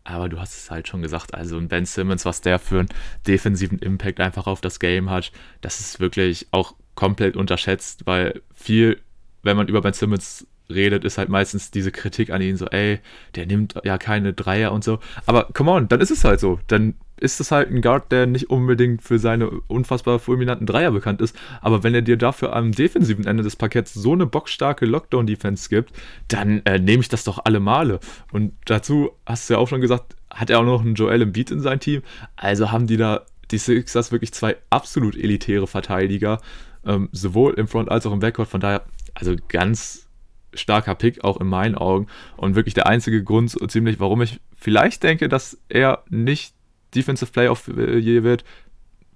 [0.06, 2.90] Aber du hast es halt schon gesagt, also ein Ben Simmons, was der für einen
[3.28, 5.32] defensiven Impact einfach auf das Game hat,
[5.62, 9.00] das ist wirklich auch komplett unterschätzt, weil viel,
[9.44, 13.00] wenn man über Ben Simmons redet, ist halt meistens diese Kritik an ihn so, ey,
[13.36, 15.00] der nimmt ja keine Dreier und so.
[15.26, 16.60] Aber come on, dann ist es halt so.
[16.68, 21.22] Dann ist es halt ein Guard, der nicht unbedingt für seine unfassbar fulminanten Dreier bekannt
[21.22, 21.36] ist.
[21.62, 25.94] Aber wenn er dir dafür am defensiven Ende des Parketts so eine bockstarke Lockdown-Defense gibt,
[26.28, 28.00] dann äh, nehme ich das doch alle Male.
[28.32, 31.52] Und dazu hast du ja auch schon gesagt, hat er auch noch einen Joel Embiid
[31.52, 32.02] in sein Team.
[32.36, 36.42] Also haben die da, die Sixers, wirklich zwei absolut elitäre Verteidiger.
[36.86, 38.50] Ähm, sowohl im Front als auch im Backcourt.
[38.50, 38.84] Von daher,
[39.14, 40.03] also ganz
[40.56, 42.08] starker Pick, auch in meinen Augen.
[42.38, 46.54] Und wirklich der einzige Grund, so ziemlich, warum ich vielleicht denke, dass er nicht
[46.96, 48.44] Defensive the Year wird,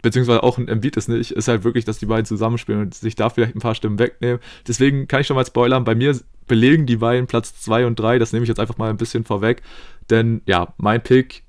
[0.01, 3.15] beziehungsweise auch ein Embiid ist nicht, ist halt wirklich, dass die beiden zusammenspielen und sich
[3.15, 4.39] da vielleicht ein paar Stimmen wegnehmen.
[4.67, 8.19] Deswegen kann ich schon mal spoilern, bei mir belegen die beiden Platz 2 und 3,
[8.19, 9.61] das nehme ich jetzt einfach mal ein bisschen vorweg,
[10.09, 11.43] denn ja, mein Pick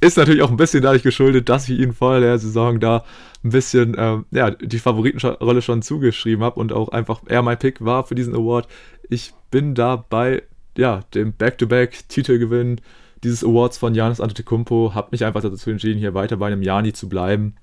[0.00, 3.04] ist natürlich auch ein bisschen dadurch geschuldet, dass ich ihn vor der Saison da
[3.44, 7.84] ein bisschen ähm, ja, die Favoritenrolle schon zugeschrieben habe und auch einfach er mein Pick
[7.84, 8.68] war für diesen Award.
[9.08, 10.42] Ich bin da bei
[10.76, 12.80] ja, dem Back-to-Back-Titelgewinn
[13.22, 16.92] dieses Awards von Janis Antetokounmpo, habe mich einfach dazu entschieden, hier weiter bei einem Jani
[16.92, 17.56] zu bleiben.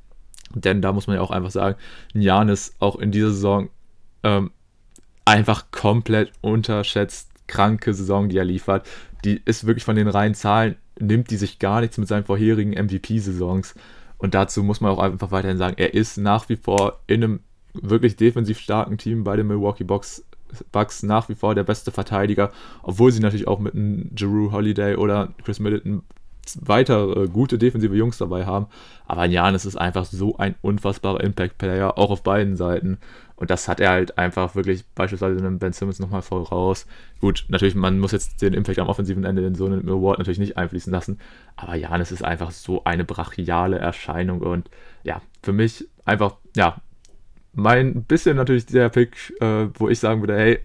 [0.54, 1.78] Denn da muss man ja auch einfach sagen,
[2.14, 3.70] Janis auch in dieser Saison
[4.24, 4.52] ähm,
[5.26, 7.32] einfach komplett unterschätzt.
[7.48, 8.88] Kranke Saison, die er liefert.
[9.24, 12.72] Die ist wirklich von den reinen Zahlen, nimmt die sich gar nichts mit seinen vorherigen
[12.72, 13.76] MVP-Saisons.
[14.18, 17.40] Und dazu muss man auch einfach weiterhin sagen, er ist nach wie vor in einem
[17.74, 20.24] wirklich defensiv starken Team bei den Milwaukee Bucks
[20.72, 22.52] Bucks nach wie vor der beste Verteidiger,
[22.84, 26.04] obwohl sie natürlich auch mit einem Jeru Holiday oder Chris Middleton
[26.62, 28.68] weitere gute defensive Jungs dabei haben.
[29.06, 33.00] Aber Janis ist einfach so ein unfassbarer Impact-Player, auch auf beiden Seiten.
[33.38, 36.88] Und das hat er halt einfach wirklich beispielsweise einem Ben Simmons nochmal voraus.
[37.22, 40.40] Gut, natürlich, man muss jetzt den Impact am offensiven Ende in so einem Award natürlich
[40.40, 41.20] nicht einfließen lassen.
[41.56, 44.42] Aber Janis ist einfach so eine brachiale Erscheinung.
[44.42, 44.72] Und
[45.04, 46.82] ja, für mich einfach, ja,
[47.54, 50.60] mein bisschen natürlich der Pick, äh, wo ich sagen würde, hey,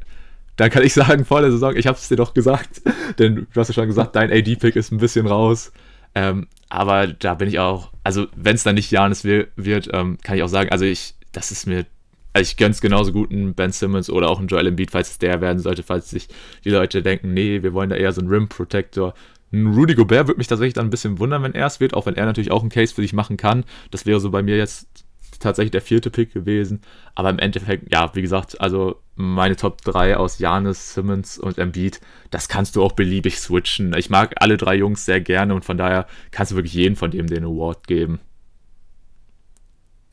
[0.56, 2.80] dann kann ich sagen, vor der Saison, ich habe es dir doch gesagt,
[3.18, 5.72] denn du hast ja schon gesagt, dein AD-Pick ist ein bisschen raus.
[6.14, 10.36] Ähm, aber da bin ich auch, also wenn es dann nicht Janis wird, ähm, kann
[10.36, 11.84] ich auch sagen, also ich, das ist mir,
[12.32, 15.18] also ich gönn's genauso gut einen Ben Simmons oder auch einen Joel Embiid, falls es
[15.18, 16.28] der werden sollte, falls sich
[16.64, 19.14] die Leute denken, nee, wir wollen da eher so einen Rim Protector.
[19.52, 22.06] Ein Rudy Gobert würde mich tatsächlich dann ein bisschen wundern, wenn er es wird, auch
[22.06, 23.64] wenn er natürlich auch einen Case für dich machen kann.
[23.90, 25.04] Das wäre so bei mir jetzt
[25.40, 26.80] tatsächlich der vierte Pick gewesen.
[27.14, 32.00] Aber im Endeffekt, ja, wie gesagt, also meine Top 3 aus Janis, Simmons und Embiid,
[32.30, 33.94] das kannst du auch beliebig switchen.
[33.96, 37.10] Ich mag alle drei Jungs sehr gerne und von daher kannst du wirklich jeden von
[37.10, 38.20] dem den Award geben.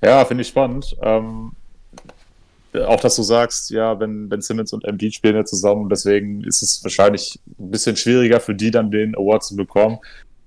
[0.04, 0.98] Ja, finde ich spannend.
[1.02, 1.54] Ähm,
[2.74, 6.62] auch, dass du sagst, ja, wenn Ben Simmons und Embiid spielen ja zusammen, deswegen ist
[6.62, 10.00] es wahrscheinlich ein bisschen schwieriger für die dann den Award zu bekommen.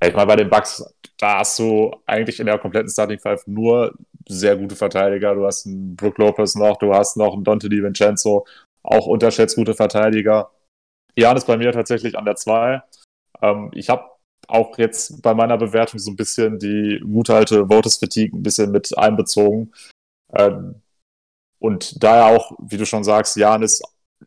[0.04, 0.84] Ich meine, bei den Bucks,
[1.18, 3.94] da hast du eigentlich in der kompletten Starting Five nur
[4.28, 5.34] sehr gute Verteidiger.
[5.34, 8.46] Du hast einen Brook Lopez noch, du hast noch einen Dante DiVincenzo,
[8.82, 10.50] auch unterschätzt gute Verteidiger.
[11.16, 12.82] Jan ist bei mir tatsächlich an der 2.
[13.42, 14.04] Ähm, ich habe
[14.48, 18.70] auch jetzt bei meiner Bewertung so ein bisschen die gute alte Voters Fatigue ein bisschen
[18.70, 19.72] mit einbezogen.
[20.34, 20.81] Ähm,
[21.62, 23.80] und daher auch, wie du schon sagst, Janis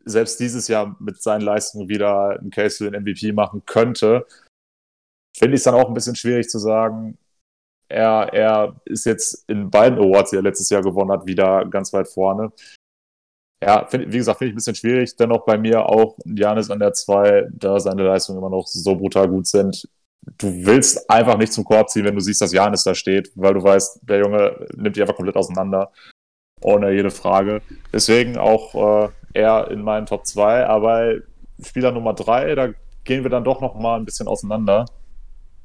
[0.06, 4.26] selbst dieses Jahr mit seinen Leistungen wieder einen Case für den MVP machen könnte,
[5.36, 7.18] finde ich es dann auch ein bisschen schwierig zu sagen,
[7.90, 11.92] er, er ist jetzt in beiden Awards, die er letztes Jahr gewonnen hat, wieder ganz
[11.92, 12.52] weit vorne.
[13.62, 15.14] Ja, find, wie gesagt, finde ich ein bisschen schwierig.
[15.16, 19.28] Dennoch bei mir auch Janis an der 2, da seine Leistungen immer noch so brutal
[19.28, 19.86] gut sind.
[20.38, 23.54] Du willst einfach nicht zum Korb ziehen, wenn du siehst, dass Janis da steht, weil
[23.54, 25.92] du weißt, der Junge nimmt dich einfach komplett auseinander.
[26.62, 27.60] Ohne jede Frage.
[27.92, 30.66] Deswegen auch äh, er in meinen Top 2.
[30.66, 31.14] Aber
[31.62, 32.68] Spieler Nummer 3, da
[33.04, 34.86] gehen wir dann doch noch mal ein bisschen auseinander.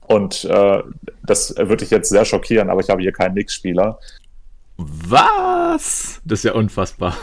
[0.02, 0.84] Und äh,
[1.24, 4.00] das würde dich jetzt sehr schockieren, aber ich habe hier keinen Nix-Spieler.
[4.78, 6.22] Was?
[6.26, 7.16] Das ist ja unfassbar.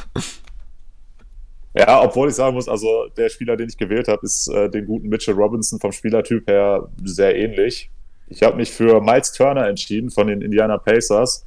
[1.75, 4.87] Ja, obwohl ich sagen muss, also der Spieler, den ich gewählt habe, ist äh, den
[4.87, 7.91] guten Mitchell Robinson vom Spielertyp her sehr ähnlich.
[8.29, 11.47] Ich habe mich für Miles Turner entschieden von den Indiana Pacers.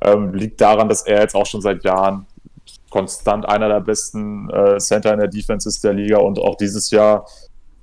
[0.00, 2.26] Ähm, liegt daran, dass er jetzt auch schon seit Jahren
[2.90, 6.90] konstant einer der besten äh, Center in der Defense ist der Liga und auch dieses
[6.90, 7.26] Jahr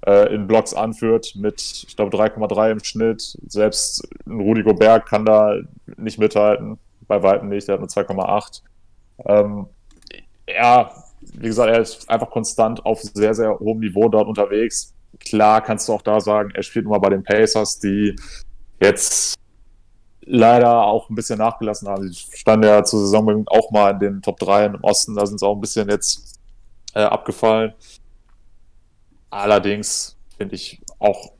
[0.05, 3.37] äh, in Blocks anführt mit, ich glaube, 3,3 im Schnitt.
[3.47, 5.55] Selbst ein Rudi Gobert kann da
[5.97, 6.77] nicht mithalten,
[7.07, 8.61] bei weitem nicht, der hat nur 2,8.
[9.25, 9.67] Ähm,
[10.47, 10.91] ja,
[11.33, 14.93] wie gesagt, er ist einfach konstant auf sehr, sehr hohem Niveau dort unterwegs.
[15.19, 18.15] Klar kannst du auch da sagen, er spielt nur mal bei den Pacers, die
[18.79, 19.35] jetzt
[20.25, 22.11] leider auch ein bisschen nachgelassen haben.
[22.11, 25.39] Sie standen ja zur Saison auch mal in den Top 3 im Osten, da sind
[25.39, 26.39] sie auch ein bisschen jetzt
[26.93, 27.73] äh, abgefallen.
[29.29, 31.31] Allerdings finde ich auch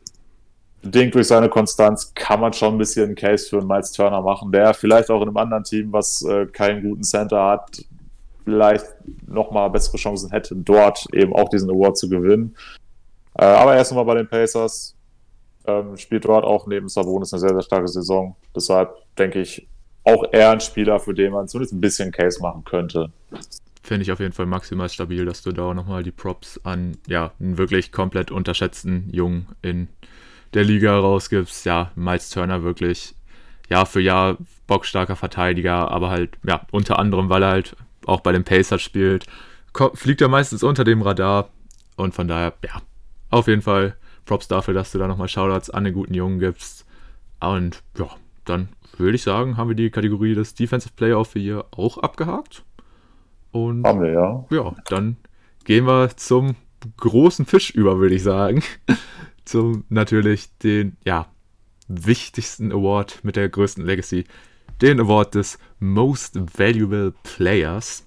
[0.85, 4.21] bedingt durch seine Konstanz kann man schon ein bisschen einen Case für einen Miles Turner
[4.21, 7.83] machen, der vielleicht auch in einem anderen Team, was äh, keinen guten Center hat,
[8.43, 8.85] vielleicht
[9.27, 12.55] nochmal bessere Chancen hätte, dort eben auch diesen Award zu gewinnen.
[13.33, 14.94] Äh, aber erst nochmal bei den Pacers.
[15.67, 18.35] Ähm, spielt dort auch neben Sabonis eine sehr, sehr starke Saison.
[18.55, 19.67] Deshalb denke ich,
[20.03, 23.11] auch eher ein Spieler, für den man zumindest ein bisschen Case machen könnte
[23.85, 26.97] finde ich auf jeden Fall maximal stabil, dass du da auch nochmal die Props an
[27.07, 29.87] ja, einen wirklich komplett unterschätzten Jungen in
[30.53, 31.65] der Liga rausgibst.
[31.65, 33.15] Ja, Miles Turner wirklich
[33.69, 34.37] Jahr für Jahr
[34.67, 37.75] bockstarker Verteidiger, aber halt, ja, unter anderem, weil er halt
[38.05, 39.27] auch bei den Pacers spielt,
[39.93, 41.49] fliegt er meistens unter dem Radar
[41.95, 42.81] und von daher, ja,
[43.29, 43.95] auf jeden Fall
[44.25, 46.85] Props dafür, dass du da nochmal Shoutouts an den guten Jungen gibst.
[47.39, 48.09] Und ja,
[48.45, 51.97] dann würde ich sagen, haben wir die Kategorie des Defensive Player of the Year auch
[51.97, 52.63] abgehakt.
[53.51, 54.45] Und Haben wir, ja.
[54.49, 55.17] Ja, dann
[55.63, 56.55] gehen wir zum
[56.97, 58.63] großen Fisch über, würde ich sagen.
[59.45, 61.27] zum natürlich den, ja,
[61.87, 64.25] wichtigsten Award mit der größten Legacy.
[64.81, 68.05] Den Award des Most Valuable Players.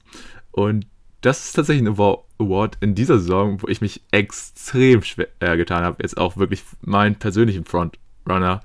[0.51, 0.87] Und
[1.21, 2.25] das ist tatsächlich ein Award
[2.81, 7.17] in dieser Saison, wo ich mich extrem schwer äh, getan habe, jetzt auch wirklich meinen
[7.17, 8.61] persönlichen Frontrunner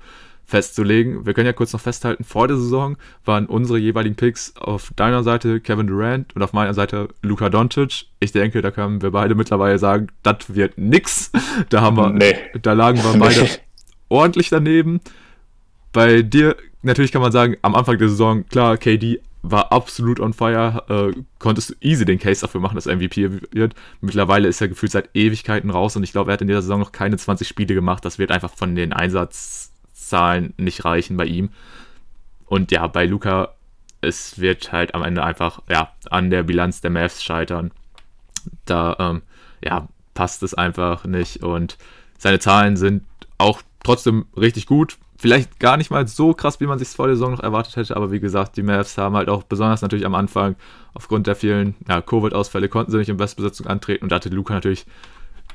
[0.46, 1.26] festzulegen.
[1.26, 5.22] Wir können ja kurz noch festhalten, vor der Saison waren unsere jeweiligen Picks auf deiner
[5.22, 8.06] Seite Kevin Durant und auf meiner Seite Luka Doncic.
[8.20, 11.30] Ich denke, da können wir beide mittlerweile sagen, das wird nix.
[11.70, 12.36] Da haben wir, nee.
[12.60, 13.48] da lagen wir beide nee.
[14.08, 15.00] ordentlich daneben.
[15.92, 20.32] Bei dir, natürlich kann man sagen, am Anfang der Saison, klar, KD war absolut on
[20.32, 20.82] fire.
[20.88, 23.74] Äh, konntest du easy den Case dafür machen, dass er MVP wird.
[24.00, 26.80] Mittlerweile ist er gefühlt seit Ewigkeiten raus und ich glaube, er hat in dieser Saison
[26.80, 28.04] noch keine 20 Spiele gemacht.
[28.04, 31.50] Das wird einfach von den Einsatzzahlen nicht reichen bei ihm.
[32.46, 33.54] Und ja, bei Luca,
[34.00, 37.70] es wird halt am Ende einfach ja, an der Bilanz der Mavs scheitern.
[38.64, 39.22] Da ähm,
[39.62, 41.76] ja, passt es einfach nicht und
[42.16, 43.02] seine Zahlen sind
[43.36, 47.16] auch trotzdem richtig gut vielleicht gar nicht mal so krass, wie man sich vor der
[47.16, 50.14] Saison noch erwartet hätte, aber wie gesagt, die Mavs haben halt auch besonders natürlich am
[50.14, 50.54] Anfang
[50.92, 54.52] aufgrund der vielen ja, Covid-Ausfälle konnten sie nicht in Bestbesetzung antreten und da hatte Luca
[54.52, 54.84] natürlich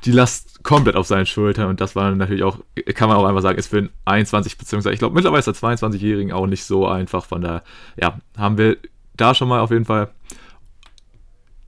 [0.04, 2.58] die Last komplett auf seinen Schultern und das war natürlich auch,
[2.94, 5.54] kann man auch einfach sagen, ist für einen 21 beziehungsweise ich glaube mittlerweile ist der
[5.54, 7.62] 22-Jährigen auch nicht so einfach, von daher,
[7.96, 8.76] ja, haben wir
[9.16, 10.10] da schon mal auf jeden Fall,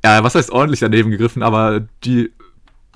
[0.04, 2.32] ja, was heißt ordentlich daneben gegriffen, aber die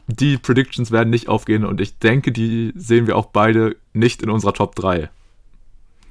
[0.09, 4.31] die Predictions werden nicht aufgehen und ich denke, die sehen wir auch beide nicht in
[4.31, 5.09] unserer Top 3.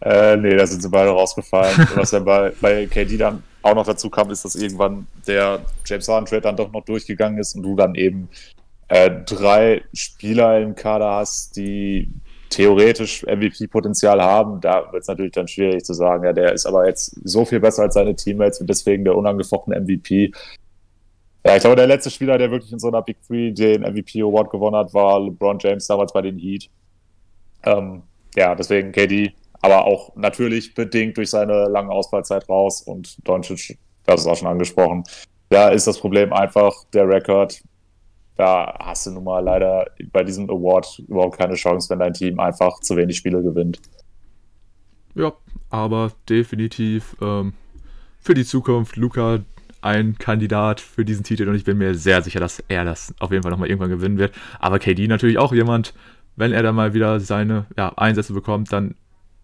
[0.01, 1.87] Äh, nee, da sind sie beide rausgefallen.
[1.95, 6.07] Was ja bei, bei KD dann auch noch dazu kam, ist, dass irgendwann der James
[6.07, 8.29] Harden Trade dann doch noch durchgegangen ist und du dann eben
[8.89, 12.09] äh, drei Spieler im Kader hast, die
[12.49, 14.61] theoretisch MVP-Potenzial haben.
[14.61, 17.59] Da wird es natürlich dann schwierig zu sagen, ja, der ist aber jetzt so viel
[17.59, 20.31] besser als seine Teammates und deswegen der unangefochtene MVP.
[21.45, 24.19] Ja, ich glaube, der letzte Spieler, der wirklich in so einer Big Three den MVP
[24.23, 26.71] Award gewonnen hat, war LeBron James damals bei den Heat.
[27.63, 28.01] Ähm,
[28.35, 29.31] ja, deswegen KD,
[29.61, 33.77] aber auch natürlich bedingt durch seine lange Ausfallzeit raus und Doncic,
[34.07, 35.03] das ist auch schon angesprochen.
[35.49, 37.61] Da ist das Problem einfach der Rekord.
[38.37, 42.39] Da hast du nun mal leider bei diesem Award überhaupt keine Chance, wenn dein Team
[42.39, 43.79] einfach zu wenig Spiele gewinnt.
[45.13, 45.31] Ja,
[45.69, 47.53] aber definitiv ähm,
[48.19, 49.39] für die Zukunft, Luca,
[49.85, 53.31] ein Kandidat für diesen Titel und ich bin mir sehr sicher, dass er das auf
[53.31, 54.33] jeden Fall nochmal irgendwann gewinnen wird.
[54.59, 55.93] Aber KD natürlich auch jemand,
[56.35, 58.95] wenn er dann mal wieder seine ja, Einsätze bekommt, dann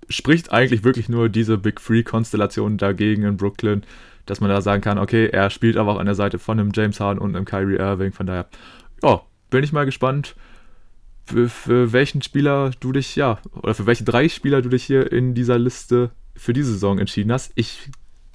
[0.09, 3.83] spricht eigentlich wirklich nur diese Big Free-Konstellation dagegen in Brooklyn,
[4.25, 6.71] dass man da sagen kann, okay, er spielt aber auch an der Seite von einem
[6.73, 8.11] James Harden und einem Kyrie Irving.
[8.11, 8.47] Von daher,
[9.03, 10.35] ja, bin ich mal gespannt,
[11.25, 15.11] für, für welchen Spieler du dich, ja, oder für welche drei Spieler du dich hier
[15.11, 17.51] in dieser Liste für diese Saison entschieden hast.
[17.55, 17.89] Ich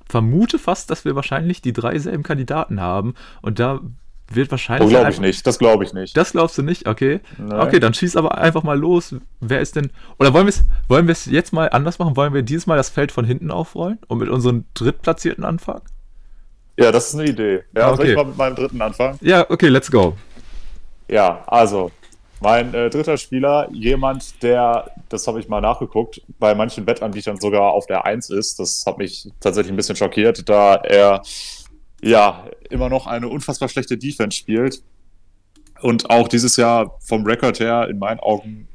[0.08, 3.80] vermute fast, dass wir wahrscheinlich die drei selben Kandidaten haben und da
[4.28, 4.86] wird wahrscheinlich.
[4.86, 5.46] Oh, glaube ich nicht.
[5.46, 6.16] Das glaube ich nicht.
[6.16, 6.88] Das glaubst du nicht?
[6.88, 7.20] Okay.
[7.38, 7.60] Nein.
[7.60, 9.14] Okay, dann schieß aber einfach mal los.
[9.40, 9.90] Wer ist denn.
[10.18, 12.16] Oder wollen wir es wollen jetzt mal anders machen?
[12.16, 15.82] Wollen wir dieses Mal das Feld von hinten aufrollen und mit unserem Drittplatzierten anfangen?
[16.78, 17.62] Ja, das ist eine Idee.
[17.74, 17.96] Ja, okay.
[17.96, 19.18] soll ich mal mit meinem dritten anfangen?
[19.22, 20.16] Ja, okay, let's go.
[21.08, 21.92] Ja, also
[22.40, 27.72] mein äh, dritter Spieler, jemand, der, das habe ich mal nachgeguckt, bei manchen Wettanbietern sogar
[27.72, 28.58] auf der 1 ist.
[28.58, 31.22] Das hat mich tatsächlich ein bisschen schockiert, da er
[32.02, 34.82] ja immer noch eine unfassbar schlechte Defense spielt.
[35.80, 38.68] Und auch dieses Jahr vom Rekord her in meinen Augen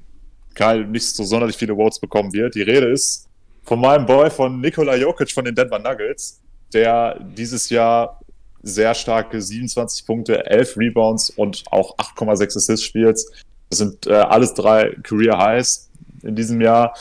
[0.53, 2.55] kein, nicht so sonderlich viele Votes bekommen wird.
[2.55, 3.27] Die Rede ist
[3.63, 6.41] von meinem Boy, von Nikola Jokic von den Denver Nuggets,
[6.73, 8.19] der dieses Jahr
[8.63, 13.19] sehr starke 27 Punkte, 11 Rebounds und auch 8,6 Assists spielt.
[13.71, 15.89] Das sind äh, alles drei Career Highs
[16.23, 16.93] in diesem Jahr.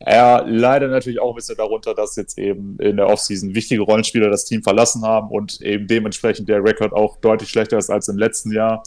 [0.00, 4.28] Er leider natürlich auch ein bisschen darunter, dass jetzt eben in der Offseason wichtige Rollenspieler
[4.28, 8.18] das Team verlassen haben und eben dementsprechend der Rekord auch deutlich schlechter ist als im
[8.18, 8.82] letzten Jahr.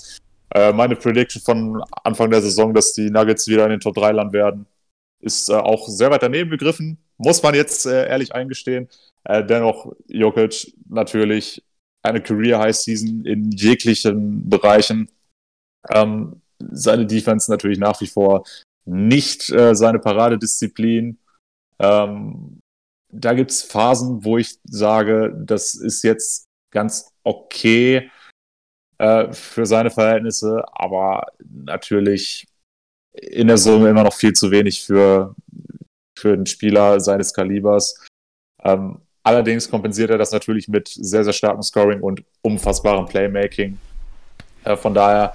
[0.54, 4.12] Äh, meine Prediction von Anfang der Saison, dass die Nuggets wieder in den Top 3
[4.12, 4.66] landen werden,
[5.22, 6.98] ist äh, auch sehr weit daneben gegriffen.
[7.18, 8.90] Muss man jetzt äh, ehrlich eingestehen.
[9.24, 11.64] Äh, dennoch, Jokic natürlich
[12.02, 15.08] eine Career High Season in jeglichen Bereichen.
[15.90, 18.44] Ähm, seine Defense natürlich nach wie vor
[18.86, 21.18] nicht äh, seine Paradedisziplin.
[21.80, 22.60] Ähm,
[23.10, 28.10] da gibt es Phasen, wo ich sage, das ist jetzt ganz okay
[28.98, 32.48] äh, für seine Verhältnisse, aber natürlich
[33.14, 35.36] in der Summe immer noch viel zu wenig für,
[36.18, 38.08] für einen Spieler seines Kalibers.
[38.64, 43.78] Ähm, allerdings kompensiert er das natürlich mit sehr, sehr starkem Scoring und unfassbarem Playmaking.
[44.64, 45.34] Äh, von daher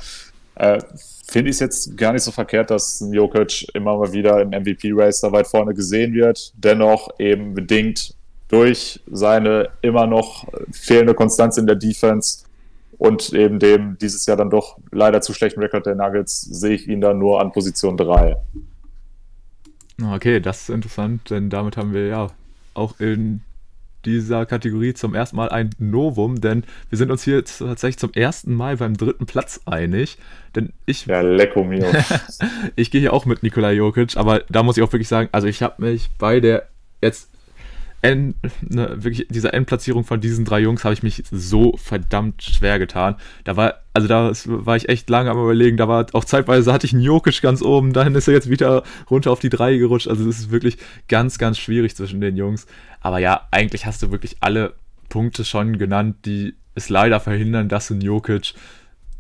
[0.59, 0.78] äh,
[1.26, 5.20] finde ich es jetzt gar nicht so verkehrt, dass Jokic immer mal wieder im MVP-Race
[5.20, 6.52] da weit vorne gesehen wird.
[6.56, 8.14] Dennoch eben bedingt
[8.48, 12.44] durch seine immer noch fehlende Konstanz in der Defense
[12.97, 16.89] und eben dem dieses Jahr dann doch leider zu schlechten Rekord der Nuggets sehe ich
[16.89, 18.36] ihn dann nur an Position 3.
[20.14, 22.28] Okay, das ist interessant, denn damit haben wir ja
[22.74, 23.43] auch in
[24.05, 28.55] dieser Kategorie zum ersten Mal ein Novum, denn wir sind uns hier tatsächlich zum ersten
[28.55, 30.19] Mal beim dritten Platz einig.
[30.55, 31.07] Denn ich.
[31.07, 31.87] Ja, lecko mio.
[32.77, 35.47] ich gehe hier auch mit Nikola Jokic, aber da muss ich auch wirklich sagen, also
[35.47, 36.69] ich habe mich bei der
[37.01, 37.31] jetzt
[38.01, 42.79] End, ne, wirklich dieser Endplatzierung von diesen drei Jungs habe ich mich so verdammt schwer
[42.79, 43.16] getan.
[43.43, 46.87] Da war, also da war ich echt lange am überlegen, da war auch zeitweise hatte
[46.87, 50.07] ich einen Jokic ganz oben, dahin ist er jetzt wieder runter auf die drei gerutscht.
[50.07, 52.66] Also es ist wirklich ganz, ganz schwierig zwischen den Jungs.
[53.01, 54.75] Aber ja, eigentlich hast du wirklich alle
[55.09, 58.55] Punkte schon genannt, die es leider verhindern, dass ein Jokic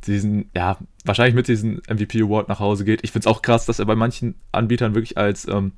[0.06, 3.00] diesen, ja, wahrscheinlich mit diesem MVP Award nach Hause geht.
[3.02, 5.72] Ich finde es auch krass, dass er bei manchen Anbietern wirklich als ähm,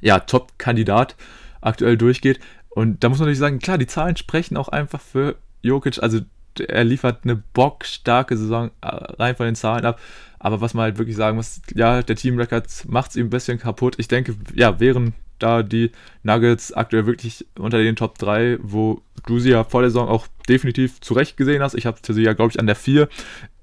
[0.00, 1.16] ja, Top-Kandidat
[1.60, 2.40] aktuell durchgeht.
[2.70, 6.02] Und da muss man natürlich sagen, klar, die Zahlen sprechen auch einfach für Jokic.
[6.02, 6.20] Also
[6.60, 10.00] er liefert eine bockstarke Saison äh, rein von den Zahlen ab.
[10.38, 13.30] Aber was man halt wirklich sagen muss, ja, der Team Records macht es ihm ein
[13.30, 13.94] bisschen kaputt.
[13.98, 15.90] Ich denke, ja, wären da die
[16.22, 20.26] Nuggets aktuell wirklich unter den Top 3, wo du sie ja vor der Saison auch
[20.48, 21.74] definitiv zurecht gesehen hast.
[21.74, 23.08] Ich habe sie ja, glaube ich, an der 4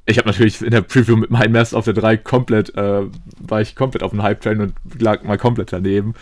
[0.05, 3.03] ich habe natürlich in der Preview mit meinem Mess auf der 3 komplett, äh,
[3.39, 6.13] war ich komplett auf dem Hype-Train und lag mal komplett daneben.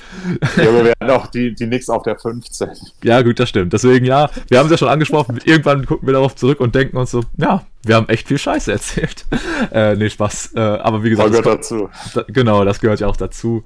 [0.56, 2.70] Ja, aber wir hatten auch die, die Nix auf der 15.
[3.04, 3.74] Ja, gut, das stimmt.
[3.74, 6.98] Deswegen, ja, wir haben es ja schon angesprochen, irgendwann gucken wir darauf zurück und denken
[6.98, 9.26] uns so, ja, wir haben echt viel Scheiße erzählt.
[9.72, 10.54] äh, nee, Spaß.
[10.56, 11.34] Äh, aber wie gesagt.
[11.34, 11.90] Das gehört dazu.
[12.14, 13.64] Da, genau, das gehört ja auch dazu.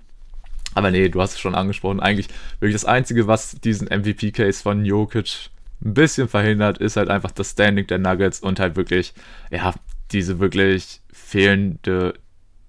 [0.75, 1.99] Aber nee, du hast es schon angesprochen.
[1.99, 2.27] Eigentlich
[2.59, 5.49] wirklich das Einzige, was diesen MVP-Case von Jokic
[5.83, 9.13] ein bisschen verhindert, ist halt einfach das Standing der Nuggets und halt wirklich,
[9.51, 9.73] ja,
[10.11, 12.14] diese wirklich fehlende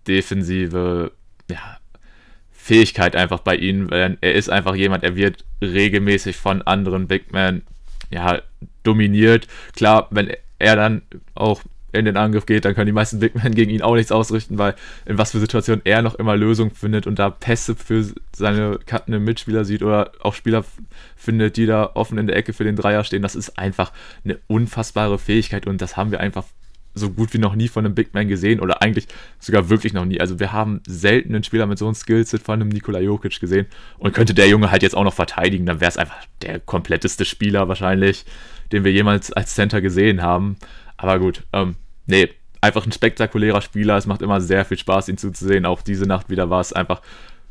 [0.07, 1.13] defensive
[1.51, 1.79] ja,
[2.51, 7.33] Fähigkeit einfach bei ihm, weil er ist einfach jemand, er wird regelmäßig von anderen Big
[7.33, 7.63] Men
[8.11, 8.41] ja,
[8.83, 9.47] dominiert.
[9.75, 11.03] Klar, wenn er dann
[11.35, 14.13] auch in den Angriff geht, dann können die meisten Big Men gegen ihn auch nichts
[14.13, 14.75] ausrichten, weil
[15.07, 18.05] in was für Situationen er noch immer Lösungen findet und da Pässe für
[18.35, 20.65] seine cuttenden Mitspieler sieht oder auch Spieler
[21.17, 23.23] findet, die da offen in der Ecke für den Dreier stehen.
[23.23, 23.93] Das ist einfach
[24.25, 26.45] eine unfassbare Fähigkeit und das haben wir einfach
[26.97, 29.07] so gut wie noch nie von einem Big Man gesehen oder eigentlich
[29.39, 30.21] sogar wirklich noch nie.
[30.21, 33.67] Also wir haben selten einen Spieler mit so einem Skillset von einem Nikola Jokic gesehen
[33.99, 37.25] und könnte der Junge halt jetzt auch noch verteidigen, dann wäre es einfach der kompletteste
[37.25, 38.25] Spieler wahrscheinlich,
[38.73, 40.57] den wir jemals als Center gesehen haben.
[40.97, 42.31] Aber gut, ähm, nee,
[42.63, 43.97] einfach ein spektakulärer Spieler.
[43.97, 45.67] Es macht immer sehr viel Spaß, ihn zuzusehen.
[45.67, 47.03] Auch diese Nacht wieder war es einfach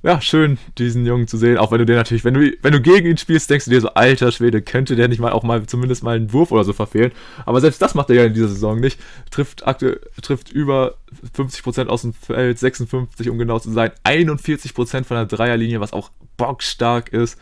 [0.05, 1.57] ja, schön, diesen Jungen zu sehen.
[1.57, 3.81] Auch wenn du dir natürlich, wenn du, wenn du gegen ihn spielst, denkst du dir
[3.81, 6.73] so, alter Schwede, könnte der nicht mal auch mal zumindest mal einen Wurf oder so
[6.73, 7.11] verfehlen.
[7.47, 8.99] Aber selbst das macht er ja in dieser Saison nicht.
[9.31, 10.93] Trifft, aktuell, trifft über
[11.35, 16.11] 50% aus dem Feld, 56 um genau zu sein, 41% von der Dreierlinie, was auch
[16.37, 17.39] bockstark ist.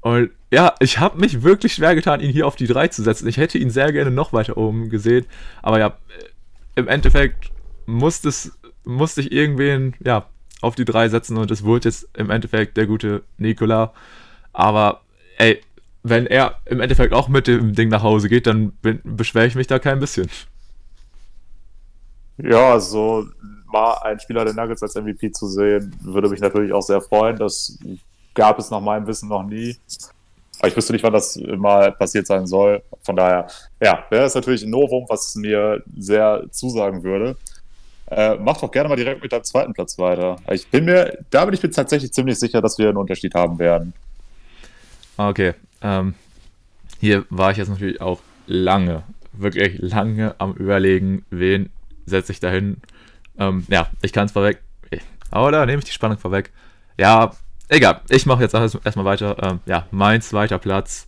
[0.00, 3.28] Und ja, ich habe mich wirklich schwer getan, ihn hier auf die 3 zu setzen.
[3.28, 5.26] Ich hätte ihn sehr gerne noch weiter oben gesehen.
[5.62, 5.96] Aber ja,
[6.74, 7.52] im Endeffekt
[7.86, 10.26] musste, es, musste ich irgendwen, ja,
[10.60, 13.92] auf die drei setzen und es wurde jetzt im Endeffekt der gute Nikola.
[14.52, 15.00] Aber
[15.38, 15.60] ey,
[16.02, 18.72] wenn er im Endeffekt auch mit dem Ding nach Hause geht, dann
[19.04, 20.28] beschwere ich mich da kein bisschen.
[22.38, 23.26] Ja, also
[23.66, 27.36] mal ein Spieler der Nuggets als MVP zu sehen, würde mich natürlich auch sehr freuen.
[27.36, 27.78] Das
[28.34, 29.76] gab es nach meinem Wissen noch nie.
[30.58, 32.82] Aber ich wüsste nicht, wann das mal passiert sein soll.
[33.02, 33.46] Von daher,
[33.80, 37.36] ja, wäre es natürlich ein Novum, was mir sehr zusagen würde.
[38.10, 40.36] Äh, mach doch gerne mal direkt mit deinem zweiten Platz weiter.
[40.50, 43.58] Ich bin mir, da bin ich mir tatsächlich ziemlich sicher, dass wir einen Unterschied haben
[43.58, 43.92] werden.
[45.16, 45.54] Okay.
[45.80, 46.14] Ähm,
[47.00, 51.70] hier war ich jetzt natürlich auch lange, wirklich lange am Überlegen, wen
[52.04, 52.78] setze ich da hin.
[53.38, 54.58] Ähm, ja, ich kann es vorweg.
[55.30, 56.50] Aber da nehme ich die Spannung vorweg.
[56.98, 57.30] Ja,
[57.68, 58.00] egal.
[58.08, 59.36] Ich mache jetzt erstmal weiter.
[59.42, 61.06] Ähm, ja, mein zweiter Platz.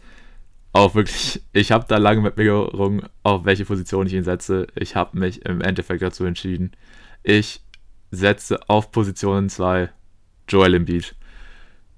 [0.73, 4.67] Auch wirklich, ich habe da lange mit mir gerungen, auf welche Position ich ihn setze.
[4.75, 6.73] Ich habe mich im Endeffekt dazu entschieden,
[7.23, 7.61] ich
[8.11, 9.91] setze auf Position 2
[10.49, 11.15] Joel Embiid.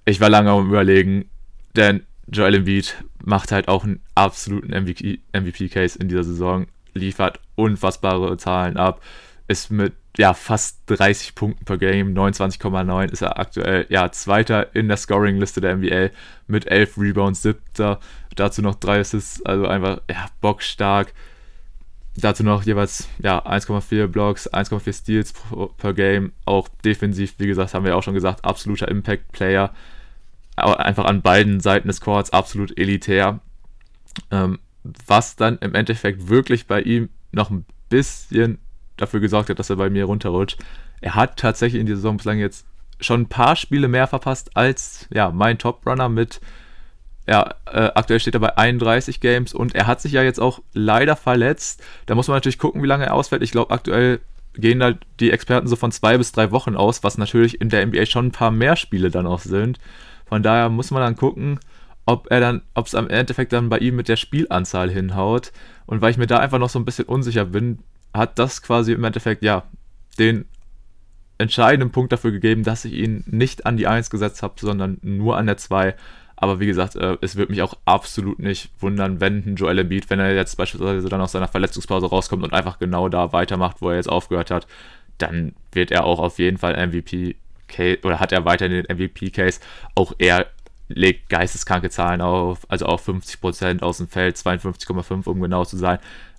[0.04, 1.30] Ich war lange am überlegen,
[1.76, 8.76] denn Joel Embiid macht halt auch einen absoluten MVP-Case in dieser Saison, liefert unfassbare Zahlen
[8.76, 9.00] ab,
[9.48, 14.86] ist mit ja, fast 30 Punkten per Game, 29,9 ist er aktuell ja, Zweiter in
[14.86, 16.10] der Scoring-Liste der NBA
[16.46, 17.98] mit 11 Rebounds, siebter,
[18.34, 21.12] dazu noch drei Assists, also einfach ja, bockstark.
[22.16, 25.34] Dazu noch jeweils ja, 1,4 Blocks, 1,4 Steals
[25.78, 26.32] per Game.
[26.44, 29.74] Auch defensiv, wie gesagt, haben wir auch schon gesagt, absoluter Impact-Player.
[30.56, 33.40] Einfach an beiden Seiten des Courts absolut elitär.
[34.30, 34.60] Ähm,
[35.06, 38.58] was dann im Endeffekt wirklich bei ihm noch ein bisschen
[38.96, 40.58] dafür gesorgt hat, dass er bei mir runterrutscht.
[41.00, 42.66] Er hat tatsächlich in dieser Saison bislang jetzt
[43.00, 46.40] schon ein paar Spiele mehr verpasst als ja, mein Top-Runner mit
[47.26, 50.60] ja, äh, aktuell steht er bei 31 Games und er hat sich ja jetzt auch
[50.74, 51.82] leider verletzt.
[52.06, 53.42] Da muss man natürlich gucken, wie lange er ausfällt.
[53.42, 54.20] Ich glaube, aktuell
[54.54, 57.86] gehen da die Experten so von zwei bis drei Wochen aus, was natürlich in der
[57.86, 59.78] NBA schon ein paar mehr Spiele dann auch sind.
[60.26, 61.58] Von daher muss man dann gucken,
[62.06, 65.52] ob er dann, ob es am Endeffekt dann bei ihm mit der Spielanzahl hinhaut.
[65.86, 67.78] Und weil ich mir da einfach noch so ein bisschen unsicher bin,
[68.12, 69.64] hat das quasi im Endeffekt, ja,
[70.18, 70.44] den
[71.38, 75.36] entscheidenden Punkt dafür gegeben, dass ich ihn nicht an die 1 gesetzt habe, sondern nur
[75.36, 75.94] an der 2
[76.44, 80.20] Aber wie gesagt, äh, es würde mich auch absolut nicht wundern, wenn Joel Embiid, wenn
[80.20, 83.96] er jetzt beispielsweise dann aus seiner Verletzungspause rauskommt und einfach genau da weitermacht, wo er
[83.96, 84.66] jetzt aufgehört hat,
[85.16, 87.36] dann wird er auch auf jeden Fall MVP
[88.02, 89.60] oder hat er weiter den MVP-Case.
[89.94, 90.48] Auch er
[90.88, 95.98] legt geisteskranke Zahlen auf, also auf 50% aus dem Feld, 52,5 um genau zu sein.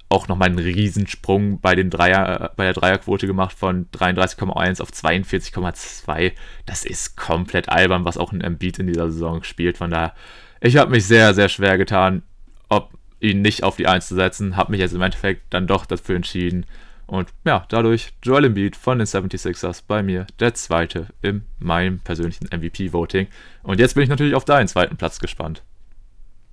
[0.09, 6.33] Auch nochmal einen Riesensprung bei, den Dreier, bei der Dreierquote gemacht von 33,1 auf 42,2.
[6.65, 9.77] Das ist komplett albern, was auch ein Embiid in dieser Saison spielt.
[9.77, 10.13] Von daher,
[10.61, 12.21] ich habe mich sehr, sehr schwer getan,
[12.69, 14.55] ob ihn nicht auf die 1 zu setzen.
[14.55, 16.65] Habe mich jetzt im Endeffekt dann doch dafür entschieden,
[17.07, 22.47] und ja, dadurch Joel Embiid von den 76ers bei mir der zweite in meinem persönlichen
[22.47, 23.27] MVP-Voting.
[23.63, 25.63] Und jetzt bin ich natürlich auf deinen zweiten Platz gespannt.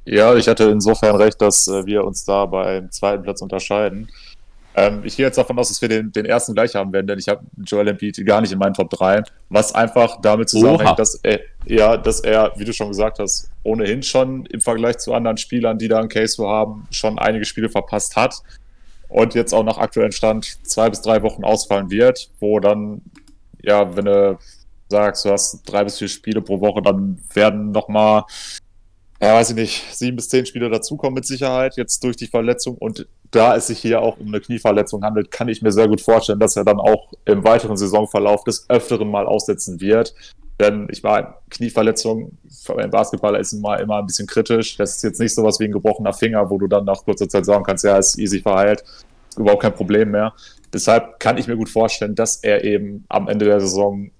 [0.05, 4.09] Ja, ich hatte insofern recht, dass äh, wir uns da beim zweiten Platz unterscheiden.
[4.75, 7.19] Ähm, ich gehe jetzt davon aus, dass wir den, den ersten gleich haben werden, denn
[7.19, 11.15] ich habe Joel Embiid gar nicht in meinen Top 3, was einfach damit zusammenhängt, dass
[11.23, 15.37] er, ja, dass er, wie du schon gesagt hast, ohnehin schon im Vergleich zu anderen
[15.37, 18.43] Spielern, die da einen Case für haben, schon einige Spiele verpasst hat
[19.09, 23.03] und jetzt auch nach aktuellem Stand zwei bis drei Wochen ausfallen wird, wo dann,
[23.63, 24.39] ja, wenn du
[24.89, 28.25] sagst, du hast drei bis vier Spiele pro Woche, dann werden nochmal,
[29.23, 32.77] ja, weiß ich nicht, sieben bis zehn Spiele dazukommen mit Sicherheit, jetzt durch die Verletzung.
[32.77, 36.01] Und da es sich hier auch um eine Knieverletzung handelt, kann ich mir sehr gut
[36.01, 40.13] vorstellen, dass er dann auch im weiteren Saisonverlauf des Öfteren mal aussetzen wird.
[40.59, 42.37] Denn ich meine, Knieverletzung
[42.67, 44.77] beim Basketball ist immer, immer ein bisschen kritisch.
[44.77, 47.29] Das ist jetzt nicht so was wie ein gebrochener Finger, wo du dann nach kurzer
[47.29, 48.83] Zeit sagen kannst, ja, ist easy verheilt,
[49.37, 50.35] überhaupt kein Problem mehr.
[50.73, 54.11] Deshalb kann ich mir gut vorstellen, dass er eben am Ende der Saison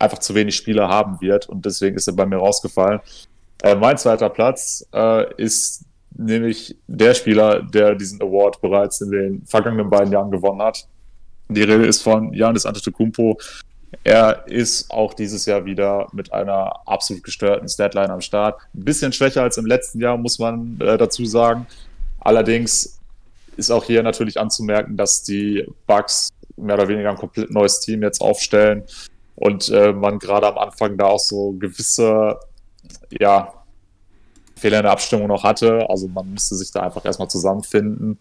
[0.00, 3.00] einfach zu wenig Spieler haben wird und deswegen ist er bei mir rausgefallen.
[3.62, 5.84] Äh, mein zweiter Platz äh, ist
[6.16, 10.86] nämlich der Spieler, der diesen Award bereits in den vergangenen beiden Jahren gewonnen hat.
[11.48, 13.38] Die Rede ist von Janis Antetokounmpo,
[14.04, 18.60] er ist auch dieses Jahr wieder mit einer absolut gestörten Statline am Start.
[18.74, 21.66] Ein bisschen schwächer als im letzten Jahr, muss man äh, dazu sagen.
[22.20, 22.98] Allerdings
[23.56, 28.02] ist auch hier natürlich anzumerken, dass die Bugs mehr oder weniger ein komplett neues Team
[28.02, 28.84] jetzt aufstellen
[29.36, 32.38] und äh, man gerade am Anfang da auch so gewisse,
[33.10, 33.52] ja,
[34.56, 35.88] Fehler in der Abstimmung noch hatte.
[35.88, 38.18] Also man müsste sich da einfach erstmal zusammenfinden.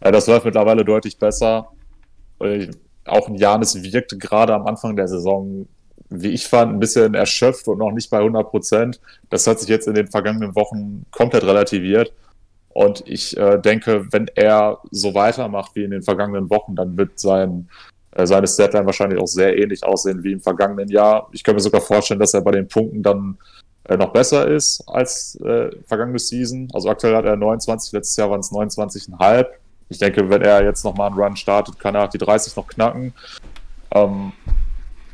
[0.00, 1.68] Äh, das läuft mittlerweile deutlich besser
[3.06, 5.66] auch ein Janis wirkte gerade am Anfang der Saison,
[6.08, 9.00] wie ich fand, ein bisschen erschöpft und noch nicht bei 100 Prozent.
[9.28, 12.12] Das hat sich jetzt in den vergangenen Wochen komplett relativiert.
[12.68, 17.18] Und ich äh, denke, wenn er so weitermacht wie in den vergangenen Wochen, dann wird
[17.18, 17.68] sein,
[18.12, 21.28] äh, seine Statline wahrscheinlich auch sehr ähnlich aussehen wie im vergangenen Jahr.
[21.32, 24.82] Ich kann mir sogar vorstellen, dass er bei den Punkten dann äh, noch besser ist
[24.86, 26.68] als äh, vergangene Season.
[26.72, 29.46] Also aktuell hat er 29, letztes Jahr waren es 29,5
[29.90, 33.12] ich denke, wenn er jetzt nochmal einen Run startet, kann er die 30 noch knacken.
[33.90, 34.32] Ähm,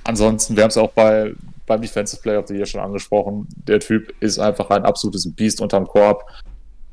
[0.04, 1.32] ansonsten, wir haben es auch bei,
[1.66, 5.62] beim Defensive Player of the Year schon angesprochen, der Typ ist einfach ein absolutes Biest
[5.62, 6.24] unterm Korb.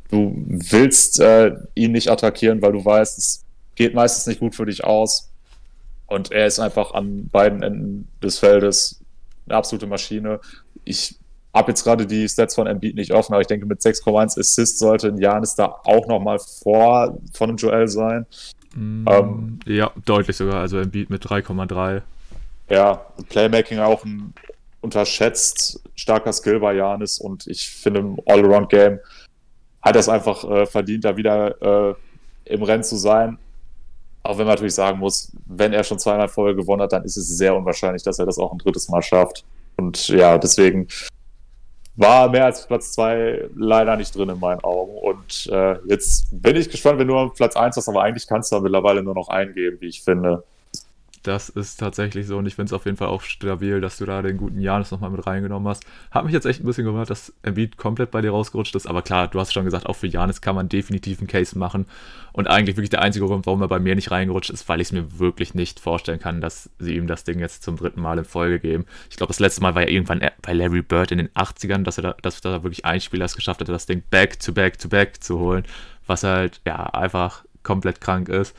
[0.09, 3.43] Du willst äh, ihn nicht attackieren, weil du weißt, es
[3.75, 5.29] geht meistens nicht gut für dich aus.
[6.07, 9.01] Und er ist einfach an beiden Enden des Feldes
[9.45, 10.39] eine absolute Maschine.
[10.85, 11.17] Ich
[11.53, 14.79] habe jetzt gerade die Stats von Embiid nicht offen, aber ich denke, mit 6,1 Assists
[14.79, 18.25] sollte ein Janis da auch nochmal vor von einem Joel sein.
[18.75, 20.61] Mm, ähm, ja, deutlich sogar.
[20.61, 22.01] Also Embiid mit 3,3.
[22.69, 24.33] Ja, Playmaking auch ein
[24.81, 28.99] unterschätzt starker Skill bei Janis und ich finde im All-Around-Game
[29.81, 31.95] hat er es einfach äh, verdient, da wieder äh,
[32.45, 33.37] im Rennen zu sein.
[34.23, 37.17] Auch wenn man natürlich sagen muss, wenn er schon zweimal vorher gewonnen hat, dann ist
[37.17, 39.43] es sehr unwahrscheinlich, dass er das auch ein drittes Mal schafft.
[39.75, 40.87] Und ja, deswegen
[41.95, 44.97] war mehr als Platz 2 leider nicht drin in meinen Augen.
[44.97, 48.51] Und äh, jetzt bin ich gespannt, wenn du auf Platz 1 hast, aber eigentlich kannst
[48.51, 50.43] du da mittlerweile nur noch eingeben, wie ich finde.
[51.23, 54.05] Das ist tatsächlich so und ich finde es auf jeden Fall auch stabil, dass du
[54.05, 55.85] da den guten Janis nochmal mit reingenommen hast.
[56.11, 59.01] Hat mich jetzt echt ein bisschen gewundert, dass Embiid komplett bei dir rausgerutscht ist, aber
[59.01, 61.85] klar, du hast schon gesagt, auch für Janis kann man definitiv einen Case machen
[62.33, 64.89] und eigentlich wirklich der einzige Grund, warum er bei mir nicht reingerutscht ist, weil ich
[64.89, 68.17] es mir wirklich nicht vorstellen kann, dass sie ihm das Ding jetzt zum dritten Mal
[68.17, 68.85] in Folge geben.
[69.09, 71.97] Ich glaube, das letzte Mal war ja irgendwann bei Larry Bird in den 80ern, dass
[71.97, 74.77] er da, dass da wirklich ein Spieler es geschafft hatte, das Ding back to back
[74.77, 75.63] to back zu holen,
[76.05, 78.53] was halt ja einfach komplett krank ist.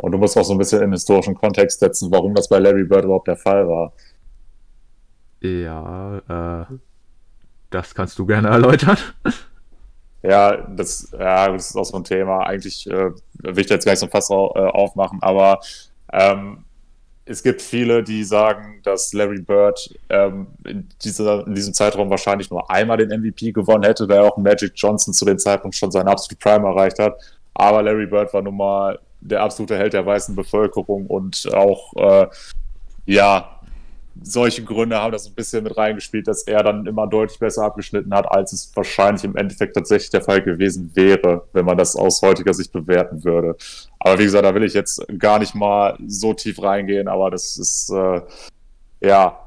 [0.00, 2.84] Und du musst auch so ein bisschen in historischen Kontext setzen, warum das bei Larry
[2.84, 3.92] Bird überhaupt der Fall war.
[5.40, 6.74] Ja, äh,
[7.70, 8.96] das kannst du gerne erläutern.
[10.22, 12.40] Ja, das, ja, das ist auch so ein Thema.
[12.40, 15.60] Eigentlich äh, will ich jetzt gar nicht so fast äh, aufmachen, aber
[16.12, 16.64] ähm,
[17.24, 22.50] es gibt viele, die sagen, dass Larry Bird ähm, in, dieser, in, diesem Zeitraum wahrscheinlich
[22.50, 26.08] nur einmal den MVP gewonnen hätte, da auch Magic Johnson zu dem Zeitpunkt schon seinen
[26.08, 27.14] absolute Prime erreicht hat.
[27.54, 32.26] Aber Larry Bird war nun mal der absolute Held der weißen Bevölkerung und auch, äh,
[33.06, 33.60] ja,
[34.22, 38.12] solche Gründe haben das ein bisschen mit reingespielt, dass er dann immer deutlich besser abgeschnitten
[38.12, 42.20] hat, als es wahrscheinlich im Endeffekt tatsächlich der Fall gewesen wäre, wenn man das aus
[42.22, 43.56] heutiger Sicht bewerten würde.
[43.98, 47.56] Aber wie gesagt, da will ich jetzt gar nicht mal so tief reingehen, aber das
[47.56, 48.20] ist äh,
[49.00, 49.38] ja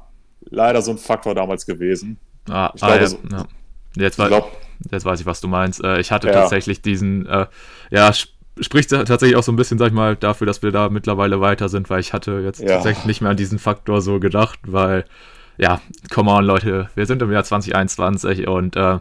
[0.50, 2.18] leider so ein Faktor damals gewesen.
[2.48, 3.46] Ah, ich ah, ja, so, ja.
[3.96, 4.50] Jetzt, ich glaub,
[4.90, 5.82] jetzt weiß ich, was du meinst.
[5.82, 6.32] Äh, ich hatte ja.
[6.32, 7.46] tatsächlich diesen, äh,
[7.90, 8.12] ja,
[8.60, 11.68] spricht tatsächlich auch so ein bisschen, sag ich mal, dafür, dass wir da mittlerweile weiter
[11.68, 12.68] sind, weil ich hatte jetzt ja.
[12.68, 15.04] tatsächlich nicht mehr an diesen Faktor so gedacht, weil,
[15.56, 15.80] ja,
[16.12, 18.98] come on, Leute, wir sind im Jahr 2021 und äh,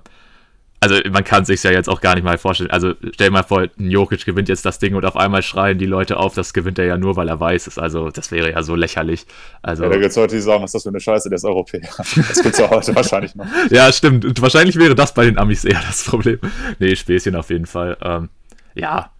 [0.83, 2.69] also man kann sich ja jetzt auch gar nicht mal vorstellen.
[2.69, 5.77] Also stell dir mal vor, ein Jokic gewinnt jetzt das Ding und auf einmal schreien
[5.77, 7.79] die Leute auf, das gewinnt er ja nur, weil er weiß ist.
[7.79, 9.25] Also das wäre ja so lächerlich.
[9.61, 11.37] Also, ja, da gibt es Leute, die sagen, was ist das für eine Scheiße, der
[11.37, 11.81] ist Europäer.
[11.97, 13.45] Das gibt es ja heute wahrscheinlich noch.
[13.69, 14.25] Ja, stimmt.
[14.25, 16.39] Und wahrscheinlich wäre das bei den Amis eher das Problem.
[16.79, 17.95] Nee, Späßchen auf jeden Fall.
[18.01, 18.29] Ähm,
[18.75, 19.12] ja,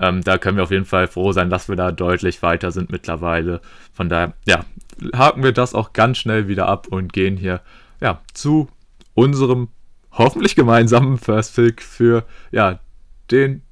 [0.00, 2.90] ähm, da können wir auf jeden Fall froh sein, dass wir da deutlich weiter sind
[2.90, 3.60] mittlerweile.
[3.92, 4.64] Von daher, ja,
[5.14, 7.60] haken wir das auch ganz schnell wieder ab und gehen hier
[8.00, 8.68] ja, zu
[9.14, 9.68] unserem
[10.12, 12.80] hoffentlich gemeinsamen First Pick für ja,
[13.30, 13.62] den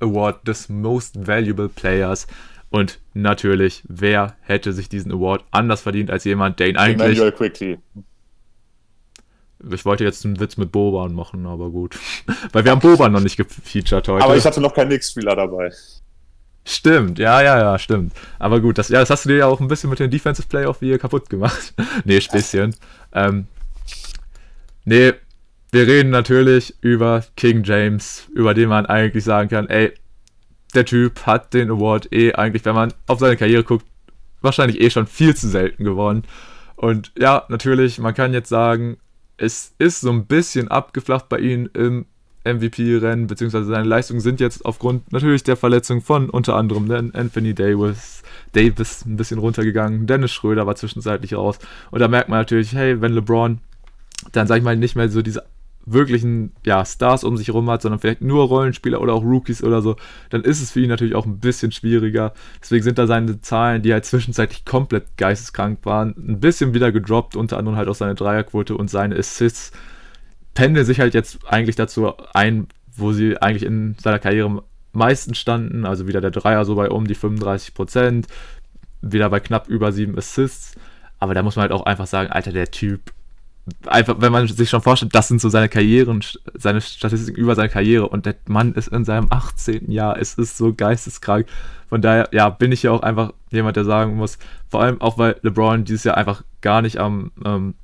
[0.00, 2.28] Award des Most Valuable Players.
[2.70, 7.18] Und natürlich, wer hätte sich diesen Award anders verdient als jemand, der ihn eigentlich.
[7.18, 7.78] Emmanuel Quickly.
[9.72, 11.98] Ich wollte jetzt einen Witz mit Boban machen, aber gut.
[12.52, 14.24] Weil wir haben Boban noch nicht gefeatured heute.
[14.24, 15.72] Aber ich hatte noch keinen Nix-Spieler dabei.
[16.64, 18.12] Stimmt, ja, ja, ja, stimmt.
[18.38, 20.46] Aber gut, das, ja, das hast du dir ja auch ein bisschen mit den Defensive
[20.46, 21.74] Playoff wie kaputt gemacht.
[22.04, 22.76] nee, Späßchen.
[23.12, 23.46] Ähm,
[24.84, 25.14] nee,
[25.70, 29.94] wir reden natürlich über King James, über den man eigentlich sagen kann, ey,
[30.74, 33.86] der Typ hat den Award eh eigentlich, wenn man auf seine Karriere guckt,
[34.42, 36.24] wahrscheinlich eh schon viel zu selten gewonnen.
[36.76, 38.98] Und ja, natürlich, man kann jetzt sagen,
[39.38, 42.06] es ist so ein bisschen abgeflacht bei ihm im
[42.44, 48.22] MVP-Rennen, beziehungsweise seine Leistungen sind jetzt aufgrund natürlich der Verletzung von unter anderem Anthony Davis,
[48.52, 50.06] Davis ein bisschen runtergegangen.
[50.06, 51.58] Dennis Schröder war zwischenzeitlich raus.
[51.90, 53.58] Und da merkt man natürlich, hey, wenn LeBron
[54.32, 55.44] dann, sag ich mal, nicht mehr so diese
[55.92, 59.82] wirklichen ja, Stars um sich herum hat, sondern vielleicht nur Rollenspieler oder auch Rookies oder
[59.82, 59.96] so,
[60.30, 62.32] dann ist es für ihn natürlich auch ein bisschen schwieriger.
[62.60, 67.36] Deswegen sind da seine Zahlen, die halt zwischenzeitlich komplett geisteskrank waren, ein bisschen wieder gedroppt,
[67.36, 69.72] unter anderem halt auch seine Dreierquote und seine Assists
[70.54, 72.66] pendeln sich halt jetzt eigentlich dazu ein,
[72.96, 74.62] wo sie eigentlich in seiner Karriere
[74.92, 78.26] meisten standen, also wieder der Dreier so bei um die 35 Prozent,
[79.00, 80.74] wieder bei knapp über sieben Assists.
[81.20, 83.12] Aber da muss man halt auch einfach sagen, Alter, der Typ
[83.86, 86.22] einfach, wenn man sich schon vorstellt, das sind so seine Karrieren,
[86.54, 89.90] seine Statistiken über seine Karriere und der Mann ist in seinem 18.
[89.90, 91.46] Jahr, es ist so geisteskrank.
[91.88, 94.38] Von daher, ja, bin ich ja auch einfach jemand, der sagen muss,
[94.68, 97.74] vor allem auch weil LeBron dieses Jahr einfach gar nicht am, ähm,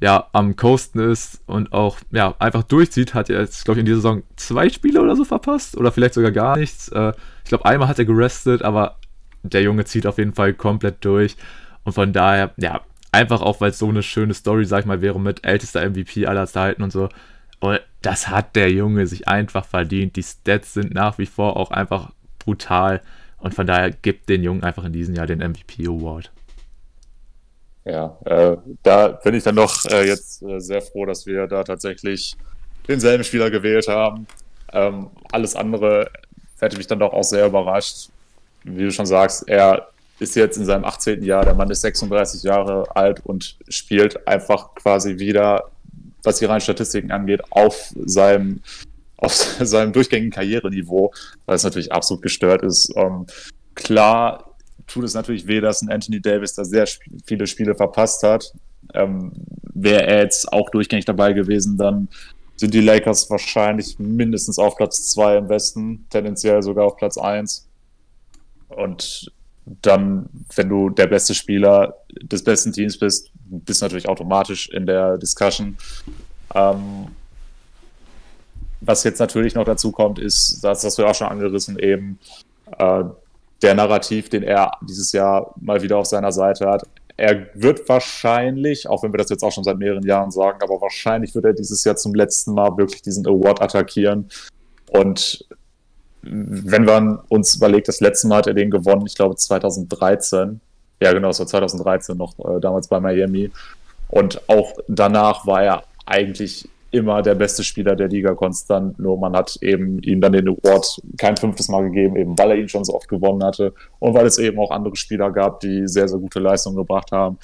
[0.00, 3.86] ja, am Coasten ist und auch, ja, einfach durchzieht, hat er jetzt, glaube ich, in
[3.86, 6.88] dieser Saison zwei Spiele oder so verpasst oder vielleicht sogar gar nichts.
[6.88, 7.12] Äh,
[7.44, 8.96] ich glaube, einmal hat er gerestet, aber
[9.44, 11.36] der Junge zieht auf jeden Fall komplett durch.
[11.84, 12.80] Und von daher, ja,
[13.12, 16.26] Einfach auch, weil es so eine schöne Story, sag ich mal, wäre mit ältester MVP
[16.26, 17.10] aller Zeiten und so.
[17.60, 20.16] Und das hat der Junge sich einfach verdient.
[20.16, 23.02] Die Stats sind nach wie vor auch einfach brutal.
[23.38, 26.32] Und von daher gibt den Jungen einfach in diesem Jahr den MVP Award.
[27.84, 31.64] Ja, äh, da bin ich dann doch äh, jetzt äh, sehr froh, dass wir da
[31.64, 32.36] tatsächlich
[32.88, 34.26] denselben Spieler gewählt haben.
[34.72, 36.10] Ähm, alles andere
[36.60, 38.08] hätte mich dann doch auch sehr überrascht.
[38.64, 39.88] Wie du schon sagst, er
[40.22, 41.22] ist jetzt in seinem 18.
[41.22, 45.70] Jahr, der Mann ist 36 Jahre alt und spielt einfach quasi wieder,
[46.22, 48.60] was die reinen Statistiken angeht, auf seinem,
[49.16, 51.12] auf seinem durchgängigen Karriereniveau,
[51.46, 52.92] weil es natürlich absolut gestört ist.
[52.96, 53.26] Ähm,
[53.74, 54.54] klar
[54.86, 56.86] tut es natürlich weh, dass ein Anthony Davis da sehr
[57.26, 58.52] viele Spiele verpasst hat.
[58.94, 59.32] Ähm,
[59.74, 62.08] Wäre er jetzt auch durchgängig dabei gewesen, dann
[62.56, 67.66] sind die Lakers wahrscheinlich mindestens auf Platz 2 im Westen, tendenziell sogar auf Platz 1.
[68.68, 69.32] Und
[69.64, 74.86] dann, wenn du der beste Spieler des besten Teams bist, bist du natürlich automatisch in
[74.86, 75.76] der Discussion.
[76.54, 77.08] Ähm,
[78.80, 82.18] was jetzt natürlich noch dazu kommt, ist, das hast du ja auch schon angerissen, eben
[82.78, 83.04] äh,
[83.62, 86.82] der Narrativ, den er dieses Jahr mal wieder auf seiner Seite hat.
[87.16, 90.80] Er wird wahrscheinlich, auch wenn wir das jetzt auch schon seit mehreren Jahren sagen, aber
[90.80, 94.28] wahrscheinlich wird er dieses Jahr zum letzten Mal wirklich diesen Award attackieren.
[94.90, 95.46] Und
[96.22, 100.60] wenn man uns überlegt, das letzte Mal hat er den gewonnen, ich glaube 2013.
[101.02, 103.50] Ja, genau, es war 2013 noch, äh, damals bei Miami.
[104.08, 108.98] Und auch danach war er eigentlich immer der beste Spieler der Liga konstant.
[108.98, 112.56] Nur man hat eben ihm dann den Award kein fünftes Mal gegeben, eben weil er
[112.56, 115.88] ihn schon so oft gewonnen hatte und weil es eben auch andere Spieler gab, die
[115.88, 117.38] sehr, sehr gute Leistungen gebracht haben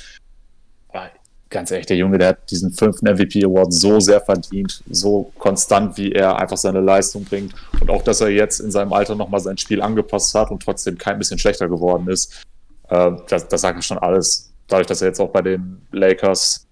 [1.51, 5.97] ganz ehrlich, der Junge, der hat diesen fünften MVP Award so sehr verdient, so konstant,
[5.97, 7.55] wie er einfach seine Leistung bringt.
[7.81, 10.99] Und auch, dass er jetzt in seinem Alter nochmal sein Spiel angepasst hat und trotzdem
[10.99, 12.45] kein bisschen schlechter geworden ist,
[12.89, 14.53] äh, das, das sagt schon alles.
[14.67, 16.67] dadurch, dass er jetzt auch bei den Lakers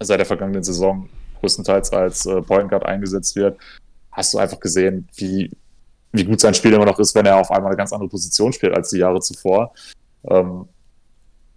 [0.00, 1.08] seit der vergangenen Saison
[1.40, 3.58] größtenteils als äh, Point Guard eingesetzt wird,
[4.10, 5.50] hast du einfach gesehen, wie,
[6.12, 8.52] wie gut sein Spiel immer noch ist, wenn er auf einmal eine ganz andere Position
[8.52, 9.72] spielt als die Jahre zuvor.
[10.24, 10.66] Ähm,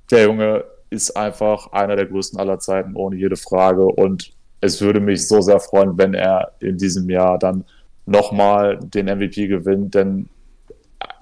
[0.09, 3.85] der Junge ist einfach einer der größten aller Zeiten, ohne jede Frage.
[3.85, 7.65] Und es würde mich so sehr freuen, wenn er in diesem Jahr dann
[8.05, 9.95] nochmal den MVP gewinnt.
[9.95, 10.29] Denn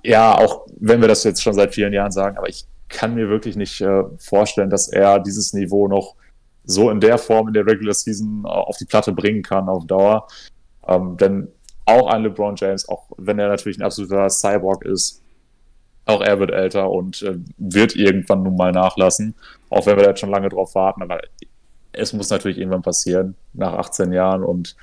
[0.03, 3.29] ja, auch wenn wir das jetzt schon seit vielen Jahren sagen, aber ich kann mir
[3.29, 6.15] wirklich nicht äh, vorstellen, dass er dieses Niveau noch
[6.65, 9.85] so in der Form in der Regular Season äh, auf die Platte bringen kann auf
[9.85, 10.27] Dauer.
[10.87, 11.47] Ähm, denn
[11.85, 15.21] auch ein LeBron James, auch wenn er natürlich ein absoluter Cyborg ist,
[16.09, 19.35] auch er wird älter und äh, wird irgendwann nun mal nachlassen,
[19.69, 21.01] auch wenn wir da jetzt schon lange drauf warten.
[21.01, 21.19] Aber
[21.91, 24.43] es muss natürlich irgendwann passieren, nach 18 Jahren.
[24.43, 24.75] Und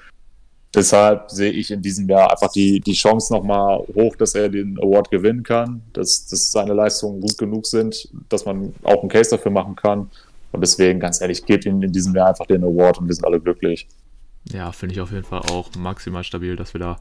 [0.75, 4.79] deshalb sehe ich in diesem Jahr einfach die, die Chance nochmal hoch, dass er den
[4.79, 9.31] Award gewinnen kann, dass, dass seine Leistungen gut genug sind, dass man auch einen Case
[9.31, 10.11] dafür machen kann.
[10.53, 13.25] Und deswegen, ganz ehrlich, gebt ihm in diesem Jahr einfach den Award und wir sind
[13.25, 13.89] alle glücklich.
[14.53, 16.99] Ja, finde ich auf jeden Fall auch maximal stabil, dass wir da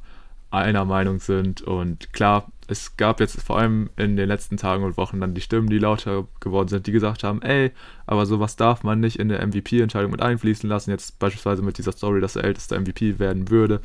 [0.64, 1.62] einer Meinung sind.
[1.62, 5.42] Und klar, es gab jetzt vor allem in den letzten Tagen und Wochen dann die
[5.42, 7.72] Stimmen, die lauter geworden sind, die gesagt haben, ey,
[8.06, 10.92] aber sowas darf man nicht in der MVP-Entscheidung mit einfließen lassen.
[10.92, 13.82] Jetzt beispielsweise mit dieser Story, dass der älteste MVP werden würde.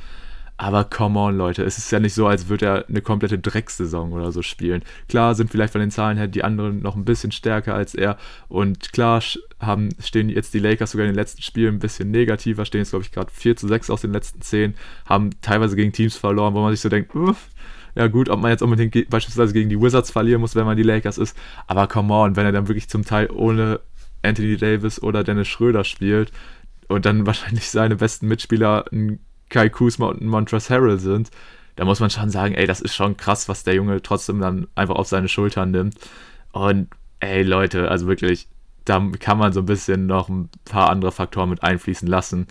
[0.63, 4.13] Aber come on, Leute, es ist ja nicht so, als würde er eine komplette Drecksaison
[4.13, 4.83] oder so spielen.
[5.09, 8.19] Klar sind vielleicht von den Zahlen her die anderen noch ein bisschen stärker als er.
[8.49, 9.23] Und klar
[9.59, 12.91] haben, stehen jetzt die Lakers sogar in den letzten Spielen ein bisschen negativer, stehen jetzt,
[12.91, 14.75] glaube ich, gerade 4 zu 6 aus den letzten 10,
[15.07, 17.49] haben teilweise gegen Teams verloren, wo man sich so denkt, uff,
[17.95, 20.83] ja gut, ob man jetzt unbedingt beispielsweise gegen die Wizards verlieren muss, wenn man die
[20.83, 21.35] Lakers ist.
[21.69, 23.81] Aber come on, wenn er dann wirklich zum Teil ohne
[24.21, 26.33] Anthony Davis oder Dennis Schröder spielt
[26.89, 29.21] und dann wahrscheinlich seine besten Mitspieler ein
[29.51, 31.31] Kai Kuzma und Montrezl Harrell sind,
[31.77, 34.67] da muss man schon sagen, ey, das ist schon krass, was der Junge trotzdem dann
[34.75, 35.95] einfach auf seine Schultern nimmt.
[36.53, 36.89] Und
[37.21, 38.49] ey, Leute, also wirklich,
[38.85, 42.47] da kann man so ein bisschen noch ein paar andere Faktoren mit einfließen lassen.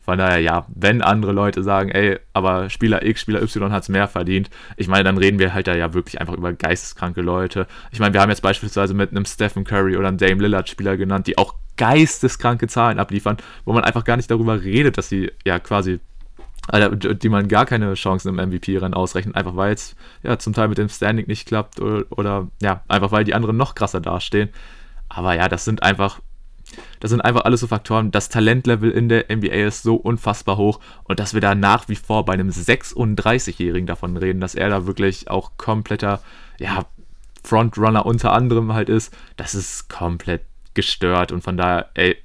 [0.00, 3.88] Von daher, ja, wenn andere Leute sagen, ey, aber Spieler X, Spieler Y hat es
[3.88, 7.68] mehr verdient, ich meine, dann reden wir halt da ja wirklich einfach über geisteskranke Leute.
[7.92, 10.96] Ich meine, wir haben jetzt beispielsweise mit einem Stephen Curry oder einem Dame Lillard Spieler
[10.96, 15.30] genannt, die auch geisteskranke Zahlen abliefern, wo man einfach gar nicht darüber redet, dass sie
[15.44, 16.00] ja quasi
[16.70, 20.78] die man gar keine Chancen im MVP-Rennen ausrechnet, einfach weil es ja zum Teil mit
[20.78, 24.48] dem Standing nicht klappt oder, oder, ja, einfach weil die anderen noch krasser dastehen.
[25.08, 26.20] Aber ja, das sind einfach,
[27.00, 28.12] das sind einfach alles so Faktoren.
[28.12, 31.96] Das Talentlevel in der NBA ist so unfassbar hoch und dass wir da nach wie
[31.96, 36.22] vor bei einem 36-Jährigen davon reden, dass er da wirklich auch kompletter,
[36.58, 36.86] ja,
[37.44, 40.42] Frontrunner unter anderem halt ist, das ist komplett
[40.74, 42.16] gestört und von daher, ey,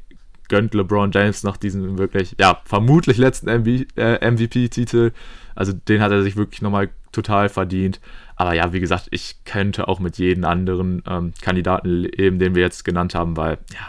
[0.49, 5.11] gönnt LeBron James noch diesen wirklich, ja, vermutlich letzten äh, MVP-Titel.
[5.55, 7.99] Also den hat er sich wirklich nochmal total verdient.
[8.35, 12.61] Aber ja, wie gesagt, ich könnte auch mit jedem anderen ähm, Kandidaten leben, den wir
[12.61, 13.87] jetzt genannt haben, weil ja,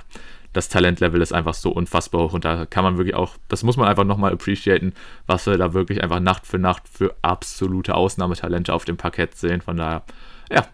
[0.54, 3.76] das Talentlevel ist einfach so unfassbar hoch und da kann man wirklich auch, das muss
[3.76, 4.94] man einfach nochmal appreciaten,
[5.26, 9.60] was wir da wirklich einfach Nacht für Nacht für absolute Ausnahmetalente auf dem Parkett sehen.
[9.60, 10.02] Von daher,
[10.50, 10.66] ja,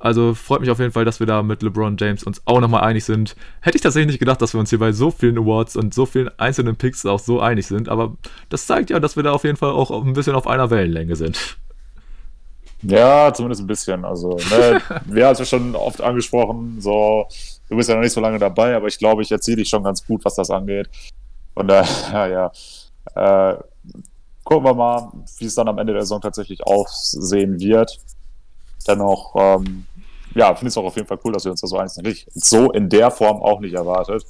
[0.00, 2.82] also freut mich auf jeden Fall, dass wir da mit LeBron James uns auch nochmal
[2.82, 3.36] einig sind.
[3.60, 6.06] Hätte ich tatsächlich nicht gedacht, dass wir uns hier bei so vielen Awards und so
[6.06, 8.16] vielen einzelnen Picks auch so einig sind, aber
[8.48, 11.16] das zeigt ja, dass wir da auf jeden Fall auch ein bisschen auf einer Wellenlänge
[11.16, 11.58] sind.
[12.82, 14.04] Ja, zumindest ein bisschen.
[14.04, 17.26] Also, ne, wir haben es ja schon oft angesprochen, so,
[17.68, 19.84] du bist ja noch nicht so lange dabei, aber ich glaube, ich erzähle dich schon
[19.84, 20.88] ganz gut, was das angeht.
[21.54, 22.50] Und daher, ja,
[23.14, 23.52] ja.
[23.52, 23.58] Äh,
[24.44, 27.98] gucken wir mal, wie es dann am Ende der Saison tatsächlich aussehen wird.
[28.86, 29.86] Dennoch, ähm,
[30.34, 31.96] ja, finde ich es auch auf jeden Fall cool, dass wir uns da so eins
[31.98, 34.24] nicht so in der Form auch nicht erwartet.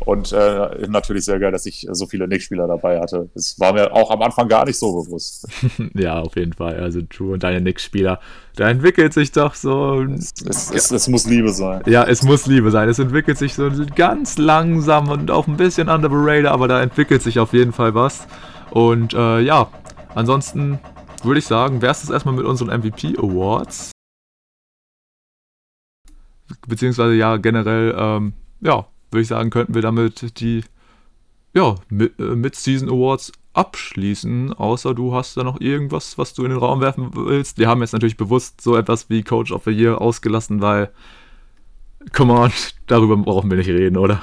[0.00, 3.28] Und äh, natürlich sehr geil, dass ich so viele Nick-Spieler dabei hatte.
[3.34, 5.48] Das war mir auch am Anfang gar nicht so bewusst.
[5.94, 6.78] ja, auf jeden Fall.
[6.78, 8.20] Also Drew und deine Nick-Spieler,
[8.54, 10.02] da entwickelt sich doch so.
[10.02, 11.82] Es, es, es, es, muss Liebe sein.
[11.86, 12.88] Ja, es muss Liebe sein.
[12.88, 16.80] Es entwickelt sich so ganz langsam und auch ein bisschen under the radar, aber da
[16.80, 18.28] entwickelt sich auf jeden Fall was.
[18.70, 19.68] Und äh, ja,
[20.14, 20.78] ansonsten
[21.24, 23.90] würde ich sagen, wäre es das erstmal mit unseren MVP Awards.
[26.66, 30.64] Beziehungsweise ja, generell, ähm, ja, würde ich sagen, könnten wir damit die
[31.54, 36.58] ja, äh, Mid-Season Awards abschließen, außer du hast da noch irgendwas, was du in den
[36.58, 37.58] Raum werfen willst.
[37.58, 40.90] Wir haben jetzt natürlich bewusst so etwas wie Coach of the Year ausgelassen, weil,
[42.12, 42.52] come on,
[42.86, 44.22] darüber brauchen wir nicht reden, oder?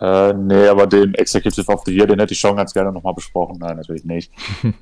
[0.00, 3.14] Äh, nee, aber den Executive of the Year, den hätte ich schon ganz gerne nochmal
[3.14, 3.58] besprochen.
[3.60, 4.32] Nein, natürlich nicht.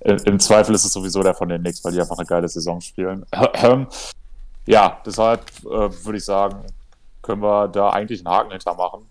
[0.00, 2.80] Im Zweifel ist es sowieso der von den Knicks, weil die einfach eine geile Saison
[2.80, 3.24] spielen.
[4.68, 6.66] Ja, deshalb äh, würde ich sagen,
[7.22, 9.06] können wir da eigentlich einen Haken hinter machen.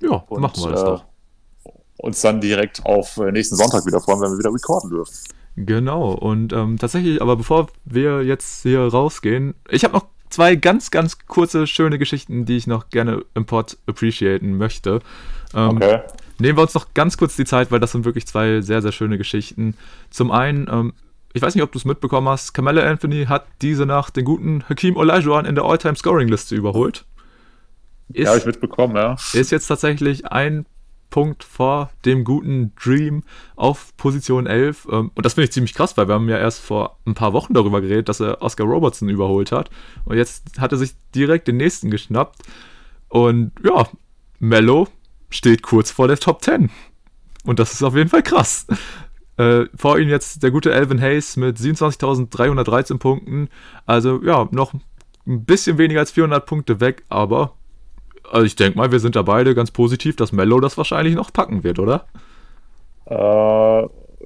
[0.00, 1.04] Ja, und, machen wir das äh, doch.
[1.98, 5.14] Uns dann direkt auf äh, nächsten Sonntag wieder freuen, wenn wir wieder recorden dürfen.
[5.56, 10.90] Genau, und ähm, tatsächlich, aber bevor wir jetzt hier rausgehen, ich habe noch zwei ganz,
[10.90, 15.00] ganz kurze, schöne Geschichten, die ich noch gerne im Pod appreciaten möchte.
[15.54, 16.00] Ähm, okay.
[16.38, 18.92] Nehmen wir uns noch ganz kurz die Zeit, weil das sind wirklich zwei sehr, sehr
[18.92, 19.76] schöne Geschichten.
[20.08, 20.94] Zum einen, ähm,
[21.32, 24.64] ich weiß nicht, ob du es mitbekommen hast, Camilla Anthony hat diese Nacht den guten
[24.68, 27.04] Hakim Olajuwon in der All-Time-Scoring-Liste überholt.
[28.12, 29.16] Ist, ja, habe ich mitbekommen, ja.
[29.32, 30.66] Ist jetzt tatsächlich ein
[31.10, 33.22] Punkt vor dem guten Dream
[33.56, 34.88] auf Position 11.
[34.90, 37.32] Ähm, und das finde ich ziemlich krass, weil wir haben ja erst vor ein paar
[37.32, 39.70] Wochen darüber geredet, dass er Oscar Robertson überholt hat.
[40.04, 42.42] Und jetzt hat er sich direkt den nächsten geschnappt.
[43.08, 43.88] Und ja,
[44.38, 44.88] Mello
[45.28, 46.70] steht kurz vor der Top 10.
[47.44, 48.66] Und das ist auf jeden Fall krass.
[49.40, 53.48] Äh, vor ihm jetzt der gute Alvin Hayes mit 27.313 Punkten.
[53.86, 54.74] Also ja, noch
[55.26, 57.54] ein bisschen weniger als 400 Punkte weg, aber
[58.30, 61.32] also ich denke mal, wir sind da beide ganz positiv, dass Mello das wahrscheinlich noch
[61.32, 62.04] packen wird, oder?
[63.06, 63.14] Äh,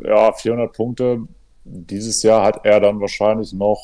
[0.09, 1.21] ja, 400 Punkte.
[1.63, 3.81] Dieses Jahr hat er dann wahrscheinlich noch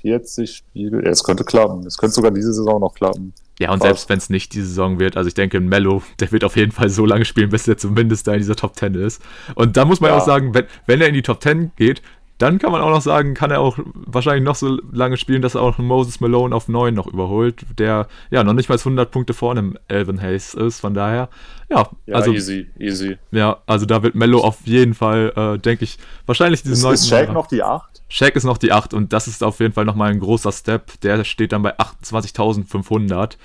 [0.00, 1.02] 40 Spiele.
[1.02, 1.86] Es könnte klappen.
[1.86, 3.32] Es könnte sogar diese Saison noch klappen.
[3.58, 3.88] Ja, und Fast.
[3.88, 6.72] selbst wenn es nicht diese Saison wird, also ich denke, Mello, der wird auf jeden
[6.72, 9.22] Fall so lange spielen, bis er zumindest da in dieser Top 10 ist.
[9.54, 10.18] Und da muss man ja.
[10.18, 12.02] auch sagen, wenn, wenn er in die Top 10 geht,
[12.38, 15.54] dann kann man auch noch sagen, kann er auch wahrscheinlich noch so lange spielen, dass
[15.54, 19.32] er auch Moses Malone auf 9 noch überholt, der ja noch nicht mal 100 Punkte
[19.32, 20.80] vor einem Elvin Hayes ist.
[20.80, 21.30] Von daher,
[21.70, 23.16] ja, ja also easy, easy.
[23.30, 26.94] Ja, also da wird Mello auf jeden Fall, äh, denke ich, wahrscheinlich diesen neuen.
[26.94, 28.02] Ist Shaq noch die 8?
[28.08, 31.00] Shaq ist noch die 8 und das ist auf jeden Fall nochmal ein großer Step.
[31.00, 33.36] Der steht dann bei 28.500.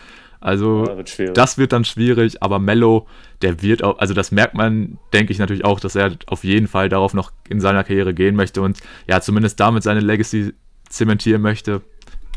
[0.41, 3.07] Also ja, wird das wird dann schwierig, aber Mello,
[3.43, 6.67] der wird auch, also das merkt man, denke ich natürlich auch, dass er auf jeden
[6.67, 10.53] Fall darauf noch in seiner Karriere gehen möchte und ja, zumindest damit seine Legacy
[10.89, 11.81] zementieren möchte.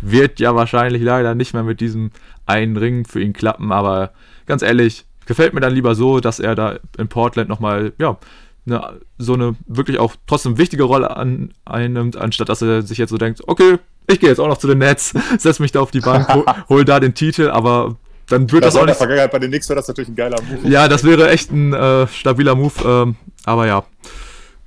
[0.03, 2.11] Wird ja wahrscheinlich leider nicht mehr mit diesem
[2.45, 4.13] einen Ring für ihn klappen, aber
[4.45, 8.19] ganz ehrlich, gefällt mir dann lieber so, dass er da in Portland nochmal, ja,
[8.67, 13.11] eine, so eine wirklich auch trotzdem wichtige Rolle an, einnimmt, anstatt dass er sich jetzt
[13.11, 15.91] so denkt, okay, ich gehe jetzt auch noch zu den Nets, setze mich da auf
[15.91, 17.97] die Bank, hol, hol da den Titel, aber
[18.29, 18.95] dann wird das, das auch nicht.
[18.95, 20.69] In der Vergangenheit bei den Knicks wäre das natürlich ein geiler Move.
[20.69, 23.85] Ja, das wäre echt ein äh, stabiler Move, ähm, aber ja.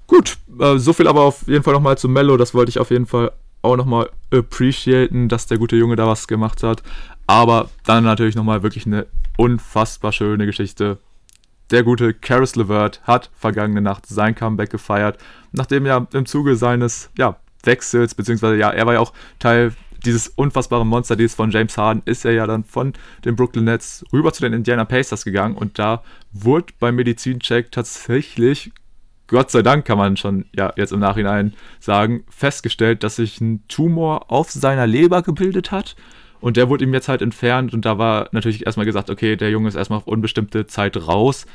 [0.06, 2.92] Gut, äh, so viel aber auf jeden Fall nochmal zu Mello, das wollte ich auf
[2.92, 3.32] jeden Fall
[3.62, 6.84] auch nochmal appreciaten, dass der gute Junge da was gemacht hat.
[7.26, 9.08] Aber dann natürlich nochmal wirklich eine
[9.38, 10.98] unfassbar schöne Geschichte.
[11.72, 15.18] Der gute Karis LeVert hat vergangene Nacht sein Comeback gefeiert,
[15.52, 19.74] nachdem ja im Zuge seines ja, Wechsels, beziehungsweise ja, er war ja auch Teil
[20.06, 22.94] dieses unfassbare Monster-Deals von James Harden, ist er ja dann von
[23.26, 28.72] den Brooklyn Nets rüber zu den Indiana Pacers gegangen und da wurde beim Medizincheck tatsächlich,
[29.28, 33.68] Gott sei Dank kann man schon ja jetzt im Nachhinein sagen, festgestellt, dass sich ein
[33.68, 35.96] Tumor auf seiner Leber gebildet hat.
[36.40, 39.50] Und der wurde ihm jetzt halt entfernt und da war natürlich erstmal gesagt, okay, der
[39.50, 41.48] Junge ist erstmal auf unbestimmte Zeit raus.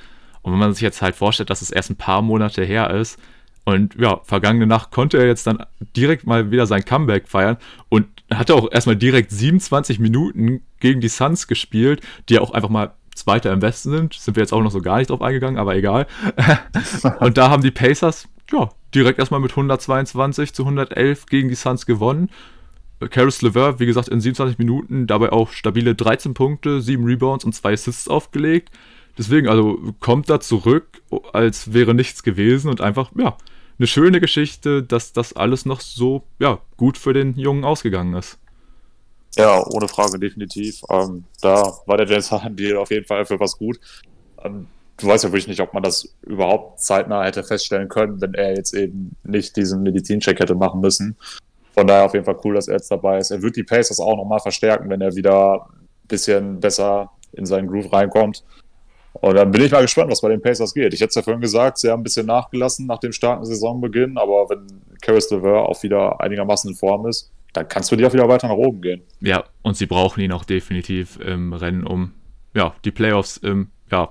[0.42, 3.18] Und wenn man sich jetzt halt vorstellt, dass es erst ein paar Monate her ist,
[3.64, 5.64] und ja, vergangene Nacht konnte er jetzt dann
[5.96, 7.58] direkt mal wieder sein Comeback feiern
[7.88, 12.70] und hatte auch erstmal direkt 27 Minuten gegen die Suns gespielt, die ja auch einfach
[12.70, 14.14] mal Zweiter im Westen sind.
[14.14, 16.06] Sind wir jetzt auch noch so gar nicht drauf eingegangen, aber egal.
[17.20, 21.86] und da haben die Pacers, ja, direkt erstmal mit 122 zu 111 gegen die Suns
[21.86, 22.30] gewonnen.
[23.10, 27.52] Caris LeVert, wie gesagt, in 27 Minuten dabei auch stabile 13 Punkte, 7 Rebounds und
[27.52, 28.70] 2 Assists aufgelegt.
[29.18, 31.02] Deswegen, also kommt da zurück,
[31.32, 33.36] als wäre nichts gewesen und einfach, ja,
[33.82, 38.38] eine schöne Geschichte, dass das alles noch so ja, gut für den Jungen ausgegangen ist.
[39.34, 40.82] Ja, ohne Frage, definitiv.
[40.88, 43.80] Ähm, da war der James Harden Deal auf jeden Fall für was gut.
[44.44, 44.68] Ähm,
[44.98, 48.54] du weißt ja wirklich nicht, ob man das überhaupt zeitnah hätte feststellen können, wenn er
[48.54, 51.16] jetzt eben nicht diesen Medizincheck hätte machen müssen.
[51.74, 53.32] Von daher auf jeden Fall cool, dass er jetzt dabei ist.
[53.32, 57.66] Er wird die Pacers auch nochmal verstärken, wenn er wieder ein bisschen besser in seinen
[57.66, 58.44] Groove reinkommt.
[59.12, 60.94] Und dann bin ich mal gespannt, was bei den Pacers geht.
[60.94, 64.16] Ich hätte es ja vorhin gesagt, sie haben ein bisschen nachgelassen nach dem starken Saisonbeginn,
[64.16, 64.66] aber wenn
[65.00, 68.48] Caris LeVer auch wieder einigermaßen in Form ist, dann kannst du dir auch wieder weiter
[68.48, 69.02] nach oben gehen.
[69.20, 72.12] Ja, und sie brauchen ihn auch definitiv im Rennen um
[72.54, 74.10] ja, die Playoffs im, ja,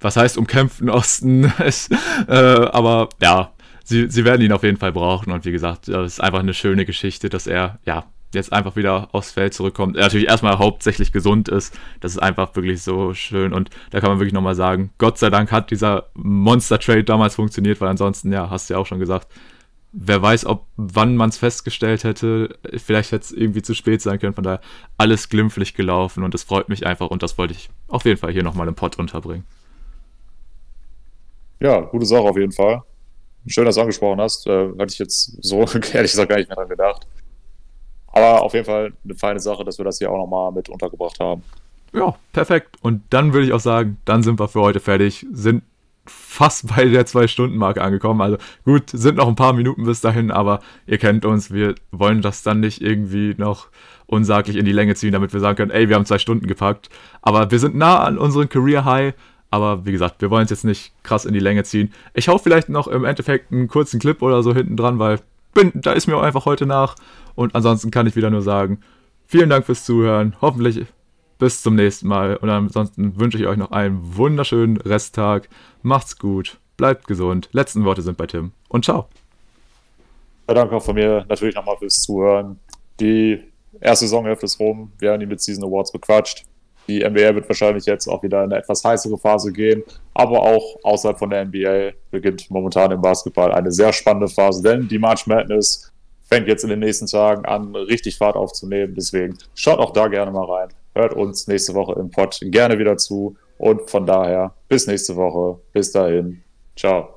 [0.00, 1.44] was heißt umkämpften Osten.
[2.28, 3.52] äh, aber ja,
[3.84, 5.32] sie, sie werden ihn auf jeden Fall brauchen.
[5.32, 8.04] Und wie gesagt, das ist einfach eine schöne Geschichte, dass er ja
[8.34, 9.96] jetzt einfach wieder aufs Feld zurückkommt.
[9.96, 11.78] Er natürlich erstmal hauptsächlich gesund ist.
[12.00, 13.52] Das ist einfach wirklich so schön.
[13.52, 17.80] Und da kann man wirklich nochmal sagen, Gott sei Dank hat dieser Monster-Trade damals funktioniert,
[17.80, 19.28] weil ansonsten, ja, hast du ja auch schon gesagt,
[19.92, 22.56] wer weiß, ob wann man es festgestellt hätte.
[22.76, 24.34] Vielleicht hätte es irgendwie zu spät sein können.
[24.34, 24.60] Von daher
[24.96, 28.32] alles glimpflich gelaufen und es freut mich einfach und das wollte ich auf jeden Fall
[28.32, 29.44] hier nochmal im Pott unterbringen.
[31.60, 32.82] Ja, gute Sache auf jeden Fall.
[33.46, 34.46] Schön, dass du angesprochen hast.
[34.46, 35.60] Äh, hatte ich jetzt so
[35.92, 37.06] ehrlich gesagt gar nicht mehr dran gedacht.
[38.12, 41.20] Aber auf jeden Fall eine feine Sache, dass wir das hier auch nochmal mit untergebracht
[41.20, 41.42] haben.
[41.92, 42.76] Ja, perfekt.
[42.82, 45.26] Und dann würde ich auch sagen, dann sind wir für heute fertig.
[45.32, 45.62] Sind
[46.06, 48.20] fast bei der Zwei-Stunden-Marke angekommen.
[48.20, 52.22] Also gut, sind noch ein paar Minuten bis dahin, aber ihr kennt uns, wir wollen
[52.22, 53.68] das dann nicht irgendwie noch
[54.06, 56.88] unsaglich in die Länge ziehen, damit wir sagen können, ey, wir haben zwei Stunden gepackt.
[57.22, 59.14] Aber wir sind nah an unserem Career High.
[59.52, 61.92] Aber wie gesagt, wir wollen es jetzt nicht krass in die Länge ziehen.
[62.14, 65.18] Ich hoffe vielleicht noch im Endeffekt einen kurzen Clip oder so hinten dran, weil
[65.52, 66.96] bin, da ist mir auch einfach heute nach.
[67.34, 68.80] Und ansonsten kann ich wieder nur sagen,
[69.26, 70.36] vielen Dank fürs Zuhören.
[70.40, 70.86] Hoffentlich
[71.38, 72.36] bis zum nächsten Mal.
[72.36, 75.48] Und ansonsten wünsche ich euch noch einen wunderschönen Resttag.
[75.82, 77.48] Macht's gut, bleibt gesund.
[77.52, 78.52] Letzten Worte sind bei Tim.
[78.68, 79.08] Und ciao.
[80.46, 82.58] Ja, danke auch von mir natürlich nochmal fürs Zuhören.
[83.00, 83.40] Die
[83.80, 84.92] erste Saisonhälfte ist rum.
[84.98, 86.44] Wir haben die Mid-Season Awards bequatscht.
[86.90, 89.84] Die NBA wird wahrscheinlich jetzt auch wieder in eine etwas heißere Phase gehen.
[90.12, 94.88] Aber auch außerhalb von der NBA beginnt momentan im Basketball eine sehr spannende Phase, denn
[94.88, 95.92] die March Madness
[96.22, 98.94] fängt jetzt in den nächsten Tagen an, richtig Fahrt aufzunehmen.
[98.96, 100.68] Deswegen schaut auch da gerne mal rein.
[100.96, 103.36] Hört uns nächste Woche im Pod gerne wieder zu.
[103.56, 105.60] Und von daher bis nächste Woche.
[105.72, 106.42] Bis dahin.
[106.74, 107.14] Ciao.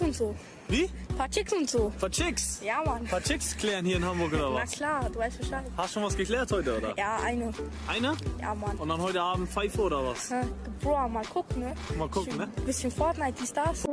[0.00, 0.34] und so.
[0.70, 0.88] Wie?
[1.18, 1.92] Paar Chicks und so.
[1.98, 2.60] Paar Chicks?
[2.64, 3.04] Ja, Mann.
[3.04, 4.70] Paar Chicks klären hier in Hamburg oder was?
[4.70, 5.64] Na klar, du weißt Bescheid.
[5.76, 6.94] Hast du schon was geklärt heute, oder?
[6.96, 7.52] Ja, eine.
[7.88, 8.16] Eine?
[8.40, 8.76] Ja, Mann.
[8.76, 10.30] Und dann heute Abend Pfeife oder was?
[10.30, 10.42] Ja,
[10.80, 11.74] Bro, mal gucken, ne?
[11.98, 12.64] Mal gucken, bisschen, ne?
[12.64, 13.84] Bisschen Fortnite, die Stars.